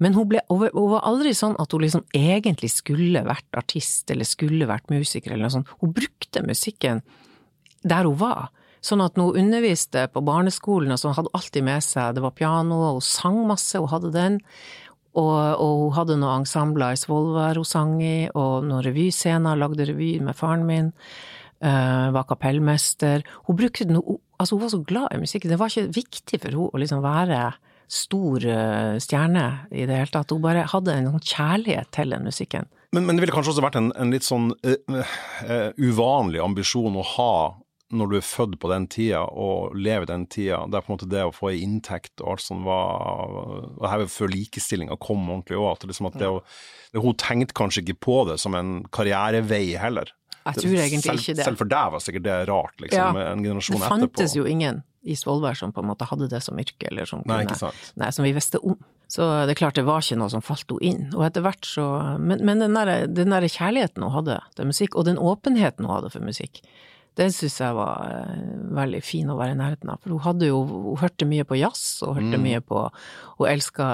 [0.00, 4.28] men hun, ble, hun var aldri sånn at hun liksom egentlig skulle vært artist, eller
[4.28, 5.74] skulle vært musiker, eller noe sånt.
[5.84, 7.04] Hun brukte musikken
[7.84, 8.48] der hun var.
[8.80, 12.24] Sånn at når hun underviste på barneskolen, og så hadde hun alltid med seg, det
[12.24, 14.40] var piano, og hun sang masse, hun hadde den.
[15.18, 19.88] Og, og hun hadde noen ensembler i Svolvær hun sang i, og noen revyscener, lagde
[19.88, 20.92] revy med faren min.
[21.60, 23.20] Uh, var kapellmester.
[23.44, 25.52] Hun brukte noe, altså hun var så glad i musikken.
[25.52, 27.40] Det var ikke viktig for henne å liksom være
[27.90, 30.32] stor uh, stjerne i det hele tatt.
[30.32, 32.70] Hun bare hadde en sånn kjærlighet til den musikken.
[32.96, 35.04] Men, men det ville kanskje også vært en, en litt sånn uh,
[35.76, 37.34] uvanlig ambisjon å ha
[37.90, 40.96] når du er født på den tida og lever den tida, det er på en
[40.96, 43.34] måte det å få ei inntekt og alt sånt var
[43.76, 46.30] og her før likestillinga kom ordentlig òg, at, liksom at det
[46.92, 50.12] det, Hun tenkte kanskje ikke på det som en karrierevei heller.
[50.40, 51.44] Jeg tror egentlig selv, ikke det.
[51.44, 53.32] Selv for deg var sikkert det rart, liksom, Ja.
[53.32, 53.98] en generasjon Det etterpå.
[54.00, 57.22] fantes jo ingen i Svolvær som på en måte hadde det som yrke, eller som
[57.26, 57.72] Nei, kunne.
[57.96, 58.76] Nei, som vi visste om.
[59.10, 61.14] Så det er klart det var ikke noe som falt henne inn.
[61.14, 64.94] Og etter hvert så Men, men den der, den der kjærligheten hun hadde til musikk,
[64.96, 66.60] og den åpenheten hun hadde for musikk,
[67.18, 68.44] den syns jeg var eh,
[68.76, 69.98] veldig fin å være i nærheten av.
[70.00, 72.42] For hun hadde jo Hun hørte mye på jazz, og hørte Mm.
[72.46, 72.84] mye på
[73.38, 73.86] Hun elska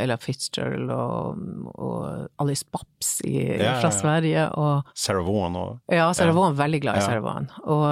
[0.00, 1.38] Ella Fitzgerald og,
[1.78, 3.94] og Alice Babs i, Ja, ja, fra ja.
[4.00, 7.06] Sverige, og Sarah Vaughan og ja, Sarah Vaughan, veldig glad i Ja.
[7.06, 7.48] Sarah Vaughan.
[7.62, 7.84] Og,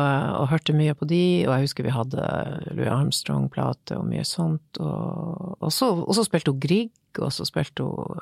[0.43, 2.26] og hørte mye på de, og jeg husker vi hadde
[2.74, 4.80] Louis Armstrong-plate og mye sånt.
[4.80, 8.18] Og, og, så, og så spilte hun Grieg, og så spilte hun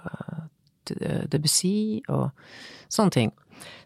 [1.00, 2.30] eh, Debussy og
[2.90, 3.32] sånne ting.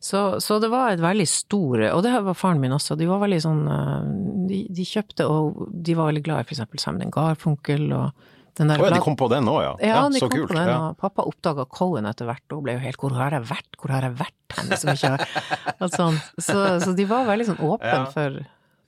[0.03, 2.97] Så, så det var et veldig stor Og det var faren min også.
[3.01, 4.07] De var veldig sånn eh,
[4.51, 8.71] De, de kjøpte, og de var veldig glad i for eksempel Simon Garfunkel og den
[8.71, 9.73] der Å ja, de kom på den òg, ja.
[9.83, 10.53] ja, de så kom kult.
[10.53, 10.77] på den, ja.
[10.93, 13.95] og pappa oppdaga Cohen etter hvert, og ble jo helt 'hvor har jeg vært, hvor
[13.95, 16.21] har jeg vært henne', som ikke har sånn.
[16.39, 18.05] så, så de var veldig sånn åpne Ja.
[18.15, 18.39] for,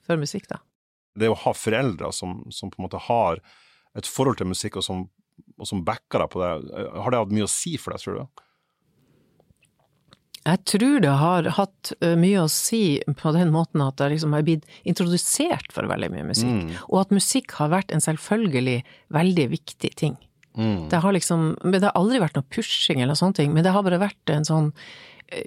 [0.07, 0.61] for musikk, da.
[1.19, 3.43] det å ha foreldre som, som på en måte har
[3.97, 5.09] et forhold til musikk, og som,
[5.59, 6.53] og som backer deg på det,
[7.03, 8.45] har det hatt mye å si for deg, tror du?
[10.47, 11.91] Jeg tror det har hatt
[12.23, 16.29] mye å si på den måten at jeg liksom har blitt introdusert for veldig mye
[16.29, 16.53] musikk,
[16.87, 18.77] og at musikk har vært en selvfølgelig
[19.17, 20.15] veldig viktig ting.
[20.89, 23.83] Det har liksom, det har aldri vært noe pushing eller sånne ting, men det har
[23.85, 24.71] bare vært en sånn,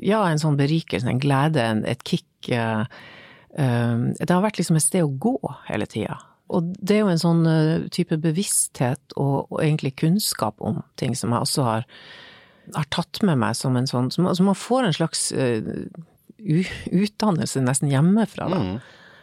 [0.05, 2.27] ja, en sånn berikelse, en glede, en, et kick.
[2.51, 2.83] Uh,
[3.57, 5.33] uh, Det har vært liksom et sted å gå
[5.69, 6.19] hele tida.
[6.49, 11.13] Og det er jo en sånn eh, type bevissthet og, og egentlig kunnskap om ting
[11.13, 11.83] som jeg også har,
[12.75, 15.59] har tatt med meg som en sånn, som, man får en slags uh,
[16.39, 18.61] utdannelse nesten hjemmefra, da.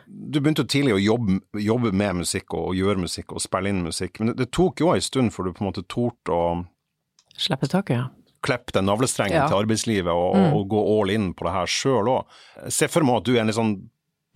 [0.06, 3.82] Du begynte jo tidlig å jobbe, jobbe med musikk og, gjøre musikk og spille inn
[3.82, 6.44] musikk, men det, det tok jo en stund før du på en måte torde å
[7.36, 8.36] Slippe taket, ja.
[8.46, 9.48] klippe den navlestrengen Ja.
[9.50, 12.38] til arbeidslivet og, og gå all in på det her sjøl òg.
[12.72, 13.74] Se for meg at du er en litt sånn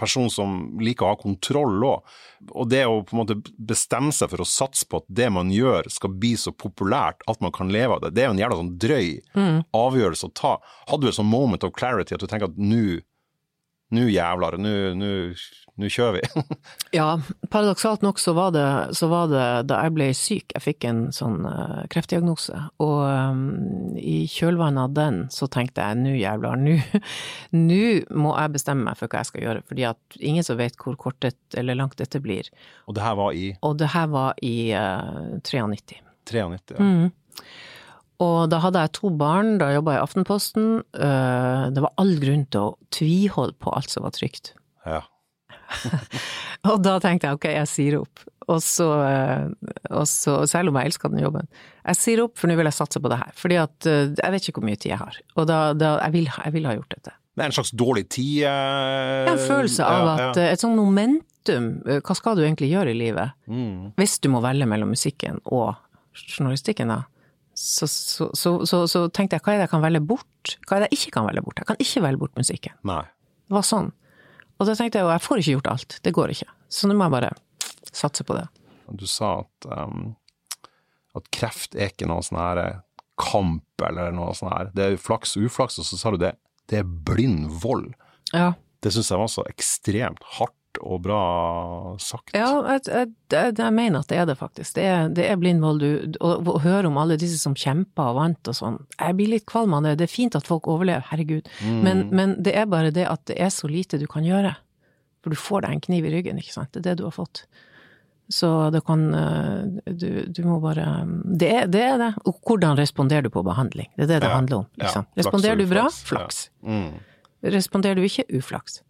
[0.01, 2.17] person som liker å ha kontroll òg,
[2.51, 5.53] og det å på en måte bestemme seg for å satse på at det man
[5.53, 8.43] gjør skal bli så populært at man kan leve av det, det er jo en
[8.43, 9.09] jævla sånn drøy
[9.77, 10.57] avgjørelse å ta.
[10.89, 13.01] Hadde du et sånn moment of clarity at du tenker at nå
[13.95, 16.43] nå jævlar, nå kjører vi.
[16.99, 17.21] Ja,
[17.51, 18.65] paradoksalt nok så var, det,
[18.99, 23.45] så var det da jeg ble syk, jeg fikk en sånn uh, kreftdiagnose, og um,
[23.99, 26.61] i kjølvannet av den så tenkte jeg nå jævlar,
[27.71, 27.81] nå
[28.11, 30.99] må jeg bestemme meg for hva jeg skal gjøre, fordi at ingen som vet hvor
[31.01, 32.51] kort det, eller langt dette blir.
[32.87, 36.01] og det her var i Og det her var i uh, 93.
[36.31, 36.77] 93.
[36.77, 36.81] Ja.
[36.85, 37.11] Mm.
[38.21, 40.67] Og da hadde jeg to barn, da jobba jeg i Aftenposten.
[40.93, 44.53] Eh, Det var all grunn til å tviholde på alt som var trygt.
[44.87, 45.03] ja.
[46.67, 48.23] og da tenkte jeg ok, jeg sier opp.
[48.51, 49.45] Og så, eh,
[49.95, 51.47] og så, selv om jeg elsker den jobben,
[51.87, 53.31] jeg sier opp for nå vil jeg satse på det her.
[53.39, 55.19] Fordi at eh, jeg vet ikke hvor mye tid jeg har.
[55.37, 57.15] Og da, da jeg, vil, jeg vil ha gjort dette.
[57.39, 60.27] Det er en slags dårlig tid eh, En følelse av ja, ja.
[60.33, 63.37] at et sånt momentum, hva skal du egentlig gjøre i livet?
[63.47, 63.93] Mm.
[64.01, 65.71] Hvis du må velge mellom musikken og
[66.19, 67.05] journalistikken, da.
[67.61, 68.31] Så, så,
[68.65, 70.53] så, så, tenkte jeg, hva er det jeg kan velge bort?
[70.65, 71.59] Hva er det jeg ikke kan velge bort?
[71.61, 72.77] Jeg kan ikke velge bort musikken.
[72.89, 73.03] Nei.
[73.51, 73.91] Det var sånn.
[74.57, 75.97] Og da tenkte jeg jo, jeg får ikke gjort alt.
[76.01, 76.49] Det går ikke.
[76.73, 77.35] Så nå må jeg bare
[77.91, 78.47] satse på det.
[78.97, 80.15] Du sa at, um,
[81.21, 82.63] at kreft er ikke noe sånn her
[83.21, 84.73] kamp eller noe sånn her.
[84.73, 86.33] Det er flaks og uflaks, og så sa du det.
[86.71, 87.91] Det er blind vold.
[88.33, 88.55] Ja.
[88.81, 91.21] Det syns jeg var så ekstremt hardt og bra
[91.99, 92.31] sagt.
[92.37, 94.75] Ja, jeg, jeg, jeg, jeg mener at det er det faktisk.
[94.77, 95.81] Det er, det er blind vold.
[95.83, 98.79] Du, og, og høre om alle disse som kjemper og vant og sånn.
[99.01, 99.97] Jeg blir litt kvalm av det.
[100.01, 101.49] Det er fint at folk overlever, herregud.
[101.67, 104.55] Men, men det er bare det at det er så lite du kan gjøre.
[105.25, 106.71] For du får deg en kniv i ryggen, ikke sant.
[106.73, 107.43] Det er det du har fått.
[108.31, 110.85] Så det kan eh, Du, du må bare
[111.35, 112.13] det er, det er det.
[112.31, 113.89] Og hvordan responderer du på behandling?
[113.99, 114.69] Det er det det Ja, handler om.
[114.79, 115.09] Liksom.
[115.11, 115.19] ja.
[115.25, 115.89] Responderer du bra?
[115.91, 116.45] Flaks.
[116.63, 116.77] ja.
[116.79, 117.01] Mm.
[117.43, 118.23] Responderer du ikke?
[118.39, 118.83] Uflaks.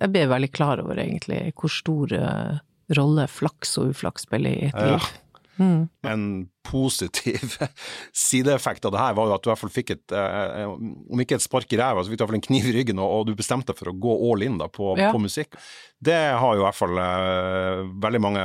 [0.00, 2.58] Jeg ble veldig klar over egentlig hvor stor eh,
[2.96, 4.96] rolle flaks og uflaks spiller i et Ja.
[4.96, 5.06] liv.
[5.56, 5.88] Mm.
[6.04, 6.22] En
[6.68, 7.54] positiv
[8.12, 11.22] sideeffekt av det her var jo at du i hvert fall fikk et, eh, om
[11.22, 12.98] ikke et spark i ræva, så fikk du i hvert fall en kniv i ryggen,
[13.00, 15.08] og, og du bestemte deg for å gå all in da, på, Ja.
[15.16, 15.56] på musikk.
[15.96, 18.44] Det har jo i hvert fall eh, veldig mange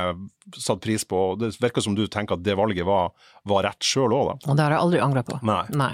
[0.56, 3.12] satt pris på, og det virker som du tenker at det valget var,
[3.44, 4.38] var rett sjøl òg, da.
[4.48, 5.36] Og det har jeg aldri angra på.
[5.44, 5.60] Nei.
[5.76, 5.92] Nei.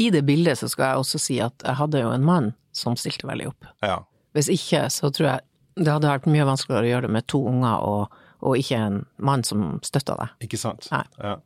[0.00, 2.96] I det bildet så skal jeg også si at jeg hadde jo en mann som
[2.96, 3.68] stilte veldig opp.
[3.84, 4.00] Ja.
[4.36, 5.48] Hvis ikke, så tror jeg
[5.82, 9.00] det hadde vært mye vanskeligere å gjøre det med to unger og, og ikke en
[9.24, 10.34] mann som støtta deg.
[10.48, 10.88] Ikke sant?
[10.92, 11.04] Nei.
[11.22, 11.36] Ja.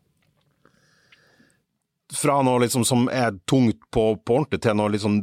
[2.14, 5.20] Fra noe liksom som er tungt på, på ordentlig, til noe sånn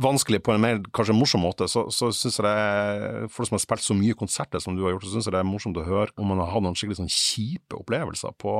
[0.00, 3.50] vanskelig på en mer kanskje morsom måte, så, så syns jeg det er For de
[3.50, 5.48] som har spilt så mye konserter som du har gjort, så syns jeg det er
[5.48, 8.56] morsomt å høre om man har hatt noen skikkelig sånn kjipe opplevelser på,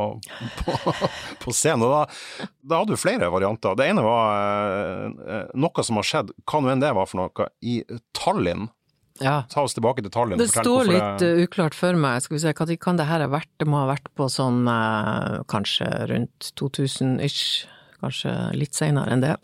[0.60, 0.76] på,
[1.44, 1.86] på scenen.
[1.86, 3.76] Og da, da hadde du flere varianter.
[3.78, 4.78] Det ene var
[5.10, 7.80] eh, noe som har skjedd, hva nå enn det var for noe, i
[8.16, 8.68] Tallinn.
[9.22, 9.44] Ja.
[9.50, 10.40] Ta oss tilbake til Tallinn.
[10.40, 12.22] Det står litt det- uh, uklart for meg.
[12.22, 13.50] Skal vi se, hva kan det her ha vært?
[13.58, 17.66] Det må ha vært på sånn eh, kanskje rundt 2000-ish.
[18.02, 19.36] Kanskje litt seinere enn det.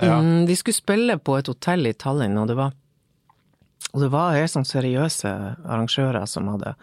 [0.00, 0.18] Ja.
[0.20, 2.72] Mm, vi skulle spille på et hotell i Tallinn, og det var
[3.94, 5.30] og det var helt sånn seriøse
[5.64, 6.74] arrangører som hadde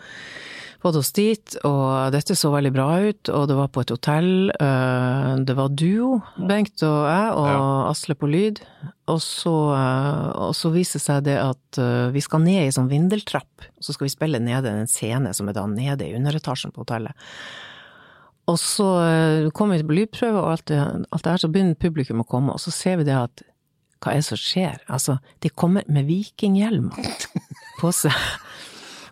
[0.82, 4.49] fått oss dit, og dette så veldig bra ut, og det var på et hotell.
[4.49, 7.89] eh, Det var duo, Bengt og jeg, og Ja.
[7.91, 8.59] Asle på lyd.
[9.07, 12.72] Og så, eh, og så viser det seg det at eh, vi skal ned i
[12.72, 16.16] sånn vindeltrapp, og så skal vi spille nede en scene som er da nede i
[16.16, 17.14] underetasjen på hotellet.
[18.52, 21.78] Og så eh, kommer vi til lydprøve og alt det, alt det her, så begynner
[21.80, 23.44] publikum å komme, og så ser vi det at
[24.04, 24.82] hva er det som skjer?
[24.91, 26.98] Altså, de kommer med vikinghjelmer
[27.80, 28.12] på seg.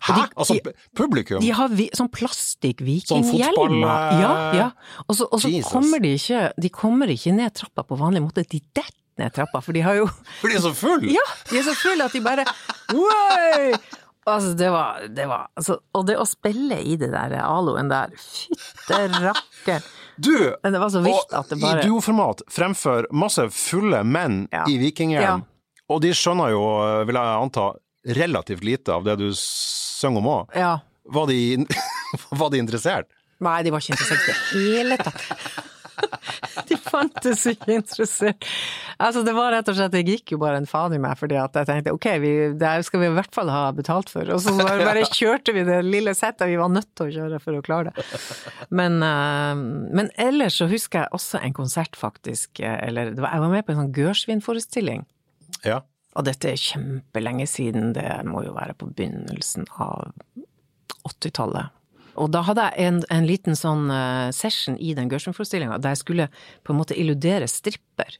[0.02, 0.14] Hæ?
[0.18, 0.56] de- altså,
[0.98, 1.40] publikum?
[1.40, 3.54] De har vi, sånn Sånn plastikk-vikinghjelmer.
[3.54, 4.66] fotball, eh, ja, ja.
[5.06, 8.42] Og så, og så kommer de ikke De kommer ikke ned trappa på vanlig måte,
[8.44, 10.08] de detter ned trappa, for de har jo
[10.42, 11.06] For de er så full!
[11.08, 11.24] Ja!
[11.50, 12.44] De er så fulle at de bare
[12.92, 13.72] Oi!
[14.26, 18.12] Altså, det var, det var altså, Og det å spille i det der aloen der,
[18.14, 19.82] fytte rakkeren.
[20.22, 20.36] Du!
[20.62, 24.44] Men det var så vilt at det Og bare i duoformat fremfor masse fulle menn
[24.52, 24.62] Ja.
[24.68, 25.82] i vikinghjelm, Ja.
[25.88, 26.62] og de skjønner jo,
[27.08, 27.72] vil jeg anta,
[28.06, 30.54] relativt lite av det du synger om òg.
[30.58, 30.76] Ja.
[31.04, 31.26] Var,
[32.40, 33.08] var de interessert?
[33.42, 35.70] Nei, de var ikke interessert i det hele tatt.
[36.68, 38.46] De fantes ikke interessert.
[38.96, 41.38] Altså, det var rett og slett, det gikk jo bare en faen i meg, fordi
[41.40, 44.28] at jeg tenkte ok, vi, det her skal vi i hvert fall ha betalt for.
[44.34, 47.40] Og så bare, bare kjørte vi det lille settet vi var nødt til å kjøre
[47.42, 48.06] for å klare det.
[48.70, 49.54] Men, eh,
[50.00, 53.56] men ellers så husker jeg også en konsert, faktisk, eh, eller det var, jeg var
[53.56, 55.06] med på en sånn Gørsvin-forestilling.
[55.66, 55.82] Ja.
[56.18, 60.12] Og dette er kjempelenge siden, det må jo være på begynnelsen av
[61.08, 61.72] 80-tallet.
[62.20, 66.02] Og da hadde jeg en, en liten sånn eh, session i den Gershwin-forestillinga der jeg
[66.02, 66.28] skulle
[66.66, 68.16] på en måte illudere stripper.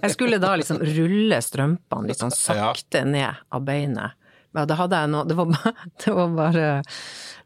[0.00, 4.20] Jeg skulle da liksom rulle strømpene litt sånn sakte ned av beinet.
[4.54, 5.50] Men da hadde jeg noe det var,
[6.04, 6.66] det var bare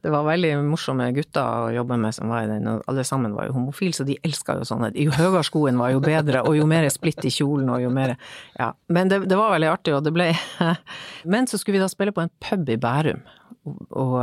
[0.04, 3.32] Det var veldig morsomme gutter å jobbe med som var i den, og alle sammen
[3.34, 4.92] var jo homofile, så de elska jo sånne.
[4.94, 8.14] Jo høyere skoen var jo bedre, og jo mer splitt i kjolen, og jo mer
[8.60, 8.70] Ja.
[8.86, 10.28] Men det, det var veldig artig, og det ble
[11.32, 13.24] Men så skulle vi da spille på en pub i Bærum.
[13.90, 14.18] Og,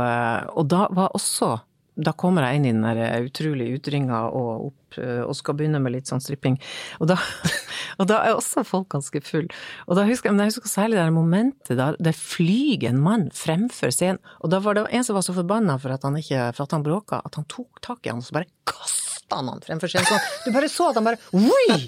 [0.56, 1.56] og da var også
[1.96, 5.92] Da kommer jeg inn i den der utrolig utringa og opp og skal begynne med
[5.92, 6.54] litt sånn stripping.
[7.00, 7.16] Og da,
[8.00, 9.48] og da er også folk ganske full.
[9.84, 13.02] Og da husker jeg, men jeg husker særlig det der momentet der, der flyger en
[13.04, 14.20] mann fremfor scenen.
[14.40, 16.76] Og da var det en som var så forbanna for at han ikke, for at
[16.76, 19.92] han bråka, at han tok tak i han og så bare kasta han han fremfor
[19.92, 20.08] scenen.
[20.08, 20.32] Sånn.
[20.46, 21.80] Du bare så at han bare Oi!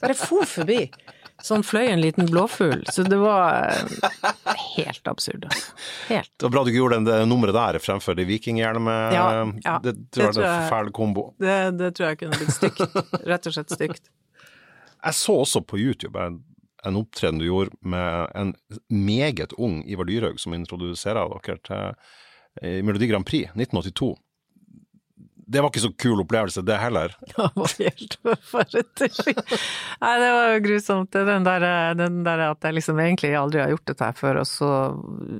[0.00, 0.86] Bare for forbi.
[1.44, 2.86] Sånn fløy en liten blåfugl.
[2.88, 5.74] Så det var eh, helt absurd, altså.
[6.08, 6.30] Helt.
[6.40, 9.12] Det var bra du ikke gjorde det nummeret der fremfor de vikinghjelmet.
[9.12, 9.26] Ja,
[9.60, 11.26] ja, det tror jeg er en fæl kombo.
[11.42, 12.80] Det, det tror jeg kunne blitt stygt.
[13.28, 14.08] Rett og slett stygt.
[15.04, 16.40] Jeg så også på YouTube en,
[16.88, 18.54] en opptreden du gjorde med en
[18.88, 21.82] meget ung Ivar Dyrhaug som introduserer dere til
[22.64, 24.14] eh, Melodi Grand Prix 1982.
[25.54, 27.14] Det var ikke så kul opplevelse, det heller.
[27.30, 29.34] Det var helt forferdelig.
[30.02, 31.14] Nei, det var jo grusomt.
[31.30, 34.50] Den der, den der at jeg liksom egentlig aldri har gjort dette her før, og
[34.50, 34.70] så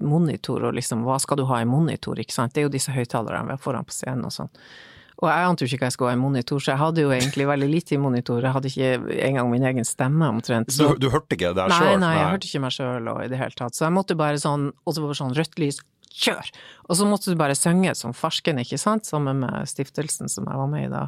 [0.01, 2.55] monitor og liksom, hva skal du ha i monitor, ikke sant?
[2.55, 4.53] Det er jo disse høyttalerne vi har foran på scenen og sånn.
[5.23, 7.13] Og jeg ante jo ikke hva jeg skulle ha i monitor, så jeg hadde jo
[7.15, 8.43] egentlig veldig lite i monitor.
[8.43, 10.73] Jeg hadde ikke engang min egen stemme omtrent.
[10.73, 13.29] Du, Så, du hørte ikke det der nei, nei, jeg hørte ikke meg sjøl i
[13.31, 13.79] det hele tatt.
[13.79, 15.79] Så jeg måtte bare sånn, og så var det sånn rødt lys,
[16.15, 16.51] kjør!
[16.89, 20.61] Og så måtte du bare synge som farsken, ikke sant, sammen med stiftelsen som jeg
[20.61, 21.07] var med i da.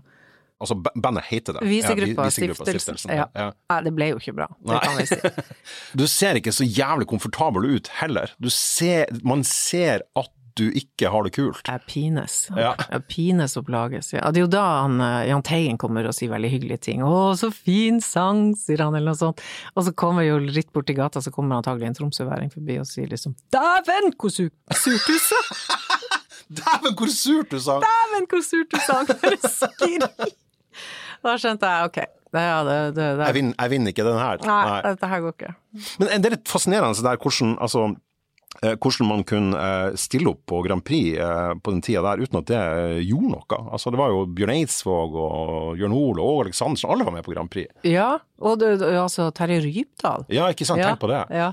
[0.57, 1.67] Altså, ba- bandet heter det?
[1.69, 2.97] Visegruppa, Ja, Visegruppa stiftelsen.
[2.97, 3.11] Stiftelsen.
[3.37, 3.51] Ja.
[3.69, 3.81] Ja.
[3.85, 4.79] Det ble jo ikke bra, det Nei.
[4.87, 5.19] kan vi si.
[6.01, 8.33] Du ser ikke så jævlig komfortabel ut heller.
[8.41, 11.63] Du ser, man ser at du ikke har det kult.
[11.69, 12.35] Jeg pines.
[12.57, 12.71] Ja.
[12.91, 14.13] Jeg pines og plages.
[14.17, 17.03] Ja, det er jo da han, eh, Jahn Teigen kommer og sier veldig hyggelige ting.
[17.05, 19.43] 'Å, så fin sang', sier han, eller noe sånt.
[19.77, 23.07] Og så kommer jo litt borti gata, så kommer antagelig en tromsøværing forbi og sier
[23.13, 25.53] liksom 'Dæven, hvor su- surt du sang'!
[26.49, 27.83] Dæven, hvor surt du sang!
[27.85, 30.33] Dæven, hvor surt du sang!
[31.25, 31.97] Da skjønte jeg, ok,
[32.37, 33.27] ja, det, det, det.
[33.31, 34.43] Jeg vinner, jeg vinner ikke den her.
[34.47, 34.81] Nei, Nei.
[34.85, 35.53] dette her går ikke.
[35.99, 37.87] Men det er litt fascinerende der hvordan, altså,
[38.63, 42.39] hvordan man kunne eh, stille opp på Grand Prix eh, på den tida der uten
[42.41, 43.59] at det eh, gjorde noe.
[43.73, 47.27] Altså, det var jo Bjørn Eidsvåg og Jørn Hoel og Åge Aleksandersen, alle var med
[47.27, 47.69] på Grand Prix.
[47.85, 50.27] Ja, og det- altså Terje Rypdal.
[50.33, 50.81] Ja, ikke sant?
[50.81, 51.23] Ja, Tenk på det.
[51.31, 51.53] Ja.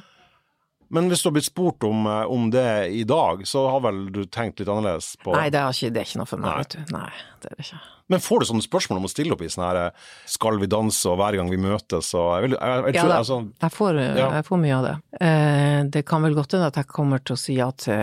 [0.94, 4.06] Men hvis du har blitt spurt om, eh, om det i dag, så har vel
[4.14, 6.60] du tenkt litt annerledes på Nei, det er, ikke, det er ikke noe for meg,
[6.64, 6.94] vet du.
[6.94, 7.10] Nei,
[7.42, 7.82] det er det ikke.
[8.12, 10.68] Men får du sånne spørsmål om å stille opp i sånn her eh, Skal vi
[10.70, 13.20] danse og hver gang vi møtes og Jeg, vil, jeg, jeg Ja, da.
[13.22, 14.26] altså Jeg får, Ja.
[14.36, 14.96] jeg får mye av det.
[15.24, 17.94] Eh, det kan vel godt hende at jeg kommer til å si ja til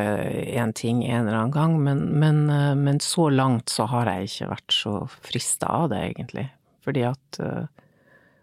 [0.57, 4.31] én ting en eller annen gang, men, men, eh, men så langt så har jeg
[4.33, 6.49] ikke vært så frista av det, egentlig.
[6.89, 7.69] Fordi at eh,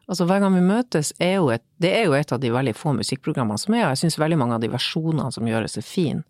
[0.08, 2.74] Altså, Hver gang vi møtes, er jo et, det er jo et av de veldig
[2.80, 5.84] få musikkprogrammene som er, og jeg syns veldig mange av de versjonene som gjøres, er
[5.84, 6.24] fine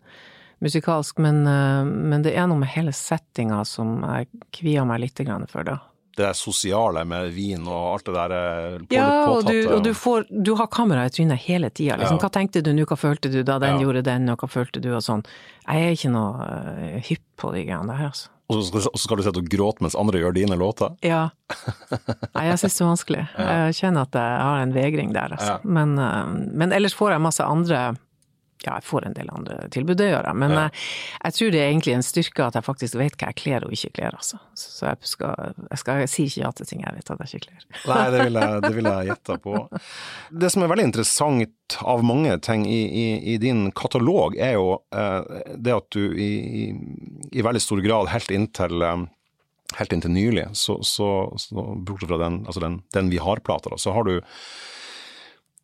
[0.64, 5.22] musikalsk, men, eh, men det er noe med hele settinga som jeg kvier meg litt
[5.50, 5.78] for, da.
[6.18, 9.92] det sosiale med vin og alt det der eh, på, Ja, og du, og du
[9.94, 11.96] får Du har kamera i trynet hele tida.
[11.96, 12.24] Liksom, Ja.
[12.26, 13.84] hva tenkte du nå, hva følte du da den Ja.
[13.86, 15.22] gjorde den, og hva følte du, og sånn.
[15.68, 18.28] Jeg er ikke noe eh, hypp på de greiene der, altså.
[18.48, 20.94] Og så skal, skal du sitte og gråte mens andre gjør dine låter.
[21.04, 21.26] Ja.
[22.32, 23.24] Nei, jeg syns det er vanskelig.
[23.48, 25.58] Jeg kjenner at jeg har en vegring der, altså.
[25.58, 25.72] Ja.
[25.78, 27.82] Men, eh, men ellers får jeg masse andre
[28.66, 30.36] ja, jeg får en del andre tilbud, det gjør jeg.
[30.42, 30.62] Men Ja.
[30.62, 30.70] jeg,
[31.24, 33.72] jeg tror det er egentlig en styrke at jeg faktisk vet hva jeg kler og
[33.76, 34.38] ikke kler, altså.
[34.58, 37.28] Så jeg skal, jeg skal jeg sier ikke ja til ting jeg vet at jeg
[37.40, 37.66] ikke kler.
[37.94, 39.54] Nei, det vil jeg, det vil jeg gjette på.
[40.44, 44.78] Det som er veldig interessant av mange ting i, i, i din katalog, er jo
[44.94, 46.30] eh, det at du i,
[47.32, 49.06] i, veldig stor grad helt inntil eh,
[49.76, 51.06] Helt inntil nylig, så, så,
[51.36, 54.14] så bortsett fra den, altså den, den vi har-plata, så har du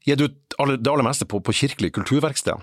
[0.05, 0.34] gitt ut
[0.76, 2.61] det aller meste på, på Kirkelig kulturverksted.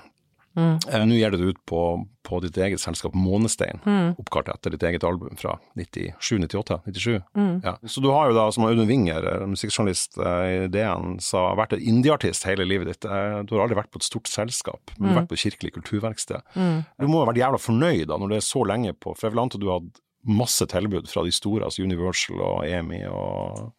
[0.58, 1.82] Eh, Nå gir du det ut på,
[2.28, 3.80] på ditt eget selskap Månestein,
[4.20, 7.22] oppkalt etter ditt eget album fra 97, 98, 97.
[7.64, 7.78] Ja.
[7.88, 11.78] Så du har jo da, som Audun Winger, eh, musikkjournalist eh, i DN, sa, vært
[11.78, 13.08] en indieartist hele livet ditt.
[13.08, 16.44] Du har aldri vært på et stort selskap, men du har vært på Kirkelig kulturverksted.
[16.56, 19.36] Du må ha vært jævla fornøyd da, når det er så lenge på, for jeg
[19.38, 19.92] vil anta du hadde
[20.22, 23.72] masse tilbud fra de store, altså Universal og EMI og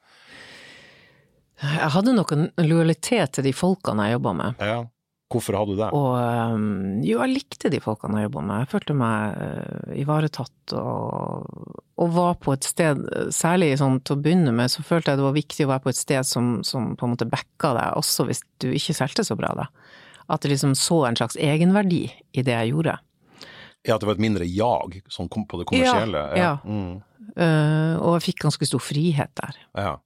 [1.62, 4.58] Jeg hadde nok en lojalitet til de folkene jeg jobba med.
[4.58, 4.80] Ja.
[5.32, 5.88] Hvorfor hadde du det?
[5.96, 8.62] Og jo, jeg likte de folkene jeg jobba med.
[8.62, 13.00] Jeg følte meg øh, ivaretatt og, og var på et sted,
[13.34, 15.92] særlig sånn til å begynne med, så følte jeg det var viktig å være på
[15.92, 19.38] et sted som, som på en måte backa deg, også hvis du ikke solgte så
[19.38, 19.68] bra, da.
[20.32, 22.98] At det liksom så en slags egenverdi i det jeg gjorde.
[23.82, 26.28] Ja, at det var et mindre jag sånn på det kommersielle?
[26.38, 26.54] Ja, ja.
[26.62, 27.00] Mm.
[27.32, 29.58] Uh, og jeg fikk ganske stor frihet der.
[29.78, 29.98] ja.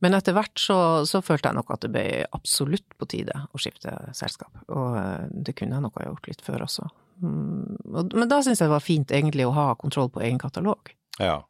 [0.00, 3.58] Men etter hvert så, så følte jeg nok at det ble absolutt på tide å
[3.60, 4.52] skifte selskap.
[4.72, 6.88] Og eh, det kunne jeg nok ha gjort litt før også.
[7.20, 7.76] Mm,
[8.16, 10.94] Men da syns jeg det var fint egentlig å ha kontroll på egen katalog.
[11.20, 11.42] ja.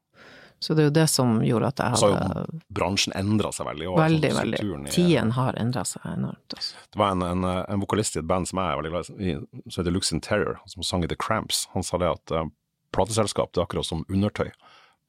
[0.60, 3.48] Så det er jo det som gjorde at jeg hadde Så har jo bransjen endra
[3.56, 3.86] seg veldig.
[3.88, 4.58] Også, Veldig, sånn veldig.
[4.60, 6.52] i- Tiden har endra seg enormt.
[6.58, 6.74] Også.
[6.92, 9.32] Det var en, en, en vokalist i et band som jeg er veldig glad i,
[9.72, 11.62] som heter Lux Interior, som sang i The Cramps.
[11.72, 12.44] Han sa det at uh,
[12.92, 14.50] plateselskap det er akkurat som undertøy.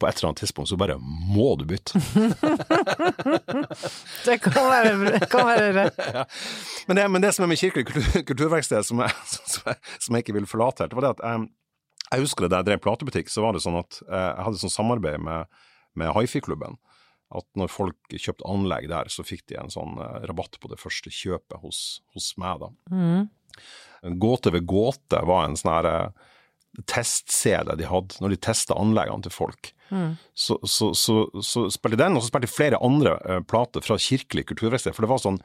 [0.01, 1.99] På et eller annet tidspunkt så bare må du bytte.
[4.25, 5.83] Det kan være, kan være det.
[6.17, 6.23] ja.
[6.87, 9.13] men, det, men det som er med Kirkelig kultur, kulturverksted, som jeg,
[9.53, 11.43] som, jeg, som jeg ikke vil forlate helt, det var det at jeg,
[12.07, 14.63] jeg husker det da jeg drev platebutikk, så var det sånn at eh, jeg hadde
[14.63, 15.61] sånn samarbeid med,
[16.01, 16.79] med Hifi-klubben.
[17.31, 20.81] at når folk kjøpte anlegg der, så fikk de en sånn eh, rabatt på det
[20.81, 22.73] første kjøpet hos, hos meg, da.
[22.89, 24.17] Mm.
[24.19, 25.91] Gåte ved gåte var en sånn her
[26.79, 29.73] eh, de hadde når de testa anleggene til folk.
[29.91, 30.15] Mm.
[30.33, 33.99] Så, så, så, så spilte den, og så spilte de flere andre uh, plater fra
[33.99, 35.41] Kirkelig kulturverksted, for det var sånn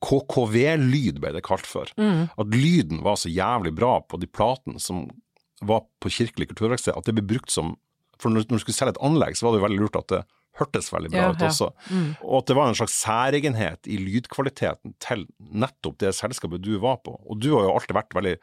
[0.00, 1.90] KKV-lyd ble det kalt for.
[2.00, 2.30] Mm.
[2.40, 5.04] At lyden var så jævlig bra på de platene som
[5.60, 7.76] var på Kirkelig kulturverksted, at det ble brukt som
[8.20, 10.10] For når, når du skulle selge et anlegg, så var det jo veldig lurt at
[10.12, 10.18] det
[10.60, 11.48] hørtes veldig bra Ja, ut ja.
[11.48, 11.70] også.
[11.88, 12.08] Mm.
[12.20, 16.98] Og at det var en slags særegenhet i lydkvaliteten til nettopp det selskapet du var
[17.06, 17.14] på.
[17.24, 18.34] Og du har jo alltid vært veldig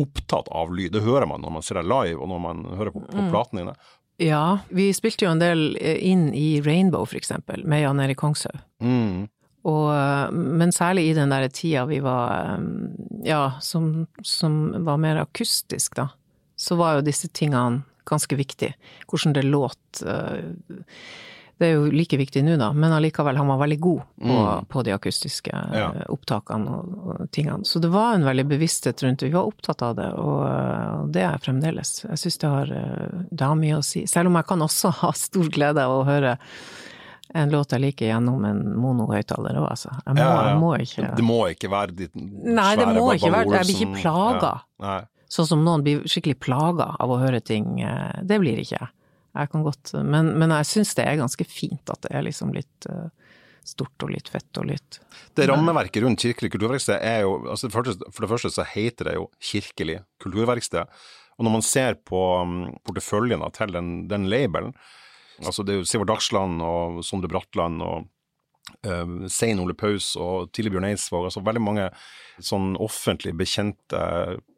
[0.00, 0.92] opptatt av lyd.
[0.96, 3.30] Det hører man når man ser deg live, og når man hører på, på Mm.
[3.32, 3.74] platene dine.
[4.20, 8.18] Ja, vi spilte jo en del eh, inn i Rainbow, for eksempel, med Jan Erik
[8.20, 8.58] Kongshaug.
[8.84, 9.28] Mm.
[9.64, 12.66] Og, eh, men særlig i den der tida vi var eh,
[13.28, 16.08] Ja, som, som var mer akustisk, da,
[16.56, 18.74] så var jo disse tingene ganske viktige.
[19.08, 20.02] Hvordan det låt.
[20.04, 20.40] eh,
[21.60, 24.66] Det er jo like viktig nå, da, men allikevel, han var veldig god på, Mm.
[24.72, 25.90] på de akustiske eh, Ja.
[26.08, 27.66] opptakene og, og tingene.
[27.68, 29.28] Så det var en veldig bevissthet rundt det.
[29.28, 31.90] Vi var opptatt av det, og, eh, og det er jeg fremdeles.
[32.08, 34.06] Jeg syns det, eh, det har mye å si.
[34.08, 36.38] Selv om jeg kan også ha stor glede av å høre
[37.34, 39.92] en låt jeg liker gjennom en monohøyttaler òg, altså.
[40.06, 40.48] Jeg må, Ja, ja.
[40.48, 43.84] jeg må ikke Det må ikke være ditt Nei, det må ikke være Jeg blir
[43.84, 44.54] ikke plaga.
[45.30, 47.82] Sånn som noen blir skikkelig plaga av å høre ting.
[47.84, 48.88] eh, Det blir ikke jeg.
[49.30, 52.50] Jeg kan godt Men, men jeg syns det er ganske fint at det er liksom
[52.54, 53.08] litt eh,
[53.66, 55.00] stort og litt fett og litt
[55.36, 59.28] Det rammeverket rundt Kirkelig kulturverksted er jo altså for, det første, så heter det jo
[59.50, 60.88] Kirkelig kulturverksted.
[61.38, 64.74] Og når man ser på um, porteføljen til den, den labelen,
[65.40, 68.10] altså det er jo Sivert Dagsland og Sondre Bratland og
[68.84, 71.88] uh, Sein Ole Paus og tidlig Bjørn Eidsvåg, altså veldig mange
[72.44, 74.02] sånn offentlig bekjente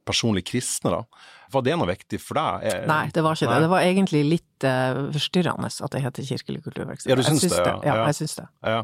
[0.09, 1.29] personlige kristne, da.
[1.53, 2.87] Var det noe viktig for deg?
[2.89, 3.55] Nei, det var ikke Nei.
[3.55, 3.67] det.
[3.67, 7.13] Det var egentlig litt uh, forstyrrende at det heter Kirkelig kulturverksted.
[7.13, 7.79] Ja, du syns Jeg det, ja.
[7.85, 8.11] Ja, Ja.
[8.11, 8.49] jeg syns det.
[8.65, 8.83] Ja.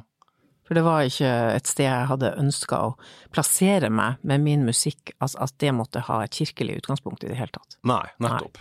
[0.68, 2.96] For det var ikke et sted jeg hadde ønska å
[3.32, 7.38] plassere meg med min musikk, altså at det måtte ha et kirkelig utgangspunkt i det
[7.40, 7.78] hele tatt.
[7.88, 8.60] Nei, nettopp.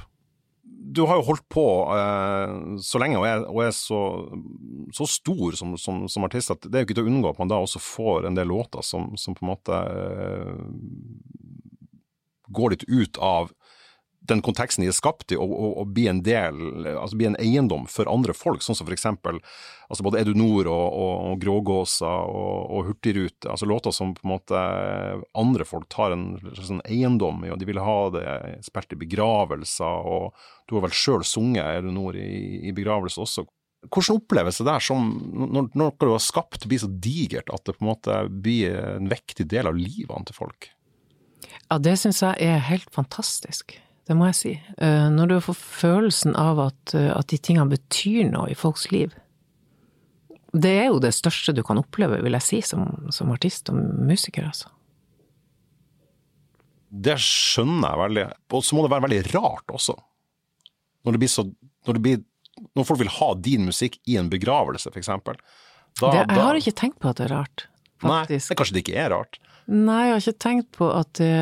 [0.88, 4.00] Du har jo holdt på eh, så lenge og er, og er så,
[4.96, 7.42] så stor som, som, som artist at det er jo ikke til å unngå at
[7.42, 10.54] man da også får en del låter som, som på en måte eh,
[12.54, 13.52] går litt ut av
[14.28, 16.60] den konteksten de er skapt i, og, og, og blir en del,
[16.98, 19.40] altså blir en eiendom for andre folk, sånn som for eksempel
[19.88, 24.34] altså både Edunor og, og, og Grågåsa og, og Hurtigrute, altså låter som på en
[24.34, 24.64] måte
[25.38, 26.30] andre folk tar en
[26.60, 28.26] sånn eiendom i, og de vil ha det
[28.68, 30.34] spilt i begravelser, og
[30.68, 33.48] du har vel sjøl sunget Edunor i, i begravelse også.
[33.88, 37.78] Hvordan oppleves det der som, når noe du har skapt blir så digert at det
[37.78, 40.72] på en måte blir en viktig del av livene til folk?
[41.70, 43.78] Ja, det syns jeg er helt fantastisk.
[44.08, 44.54] Det må jeg si.
[44.80, 48.88] Eh, Når du får følelsen av at, eh, at de tingene betyr noe i folks
[48.92, 49.14] liv.
[50.56, 53.76] Det er jo det største du kan oppleve, vil jeg si, som, som artist og
[54.08, 54.72] musiker, altså.
[56.88, 58.26] Det skjønner jeg veldig.
[58.56, 59.98] Og så må det være veldig rart også.
[61.06, 61.44] Når så
[61.88, 62.24] Når, blir,
[62.76, 65.36] når folk vil ha din musikk i en begravelse, for eksempel.
[66.00, 67.68] Da, Det, jeg da- har ikke tenkt på at det er rart,
[68.04, 69.40] Nei, det, kanskje det ikke er rart.
[69.68, 71.34] Nei, jeg har ikke tenkt på at det,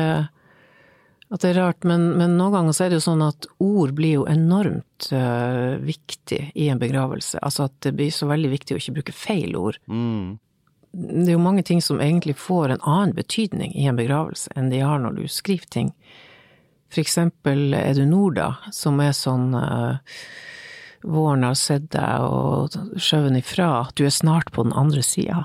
[1.26, 3.94] at det er rart, men, men noen ganger så er det jo sånn at ord
[3.98, 7.40] blir jo enormt uh, viktig i en begravelse.
[7.42, 9.78] Altså at det blir så veldig viktig å ikke bruke feil ord.
[9.90, 10.36] Mm.
[10.96, 14.70] Det er jo mange ting som egentlig får en annen betydning i en begravelse enn
[14.72, 15.90] de har når du skriver ting.
[16.90, 19.98] For eksempel er du Norda, som er sånn uh,
[21.06, 25.44] Våren har sett deg og skjøvet ifra, du er snart på den andre sida.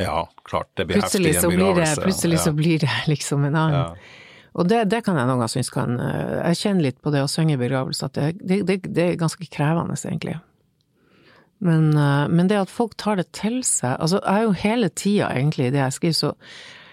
[0.00, 0.70] Ja, klart.
[0.74, 2.02] Det blir Plutselig heftig det, begravelse.
[2.02, 3.94] plutselig så blir det liksom en annen Ja.
[4.52, 7.22] Og det, det kan jeg noen ganger synes kan eh, Jeg kjenner litt på det
[7.24, 10.36] å synge i begravelse, at det, det, er ganske krevende, egentlig.
[11.64, 14.92] Men, eh, men det at folk tar det til seg Altså, jeg er jo hele
[14.92, 16.34] tida, egentlig, i det jeg skriver, så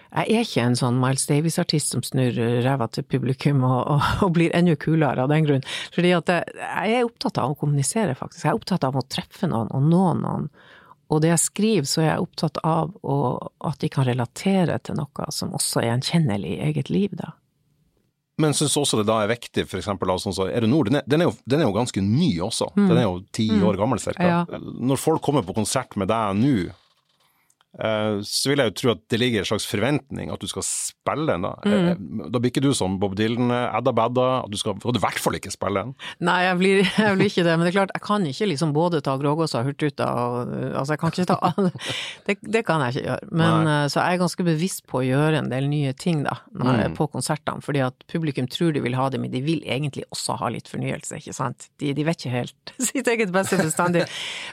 [0.09, 2.34] jeg er ikke en sånn Miles Davis-artist som snur
[2.65, 5.67] ræva til publikum og, og, og blir enda kulere av den grunn.
[5.93, 8.47] Fordi at jeg, jeg er opptatt av å kommunisere, faktisk.
[8.47, 10.47] Jeg er opptatt av å treffe noen og nå noen.
[11.10, 13.18] Og det jeg skriver, så er jeg opptatt av å,
[13.65, 17.34] at de kan relatere til noe som også er gjenkjennelig i eget liv, da.
[18.40, 21.02] Men syns også det da er viktig, for eksempel, sånn som Er det Nord, den
[21.02, 22.69] er, den, er jo, den er jo ganske ny også.
[22.77, 24.23] Den er jo ti år gammel, cirka.
[24.23, 24.53] Mm.
[24.53, 24.61] Ja.
[24.91, 26.53] Når folk kommer på konsert med deg nå,
[28.25, 31.27] så vil jeg jo tro at det ligger en slags forventning at du skal spille
[31.29, 31.43] den.
[31.45, 31.73] Da Mm.
[31.89, 34.93] Eh, Da blir ikke du som Bob Dylan, eh, Edda Bedda, at du skal og
[34.93, 35.93] du i hvert fall ikke spille den.
[36.19, 38.73] Nei, jeg blir, jeg blir ikke det, men det er klart, jeg kan ikke liksom
[38.73, 41.53] både ta Grågåsa og Hurtigruta og Altså, jeg kan ikke ta
[42.27, 43.29] det, det kan jeg ikke gjøre.
[43.31, 43.75] Men Nei.
[43.83, 46.71] eh, så jeg er ganske bevisst på å gjøre en del nye ting, da, når
[46.79, 49.61] jeg er på konsertene, fordi at publikum tror de vil ha det, men de vil
[49.67, 51.69] egentlig også ha litt fornyelse, ikke sant?
[51.79, 54.05] De, de vet ikke helt sitt eget beste bestandig.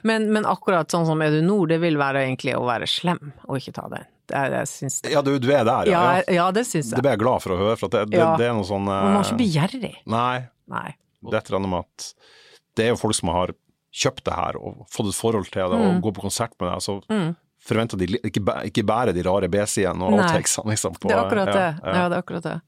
[0.04, 3.05] Men, men akkurat sånn som Er du nord, det vil være egentlig å være slem
[3.48, 4.04] og ikke ta den.
[4.26, 5.12] Det det.
[5.12, 6.22] Ja, du, du er der, Ja, ja.
[6.34, 6.46] ja.
[6.50, 7.02] det syns Det jeg.
[7.06, 8.32] ble jeg glad for å høre, for at det, det, Ja.
[8.36, 9.94] det er noe sånn eh, Man må ikke bli gjerrig.
[10.06, 10.88] Nei, Nei.
[11.22, 12.08] det er et eller annet med at
[12.76, 13.54] det er jo folk som har
[13.96, 15.96] kjøpt det her og fått et forhold til det Mm.
[15.96, 17.00] og går på konsert med det, så
[17.66, 20.92] forventer de ikke, ikke bare de rare B-sidene og outtakesene, liksom.
[21.00, 21.68] på- Det er akkurat det.
[21.82, 22.60] ja, det er akkurat det.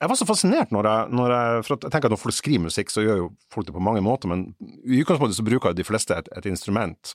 [0.00, 2.62] Jeg var så fascinert når jeg, når jeg For jeg tenker at når folk skriver
[2.64, 4.54] musikk, så gjør jo folk det på mange måter, men
[4.88, 7.14] i utgangspunktet så bruker jo de fleste et, et instrument.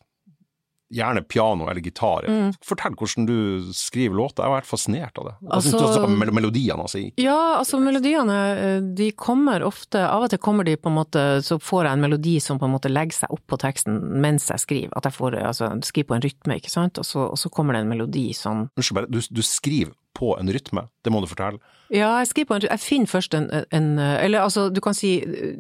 [0.96, 2.26] Gjerne piano eller gitar.
[2.32, 2.54] Mm.
[2.64, 3.36] Fortell hvordan du
[3.76, 4.44] skriver låter.
[4.46, 5.34] Jeg har vært fascinert av det.
[5.52, 7.02] Altså- Altså, mel- melodiene, altså.
[7.20, 11.42] Ja, altså melodiene, eh, de kommer ofte Av og til kommer de på en måte
[11.44, 14.48] Så får jeg en melodi som på en måte legger seg opp på teksten mens
[14.50, 14.90] jeg skriver.
[14.96, 16.98] At jeg får altså, skriver på en rytme, ikke sant.
[16.98, 19.12] Og så, og så kommer det en melodi som Unnskyld, bare.
[19.12, 20.86] Du, du skriver på en rytme.
[21.04, 21.60] Det må du fortelle.
[21.94, 25.20] Ja, jeg skriver på en Jeg finner først en, en Eller altså, du kan si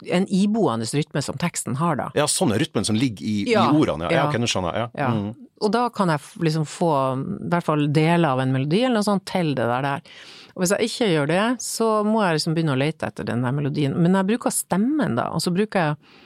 [0.10, 2.07] en iboende rytme som teksten har, da.
[2.18, 4.10] Ja, sånn er rytmen som ligger i, Ja, i ordene.
[4.10, 4.32] Ja, ja.
[4.34, 4.49] ja.
[4.49, 4.94] skjønner jeg.
[4.98, 5.11] Ja.
[5.14, 5.52] Mm.
[5.64, 6.91] Og da kan jeg liksom få
[7.22, 9.86] i hvert fall deler av en melodi eller noe sånt til det der.
[9.86, 10.18] der.
[10.56, 13.44] Og hvis jeg ikke gjør det, så må jeg liksom begynne å lete etter den
[13.45, 13.95] der melodien.
[13.99, 16.22] Men jeg bruker stemmen da, og så bruker jeg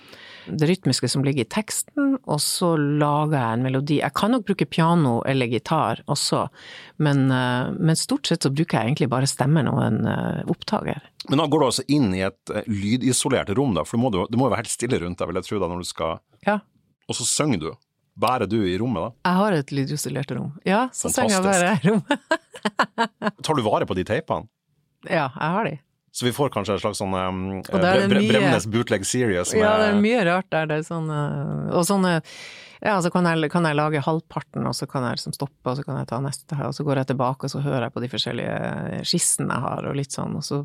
[0.51, 3.97] det rytmiske som ligger i teksten, og så lager jeg en melodi.
[4.01, 6.45] Jeg kan nok bruke piano eller gitar også,
[7.05, 11.01] men, eh, men stort sett så bruker jeg egentlig bare stemmen og en eh, opptaker.
[11.29, 14.21] Men da går du altså inn i et eh, lydisolert rom, da, for må, du,
[14.29, 16.19] det må jo være helt stille rundt deg, vil jeg tro, da, når du skal
[16.47, 16.59] Ja.
[17.09, 17.69] Og så synger du.
[18.19, 19.29] Bærer du i rommet, da?
[19.29, 20.51] Jeg har et lydisolert rom.
[20.67, 22.39] Ja, så synger jeg bare i rommet.
[23.45, 24.49] Tar du vare på de teipene?
[25.07, 25.77] Ja, jeg har de.
[26.11, 29.75] Så vi får kanskje en slags sånn um, Bre- mye- Bremnes bootleg series med Ja,
[29.77, 30.65] det er mye rart der.
[30.71, 31.19] Det er sånne,
[31.75, 32.15] og sånne
[32.81, 35.75] Ja, så kan jeg, kan jeg lage halvparten, og så kan jeg liksom stoppe, og
[35.77, 37.93] så kan jeg ta neste her, og så går jeg tilbake, og så hører jeg
[37.97, 40.63] på de forskjellige skissene jeg har, og litt sånn, og så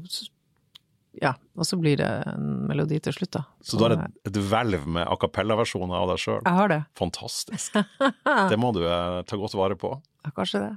[1.23, 3.45] Ja, og så blir det en melodi til slutt, da.
[3.63, 6.41] Så du har et, et hvelv med a cappella-versjoner av deg sjøl.
[6.43, 6.79] Jeg har det.
[6.99, 7.77] Fantastisk.
[8.51, 9.93] Det må du eh, ta godt vare på.
[10.25, 10.73] Ja, kanskje det.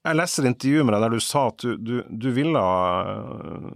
[0.00, 3.66] Jeg leser intervjuet med deg der du sa at du, du, du ville øh,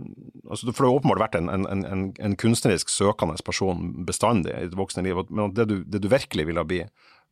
[0.49, 4.65] altså, For du har åpenbart vært en, en, en, en kunstnerisk søkende person bestandig i
[4.65, 6.81] ditt voksne liv, men det du, det du virkelig ville bli,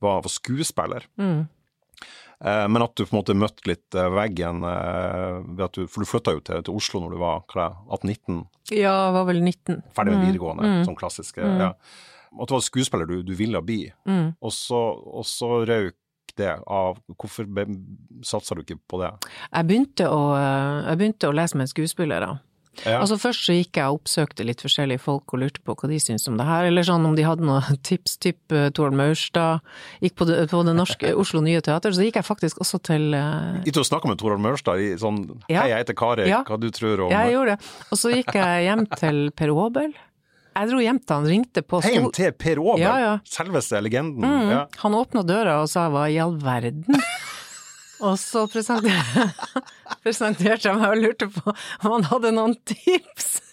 [0.05, 1.09] var, var skuespiller.
[1.17, 1.47] Mm.
[2.45, 6.09] Eh, men at du på en måte møtte litt eh, veggen eh, du For du
[6.11, 8.41] flytta jo til, til Oslo når du var hva er det, 18-19,
[8.75, 9.83] Ja, jeg var vel 19.
[9.97, 11.41] ferdig med videregående, sånn klassiske.
[11.63, 11.73] Ja.
[12.33, 14.35] At du var skuespiller du, du ville bli, Mm.
[14.41, 14.79] og så,
[15.17, 15.97] og så røyk
[16.41, 17.49] det av Hvorfor
[18.25, 19.13] satsa du ikke på det?
[19.53, 22.39] Jeg begynte å, eh, jeg begynte å lese med skuespillere.
[22.87, 23.03] Ja.
[23.03, 25.99] Altså Først så gikk jeg og oppsøkte litt forskjellige folk og lurte på hva de
[26.01, 29.61] syntes om det her, eller sånn om de hadde noen tips, typ uh, Tord Maurstad.
[30.01, 33.13] Gikk på det, på det norske Oslo Nye Teater, så gikk jeg faktisk også til
[33.13, 35.21] uh, Gitt å snakke med Torald Maurstad i sånn
[35.53, 35.63] Ja.
[35.63, 36.41] Hei, jeg heter Kari, Ja.
[36.49, 37.75] hva du tror om Jeg gjorde det.
[37.93, 39.93] Og så gikk jeg hjem til Per Aabel.
[40.53, 43.13] Jeg til han, ringte på sto- til Per Aaber, Ja, ja.
[43.25, 44.21] selveste legenden.
[44.21, 44.51] Mm.
[44.53, 44.67] Ja.
[44.85, 46.85] Han åpna døra og sa hva i all verden?
[48.03, 48.43] Og så
[50.03, 53.29] presenterte, jeg meg og lurte på om han hadde noen tips.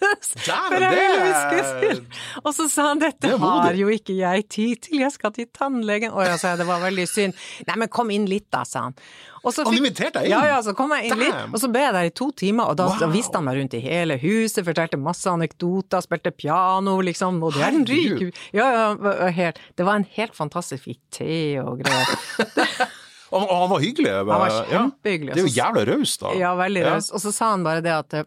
[2.40, 5.48] Og så sa han dette Det har jo ikke jeg tid til, jeg skal til
[5.54, 6.14] tannlegen.
[6.16, 7.36] Å ja, sa jeg, det var veldig synd.
[7.68, 8.96] Nei, men kom inn litt da, sa han.
[9.40, 10.34] Og så Han inviterte deg inn?
[10.34, 12.72] Ja, ja, så kom jeg inn litt, og så ble jeg der i to timer,
[12.72, 13.12] og da Wow.
[13.14, 17.62] viste han meg rundt i hele huset, fortalte masse anekdoter, spilte piano, liksom, og det
[17.64, 18.20] er en ryk
[18.56, 21.32] Ja, ja, helt, det var en helt fantastisk fikk te
[21.62, 22.88] og greier.
[23.30, 24.10] Og, og han var hyggelig.
[24.10, 24.60] Han var ja.
[24.70, 25.34] kjempehyggelig.
[25.34, 26.34] Det er jo jævla raust, da.
[26.38, 27.10] Ja, veldig raus.
[27.14, 28.26] Og så sa han bare det at eh,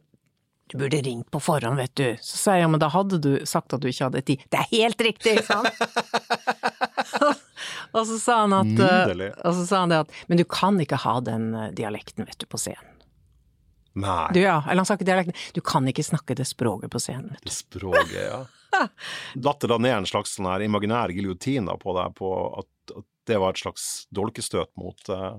[0.72, 2.06] du burde ringt på forhånd, vet du.
[2.22, 4.46] Så sa jeg ja, men da hadde du sagt at du ikke hadde tid.
[4.50, 5.68] Det er helt riktig, sa han.
[7.98, 9.30] og så sa han at eh, Nydelig.
[9.44, 12.40] Og så sa han det at men du kan ikke ha den eh, dialekten, vet
[12.40, 12.90] du, på scenen.
[13.94, 15.38] Nei, Du, ja, eller han sa ikke dialekten.
[15.54, 17.36] Du kan ikke snakke det språket på scenen.
[17.36, 17.54] vet du.
[17.54, 18.42] språket, ja.
[19.46, 22.32] Datt det da ned en slags sånn her imaginær giljotin på deg, på
[22.64, 22.70] at
[23.30, 25.36] det var et slags dolkestøt mot, eh,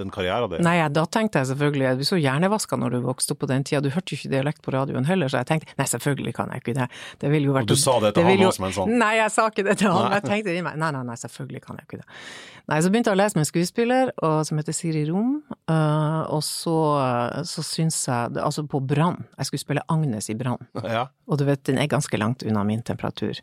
[0.00, 0.64] den karrieren din?
[0.66, 3.82] Nei, da tenkte jeg selvfølgelig Du så hjernevaska når du vokste opp på den tida.
[3.84, 6.64] Du hørte jo ikke dialekt på radioen heller, så jeg tenkte nei, selvfølgelig kan jeg
[6.64, 6.88] ikke det.
[7.22, 9.34] Det ville jo vært Og du sa det til han også men sånn Nei, jeg
[9.34, 10.16] sa ikke det til han.
[10.18, 12.08] Jeg tenkte i meg nei, nei, nei, selvfølgelig kan jeg ikke det.
[12.72, 15.34] Nei, så begynte jeg å lese med en skuespiller og, som heter Siri Rom,
[15.68, 16.76] uh, og så,
[17.44, 19.22] så syns jeg Altså på Brann.
[19.38, 20.60] Jeg skulle spille Agnes i Brann.
[20.82, 21.06] Ja.
[21.28, 23.38] Og du vet, den er ganske langt unna min temperatur.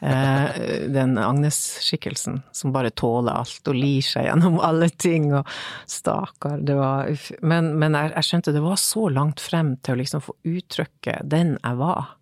[0.00, 0.60] Eh,
[0.92, 5.48] den Agnes-skikkelsen som bare tåler alt og lir seg gjennom alle ting, og
[5.96, 7.30] stakkar, det var uff.
[7.42, 11.18] Men, men jeg, jeg, skjønte det var så langt frem til å liksom få uttrykke
[11.24, 12.16] den jeg var.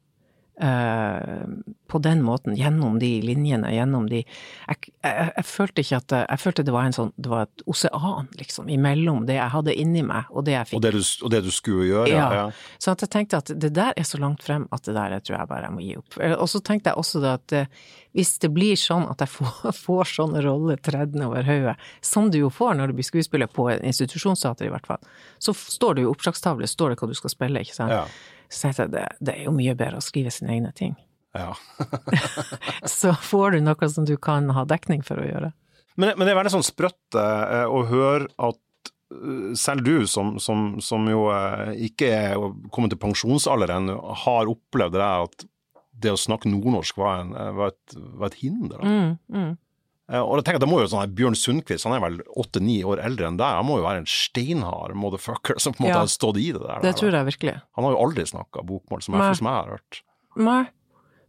[0.61, 1.47] Eh,
[1.87, 6.39] på den måten, gjennom de linjene, gjennom de jeg, jeg, jeg, følte ikke at Jeg
[6.39, 10.05] følte det var en sånn Det var et osean, liksom, imellom det jeg hadde inni
[10.07, 10.79] meg, og det jeg fikk.
[10.79, 12.29] Og det du, og det du skulle gjøre, ja.
[12.39, 12.45] ja.
[12.79, 15.37] Så jeg tenkte at det der er så langt frem at det der jeg tror
[15.41, 16.21] jeg bare jeg må gi opp.
[16.37, 17.83] Og så tenkte jeg også det at eh,
[18.15, 22.39] hvis det blir sånn at jeg får, får sånne roller tredd over hodet, som du
[22.45, 25.03] jo får når du blir skuespiller på en institusjonsteater i hvert fall,
[25.43, 27.99] så står det jo oppslagstavle, står det hva du skal spille, ikke sant.
[27.99, 28.07] Ja.
[28.55, 30.95] Så tenkte jeg det, det er jo mye bedre å skrive sine egne ting.
[31.35, 31.57] Ja.
[32.99, 35.51] så får du noe som du kan ha dekning for å gjøre.
[35.99, 40.37] Men, men det er veldig sånn sprøtt eh, å høre at eh, selv du, som,
[40.43, 45.47] som, som jo eh, ikke er kommet til pensjonsalder ennå, har opplevd det at
[46.05, 48.83] det å snakke nordnorsk var, en, var, et, var et, hinder.
[48.83, 49.53] Mm, mm.
[50.13, 53.01] Og jeg tenker at det må jo sånn Bjørn Sundquist, han er vel åtte-ni år
[53.01, 56.03] eldre enn deg, han må jo være en steinhard motherfucker som på en måte Ja.
[56.05, 56.81] har stått i det der.
[56.85, 57.55] Det tror jeg virkelig.
[57.79, 60.03] Han har jo aldri snakka bokmål, som jeg, som jeg har hørt.
[60.37, 60.65] Nei.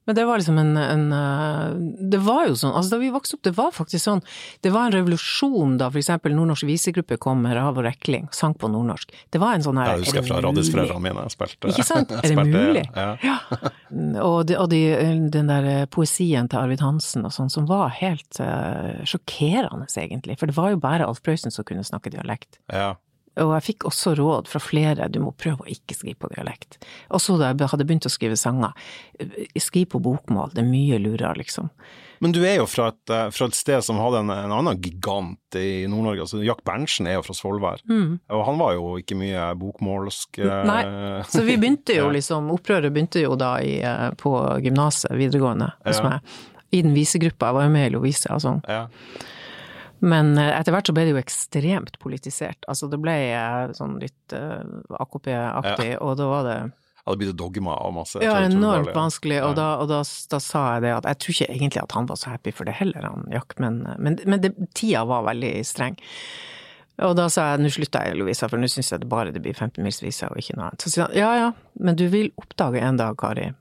[0.05, 1.69] Men det var liksom en, en eh,
[2.11, 4.21] Det var jo sånn, altså da vi vokste opp, det var faktisk sånn
[4.63, 8.53] Det var en revolusjon da for eksempel Nordnorsk visegruppe kom med Rav og Rekling, sang
[8.57, 9.13] på nordnorsk.
[9.33, 11.25] Det var en sånn her Jeg husker er det fra radisforeldrene mine.
[11.25, 12.13] Jeg spilte Ikke sant?
[12.15, 12.85] Er det mulig?
[12.95, 13.07] Ja.
[13.25, 13.37] Ja.
[14.21, 14.81] Og, de, og de,
[15.33, 20.37] den der eh, poesien til Arvid Hansen og sånn, som var helt uh, sjokkerende, egentlig.
[20.41, 22.59] For det var jo bare Alf Prøysen som kunne snakke dialekt.
[22.71, 22.95] ja.
[23.37, 26.77] Og jeg fikk også råd fra flere, du må prøve å ikke skrive på dialekt.
[27.11, 28.71] Også da jeg hadde begynt å skrive sanger,
[29.19, 31.69] eh, skriv på bokmål, det er mye lurere, liksom.
[32.23, 34.79] Men du er jo fra et, eh, fra et sted som hadde en, en annen
[34.81, 36.21] gigant i Nord-Norge.
[36.23, 37.83] altså Jack Berntsen er jo fra Svolvær.
[38.31, 40.39] Og han var jo ikke mye bokmålsk.
[40.39, 40.65] eh, Mm.
[40.71, 43.81] Nei, så vi begynte jo liksom, opprøret begynte jo da i,
[44.15, 44.31] på
[44.63, 46.09] gymnaset, videregående, hos Ja.
[46.09, 46.21] meg.
[46.71, 48.61] I den visegruppa, jeg var jo med i Lovise og sånn.
[48.67, 48.87] Ja.
[49.99, 52.65] Men eh, etter hvert så ble det jo ekstremt politisert.
[52.71, 54.63] Altså det ble eh, sånn litt uh,
[54.99, 56.57] AKP-aktig, og da var det
[57.05, 58.17] ja, det blitt dogma av masse.
[58.23, 58.95] ja, enormt det.
[58.97, 59.37] vanskelig.
[59.43, 59.55] Og, Ja.
[59.59, 59.99] da, og da,
[60.31, 62.65] da sa jeg det at jeg tror ikke egentlig at han var så happy for
[62.65, 65.99] det heller, han Jack, men, men, men det, tida var veldig streng.
[67.05, 69.43] Og da sa jeg nå slutter jeg, Lovisa, for nå syns jeg det bare det
[69.43, 70.81] blir 15-milsvise og ikke noe annet.
[70.81, 73.51] Så sier han ja ja, men du vil oppdage en dag, Kari,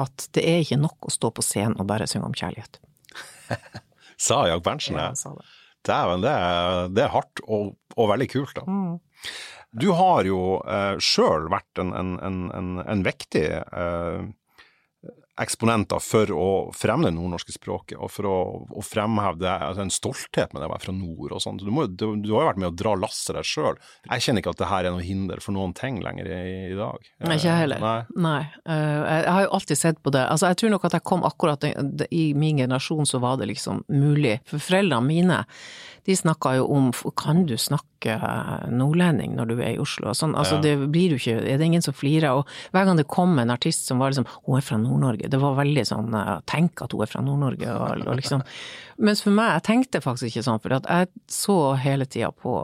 [0.00, 2.80] at det er ikke nok å stå på scenen og bare synge om kjærlighet.
[4.16, 5.06] Sa Jack Berntsen Ja, det?
[5.12, 5.44] han sa det.
[5.86, 6.32] Dæven, det,
[6.96, 8.64] det er hardt og, og veldig kult, da.
[8.66, 8.96] Mm.
[9.76, 14.20] Du har jo eh, sjøl vært en, en, en, en, vektig eh,
[15.40, 16.46] eksponent da, for å
[16.76, 18.36] fremme det nordnorske språket, og for å,
[18.72, 21.58] å fremheve det, altså en stolthet med det å være fra nord og sånn.
[21.60, 23.76] Du, du, du har jo vært med å dra lasset der sjøl.
[24.08, 26.40] Jeg kjenner ikke at det her er noe hinder for noen ting lenger i,
[26.70, 27.10] i dag.
[27.26, 27.82] Nei, ikke heller.
[27.84, 27.98] Nei.
[28.28, 28.38] Nei.
[28.64, 30.24] Eh, Jeg har jo alltid sett på det.
[30.30, 31.68] Altså, jeg tror nok at jeg kom akkurat
[32.10, 34.38] I min generasjon så var det liksom mulig.
[34.48, 35.42] For foreldrene mine,
[36.06, 37.84] de snakka jo om Kan du snakke
[38.70, 40.12] nordlending når du er i Oslo?
[40.14, 40.34] Sånn.
[40.36, 40.60] Altså, Ja.
[40.62, 42.30] det blir jo ikke Er det ingen som flirer?
[42.38, 45.28] Og hver gang det kom en artist som var liksom Hun er fra Nord-Norge.
[45.30, 48.42] Det var veldig sånn eh, Tenk at hun er fra Nord-Norge, og, og liksom
[48.98, 52.54] Mens for meg, jeg tenkte faktisk ikke sånn, for jeg så hele tida på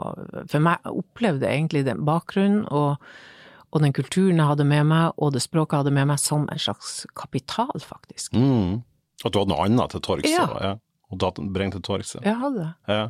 [0.49, 2.97] For meg opplevde egentlig den bakgrunnen og
[3.73, 6.43] og den kulturen jeg hadde med meg, og det språket jeg hadde med meg, som
[6.47, 8.35] en slags kapital, faktisk.
[8.37, 8.83] Mm.
[9.25, 10.45] At du hadde noe annet til torgs, Ja.
[10.61, 10.75] ja.
[11.09, 12.13] og da bringe til torgs.
[12.13, 12.21] Ja.
[12.27, 12.67] Jeg hadde det.
[12.93, 13.07] Ja.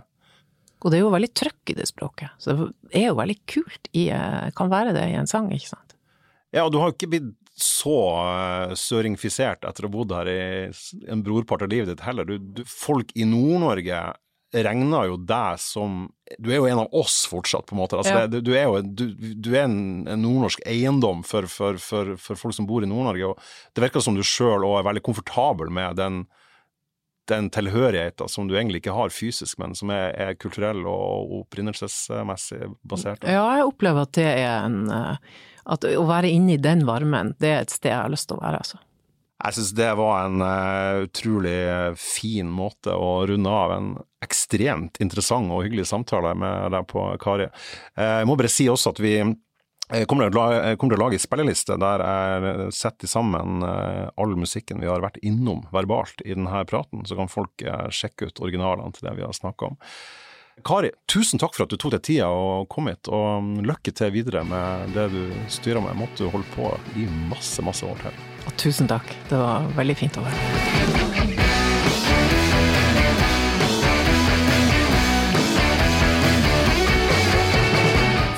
[0.84, 3.88] Og det er jo veldig trøkk i det språket, så det er jo veldig kult
[3.96, 5.96] i, eh, kan være det i en sang, ikke sant?
[6.54, 10.30] Ja, og du har jo ikke blitt så uh, søringfisert etter å ha bodd her
[10.30, 10.42] i
[11.12, 12.26] en brorpart av livet ditt heller.
[12.26, 14.02] Du, du, folk i Nord-Norge
[14.54, 16.04] regner jo deg som
[16.38, 17.98] Du er jo en av oss fortsatt, på en måte.
[17.98, 18.28] Altså, Ja.
[18.28, 19.06] det, du, er jo du,
[19.38, 23.34] du er en, en nordnorsk eiendom for, for, for, for folk som bor i Nord-Norge,
[23.34, 26.24] og det virker som du sjøl òg er veldig komfortabel med den
[27.32, 32.72] den tilhørigheten som du egentlig ikke har fysisk, men som er, er kulturell og opprinnelsesmessig
[32.88, 33.24] basert.
[33.28, 35.34] Ja, jeg opplever at det er en eh,
[35.64, 38.36] At å være inne i den varmen, det er et sted jeg har lyst til
[38.36, 38.82] å være, altså.
[39.44, 43.90] Jeg syns det var en uh, utrolig eh, fin måte å runde av en
[44.24, 47.50] ekstremt interessant og hyggelig samtale med deg på, Kari.
[47.98, 49.18] Eh, jeg må bare si også at vi
[49.92, 54.90] eh, kommer til eh, å lage spilleliste der jeg setter sammen eh, all musikken vi
[54.90, 59.18] har vært innom verbalt i denne praten, så kan folk sjekke ut originalene til det
[59.20, 59.82] vi har snakka om.
[60.62, 64.14] Kari, tusen takk for at du tok deg tida og kom hit, og lykke til
[64.14, 65.98] videre med det du styrer med.
[65.98, 66.70] Måtte du holde på
[67.00, 68.22] i masse, masse år til.
[68.46, 69.16] Og tusen takk.
[69.32, 71.23] Det var veldig fint å være